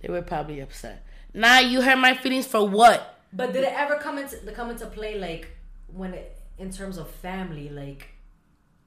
[0.00, 1.04] they were probably upset.
[1.32, 3.14] Nah, you hurt my feelings for what?
[3.34, 5.48] but did it ever come into come into play like
[5.88, 7.68] when it in terms of family?
[7.68, 8.08] Like,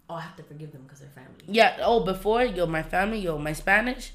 [0.10, 1.44] oh, I have to forgive them because they're family.
[1.48, 4.12] Yeah, oh, before, yo, my family, yo, my Spanish,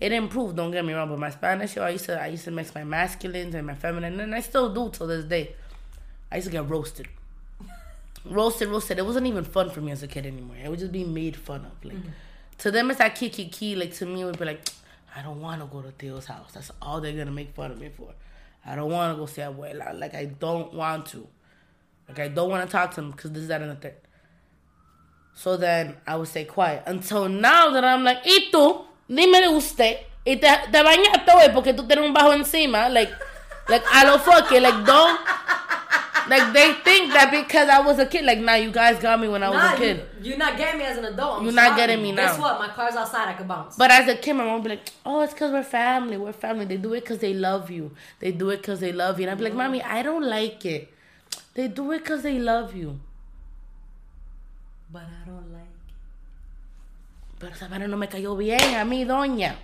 [0.00, 2.44] it improved, don't get me wrong, but my Spanish, yo, I used to, I used
[2.44, 5.54] to mix my masculines and my feminine, and I still do till this day.
[6.30, 7.06] I used to get roasted.
[8.30, 8.98] Roasted, roasted.
[8.98, 10.56] It wasn't even fun for me as a kid anymore.
[10.62, 11.84] It would just be made fun of.
[11.84, 12.10] Like, mm-hmm.
[12.58, 13.74] to them, it's that kiki key.
[13.74, 14.68] Like, to me, it would be like,
[15.14, 16.52] I don't want to go to Theo's house.
[16.52, 18.12] That's all they're going to make fun of me for.
[18.64, 19.98] I don't want to go see Abuela.
[19.98, 21.26] Like, I don't want to.
[22.08, 23.94] Like, I don't want to talk to them because this, is that, and the third.
[25.34, 28.84] So then I would stay quiet until now that I'm like, ¿y tú?
[29.08, 29.98] Dime de usted.
[30.26, 32.88] Y te, te bañaste hoy porque tú tienes un bajo encima.
[32.88, 33.12] Like,
[33.68, 34.62] like, I don't fuck it.
[34.62, 35.20] Like, don't.
[36.28, 38.24] Like, they think that because I was a kid.
[38.24, 40.04] Like, nah, you guys got me when I was Nah, a kid.
[40.20, 41.38] You, you're not getting me as an adult.
[41.38, 42.26] I'm You're not getting me now.
[42.28, 42.58] Guess what?
[42.58, 43.28] My car's outside.
[43.28, 43.76] I can bounce.
[43.76, 46.16] But as a kid, my mom would be like, oh, it's because we're family.
[46.16, 46.64] We're family.
[46.64, 47.92] They do it because they love you.
[48.20, 49.24] They do it because they love you.
[49.24, 50.92] And I'd be like, mommy, I don't like it.
[51.54, 53.00] They do it because they love you.
[54.92, 55.62] But I don't like.
[57.38, 59.56] Pero esa no me cayó bien a mí, doña.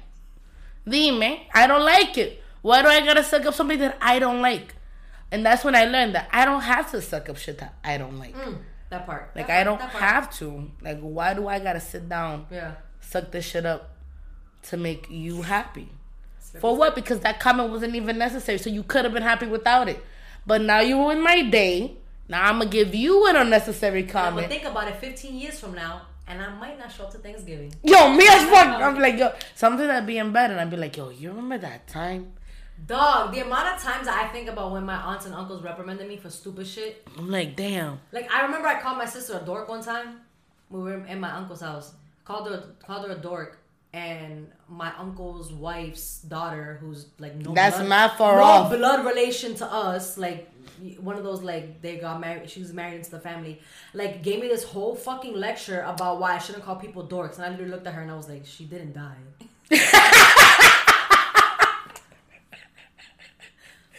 [0.86, 2.42] Dime, I don't like it.
[2.60, 4.74] Why do I gotta suck up something that I don't like?
[5.32, 7.96] And that's when I learned that I don't have to suck up shit that I
[7.98, 8.36] don't like.
[8.36, 8.58] Mm,
[8.90, 9.30] that part.
[9.34, 10.70] Like That I part, don't have to.
[10.80, 12.72] Like why do I gotta sit down, Yeah.
[13.00, 13.96] suck this shit up
[14.64, 15.88] to make you happy?
[16.60, 16.94] For what?
[16.94, 18.58] Because that comment wasn't even necessary.
[18.58, 20.04] So you could have been happy without it.
[20.46, 21.96] But now you ruined my day.
[22.28, 24.44] Now I'm gonna give you an unnecessary comment.
[24.44, 27.18] I'm think about it 15 years from now, and I might not show up to
[27.18, 27.72] Thanksgiving.
[27.82, 28.66] Yo, me as fuck.
[28.82, 31.56] I'm like, yo, something that be in bed, and I'd be like, yo, you remember
[31.58, 32.32] that time?
[32.86, 36.16] Dog, the amount of times I think about when my aunts and uncles reprimanded me
[36.16, 37.06] for stupid shit.
[37.16, 38.00] I'm like, damn.
[38.10, 40.20] Like I remember I called my sister a dork one time.
[40.70, 41.94] We were in my uncle's house.
[42.24, 43.58] Called her called her a dork.
[43.94, 48.70] And my uncle's wife's daughter, who's like no That's blood, not far no off.
[48.70, 50.50] blood relation to us, like
[50.98, 52.48] one of those like they got married.
[52.48, 53.60] She was married into the family.
[53.92, 57.44] Like gave me this whole fucking lecture about why I shouldn't call people dorks, and
[57.44, 59.18] I literally looked at her and I was like, she didn't die.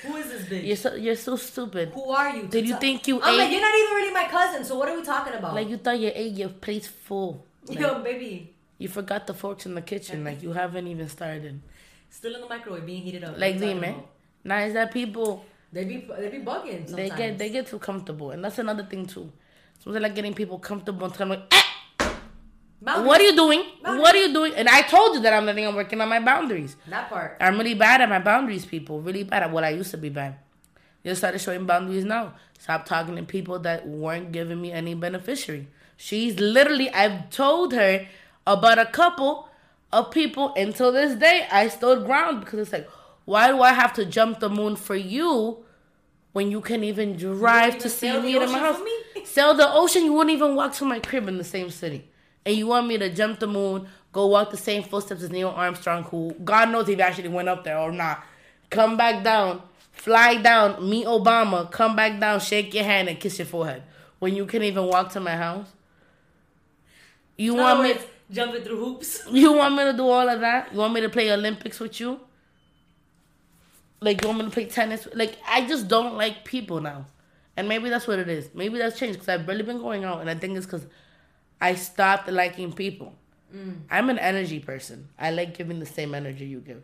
[0.04, 0.66] Who is this bitch?
[0.68, 1.90] You're so you're so stupid.
[1.94, 2.44] Who are you?
[2.48, 3.22] Did you think you?
[3.22, 4.64] I'm like you're not even really my cousin.
[4.66, 5.54] So what are we talking about?
[5.56, 7.46] Like you thought you ate your plate's full.
[7.66, 10.26] Like, Yo, baby, you forgot the forks in the kitchen.
[10.26, 11.62] Like you haven't even started.
[12.10, 13.40] still in the microwave being heated up.
[13.40, 13.96] Like me, man.
[14.44, 16.88] Now is that people They be they be bugging.
[16.90, 16.96] Sometimes.
[16.96, 19.32] they get they get too comfortable, and that's another thing too.
[19.80, 21.63] Something like getting people comfortable and telling like, eh,
[22.84, 23.08] Boundaries.
[23.08, 23.64] what are you doing?
[23.82, 24.02] Boundaries.
[24.02, 24.54] What are you doing?
[24.56, 26.76] And I told you that I'm letting I'm working on my boundaries.
[26.88, 27.38] That part.
[27.40, 29.00] I'm really bad at my boundaries, people.
[29.02, 30.36] Really bad at what I used to be bad.
[31.06, 32.34] Just started showing boundaries now.
[32.60, 35.68] Stop talking to people that weren't giving me any beneficiary.
[35.96, 38.06] She's literally, I've told her
[38.46, 39.48] about a couple
[39.94, 41.48] of people until this day.
[41.50, 42.90] I stood ground because it's like,
[43.26, 45.64] why do I have to jump the moon for you
[46.34, 48.82] when you can even drive even to see me to my house?
[49.24, 52.10] Sail the ocean, you wouldn't even walk to my crib in the same city.
[52.46, 55.50] And you want me to jump the moon, go walk the same footsteps as Neil
[55.50, 58.24] Armstrong, who God knows if he actually went up there or not.
[58.70, 59.62] Come back down,
[59.92, 63.84] fly down, meet Obama, come back down, shake your hand and kiss your forehead.
[64.20, 65.68] When you can't even walk to my house.
[67.38, 69.24] You want me words, jumping through hoops.
[69.32, 70.72] you want me to do all of that?
[70.72, 72.20] You want me to play Olympics with you?
[74.02, 75.08] Like you want me to play tennis?
[75.14, 77.06] Like I just don't like people now,
[77.56, 78.50] and maybe that's what it is.
[78.54, 80.86] Maybe that's changed because I've really been going out, and I think it's because
[81.64, 83.14] I stopped liking people.
[83.90, 85.10] I'm an energy person.
[85.18, 86.82] I like giving the same energy you give.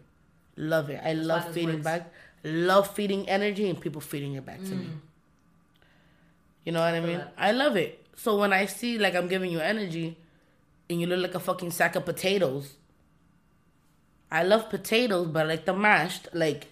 [0.56, 1.01] Love it.
[1.03, 2.11] I love feeding back.
[2.43, 4.89] Love feeding energy and people feeding it back to me.
[6.64, 7.18] You know what I mean?
[7.18, 7.34] that.
[7.38, 8.06] I love it.
[8.15, 10.18] So when I see like I'm giving you energy
[10.89, 12.76] and you look like a fucking sack of potatoes,
[14.31, 16.27] I love potatoes, but I like the mashed.
[16.34, 16.68] Like,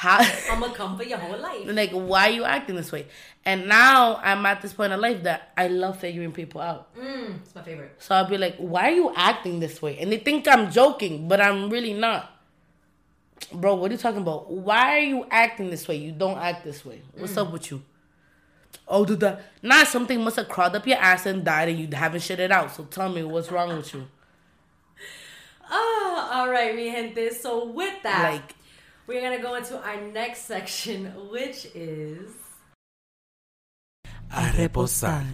[0.00, 0.18] how?
[0.50, 1.60] I'm gonna come for your whole life.
[1.66, 3.06] like, why are you acting this way?
[3.44, 6.96] And now I'm at this point in life that I love figuring people out.
[6.96, 7.96] Mm, it's my favorite.
[7.98, 9.98] So I'll be like, why are you acting this way?
[9.98, 12.34] And they think I'm joking, but I'm really not.
[13.52, 14.50] Bro, what are you talking about?
[14.50, 15.96] Why are you acting this way?
[15.96, 17.02] You don't act this way.
[17.18, 17.82] What's up with you?
[18.88, 19.42] Oh, did that?
[19.62, 22.50] Nah, something must have crawled up your ass and died and you haven't shit it
[22.50, 22.72] out.
[22.74, 24.06] So tell me what's wrong with you.
[25.72, 27.30] Ah, all right, mi gente.
[27.30, 28.54] So with that, Like,
[29.10, 32.30] we're gonna go into our next section, which is
[34.32, 35.24] A reposar.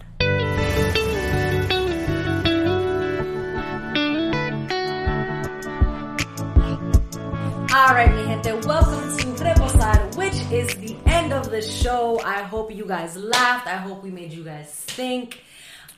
[7.77, 12.19] All right, mi gente, welcome to Reposar, which is the end of the show.
[12.25, 13.67] I hope you guys laughed.
[13.67, 15.45] I hope we made you guys think.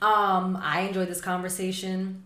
[0.01, 2.23] Um, I enjoyed this conversation.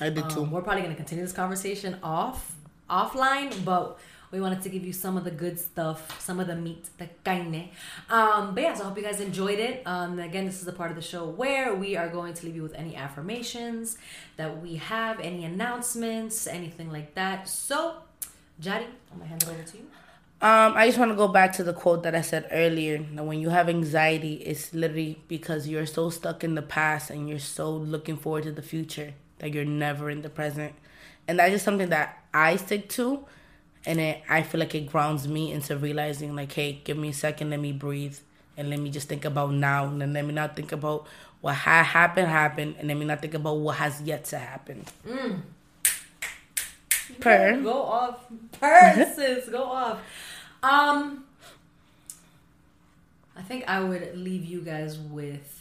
[0.00, 0.42] I did Um, too.
[0.42, 2.54] we're probably going to continue this conversation off
[2.90, 3.98] offline, but
[4.32, 7.08] we wanted to give you some of the good stuff, some of the meat, the
[7.22, 7.68] carne.
[8.08, 9.82] Um, but yeah, so I hope you guys enjoyed it.
[9.84, 12.56] Um, again, this is the part of the show where we are going to leave
[12.56, 13.98] you with any affirmations
[14.38, 17.46] that we have, any announcements, anything like that.
[17.46, 17.96] So,
[18.60, 19.84] Jari, I'm gonna hand it over to you.
[20.40, 22.98] Um, I just want to go back to the quote that I said earlier.
[23.14, 27.28] That when you have anxiety, it's literally because you're so stuck in the past and
[27.28, 30.74] you're so looking forward to the future that you're never in the present.
[31.28, 33.24] And that's just something that I stick to.
[33.84, 37.12] And it, I feel like it grounds me into realizing, like, hey, give me a
[37.12, 38.16] second, let me breathe,
[38.56, 39.86] and let me just think about now.
[39.86, 41.06] And then let me not think about
[41.40, 44.84] what ha- happened, happened, and let me not think about what has yet to happen.
[47.20, 47.60] Per.
[47.60, 48.24] Go off.
[48.52, 49.98] Per, sis, go off.
[50.62, 51.24] Um,
[53.36, 55.60] I think I would leave you guys with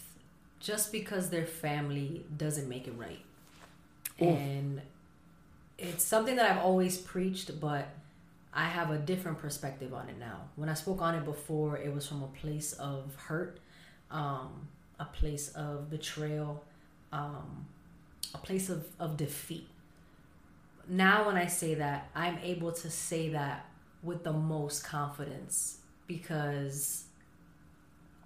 [0.59, 3.21] just because their family doesn't make it right.
[4.19, 4.81] And
[5.79, 7.89] it's something that I've always preached, but
[8.53, 10.49] I have a different perspective on it now.
[10.55, 13.59] When I spoke on it before, it was from a place of hurt,
[14.09, 14.67] um,
[14.99, 16.63] a place of betrayal,
[17.13, 17.65] um,
[18.33, 19.67] a place of, of defeat
[20.91, 23.65] now when I say that, I'm able to say that
[24.03, 27.05] with the most confidence because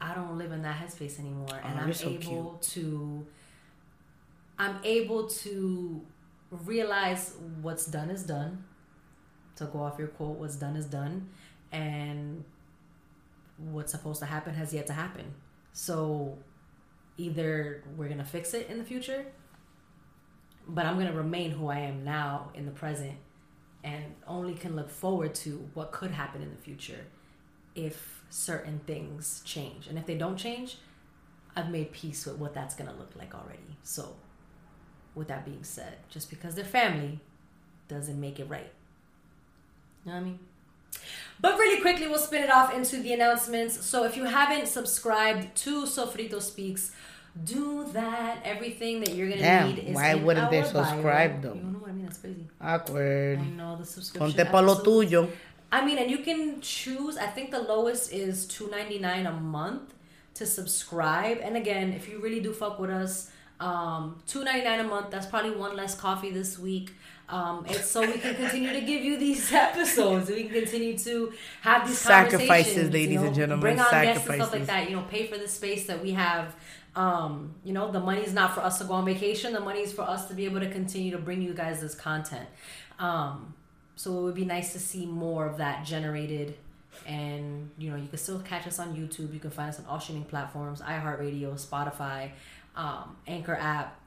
[0.02, 3.28] I don't live in that headspace anymore and Oh, I'm so able to
[4.58, 6.02] I'm able to
[6.50, 8.64] realize what's done is done.
[9.58, 11.30] To go off your quote, what's done is done
[11.72, 12.44] and
[13.58, 15.34] what's supposed to happen has yet to happen.
[15.72, 16.38] So
[17.18, 19.26] either we're going to fix it in the future
[20.68, 23.16] but I'm gonna remain who I am now in the present
[23.84, 27.06] and only can look forward to what could happen in the future
[27.76, 29.88] if certain things change.
[29.88, 30.78] And if they don't change,
[31.56, 33.78] I've made peace with what that's gonna look like already.
[33.84, 34.16] So,
[35.14, 37.20] with that being said, just because they're family
[37.88, 38.72] doesn't make it right.
[40.06, 40.40] You know what I mean?
[41.42, 43.86] But really quickly, we'll spin it off into the announcements.
[43.86, 46.92] So if you haven't subscribed to Sofrito Speaks,
[47.44, 48.40] do that.
[48.46, 50.84] Everything that you're gonna Damn, need is why in wouldn't they our bio.
[50.84, 51.54] subscribe, though?
[51.54, 52.06] You know what I mean?
[52.06, 52.48] That's crazy.
[52.62, 53.40] Awkward.
[53.40, 54.32] I know the subscription.
[54.34, 55.30] Ponte pa lo tuyo.
[55.72, 57.18] I mean, and you can choose.
[57.18, 59.94] I think the lowest is two ninety nine a month
[60.36, 61.40] to subscribe.
[61.42, 63.30] And again, if you really do fuck with us,
[63.60, 65.12] um, two ninety nine a month.
[65.12, 66.94] That's probably one less coffee this week.
[67.28, 70.30] Um, it's so we can continue to give you these episodes.
[70.30, 73.92] We can continue to have these Sacrifices, conversations, ladies you know, and gentlemen, Bring on
[73.92, 74.54] guests and stuff sacrifices.
[74.54, 74.90] like that.
[74.90, 76.56] You know, pay for the space that we have.
[76.96, 79.54] Um, you know, the money's not for us to go on vacation.
[79.54, 82.48] The money's for us to be able to continue to bring you guys this content.
[83.00, 83.54] Um,
[83.96, 86.56] so it would be nice to see more of that generated.
[87.06, 89.34] And you know, you can still catch us on YouTube.
[89.34, 92.32] You can find us on all streaming platforms: iHeartRadio, Spotify,
[92.76, 94.00] um, Anchor app,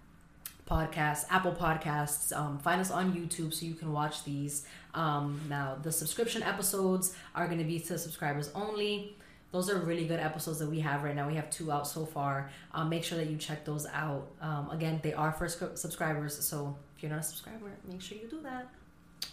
[0.68, 2.36] podcasts, Apple Podcasts.
[2.36, 4.66] Um, find us on YouTube so you can watch these.
[4.94, 9.16] Um, now, the subscription episodes are going to be to subscribers only.
[9.50, 11.26] Those are really good episodes that we have right now.
[11.26, 12.50] We have two out so far.
[12.74, 14.28] Um, make sure that you check those out.
[14.42, 18.18] Um, again, they are for scri- subscribers, so if you're not a subscriber, make sure
[18.18, 18.68] you do that.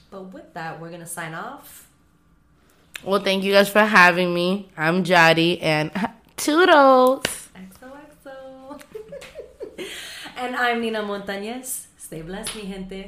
[0.10, 1.90] But with that, we're gonna sign off.
[3.04, 4.70] Well, thank you guys for having me.
[4.78, 5.92] I'm Jody and
[6.38, 7.45] toodles.
[10.36, 10.44] XOXO.
[10.44, 11.88] and I'm Nina Montañez.
[11.98, 13.08] Stay blessed, mi gente.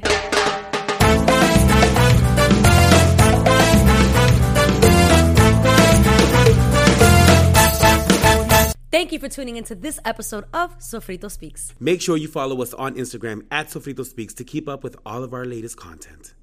[8.90, 11.72] Thank you for tuning into this episode of Sofrito Speaks.
[11.78, 15.22] Make sure you follow us on Instagram at Sofrito Speaks to keep up with all
[15.22, 16.34] of our latest content.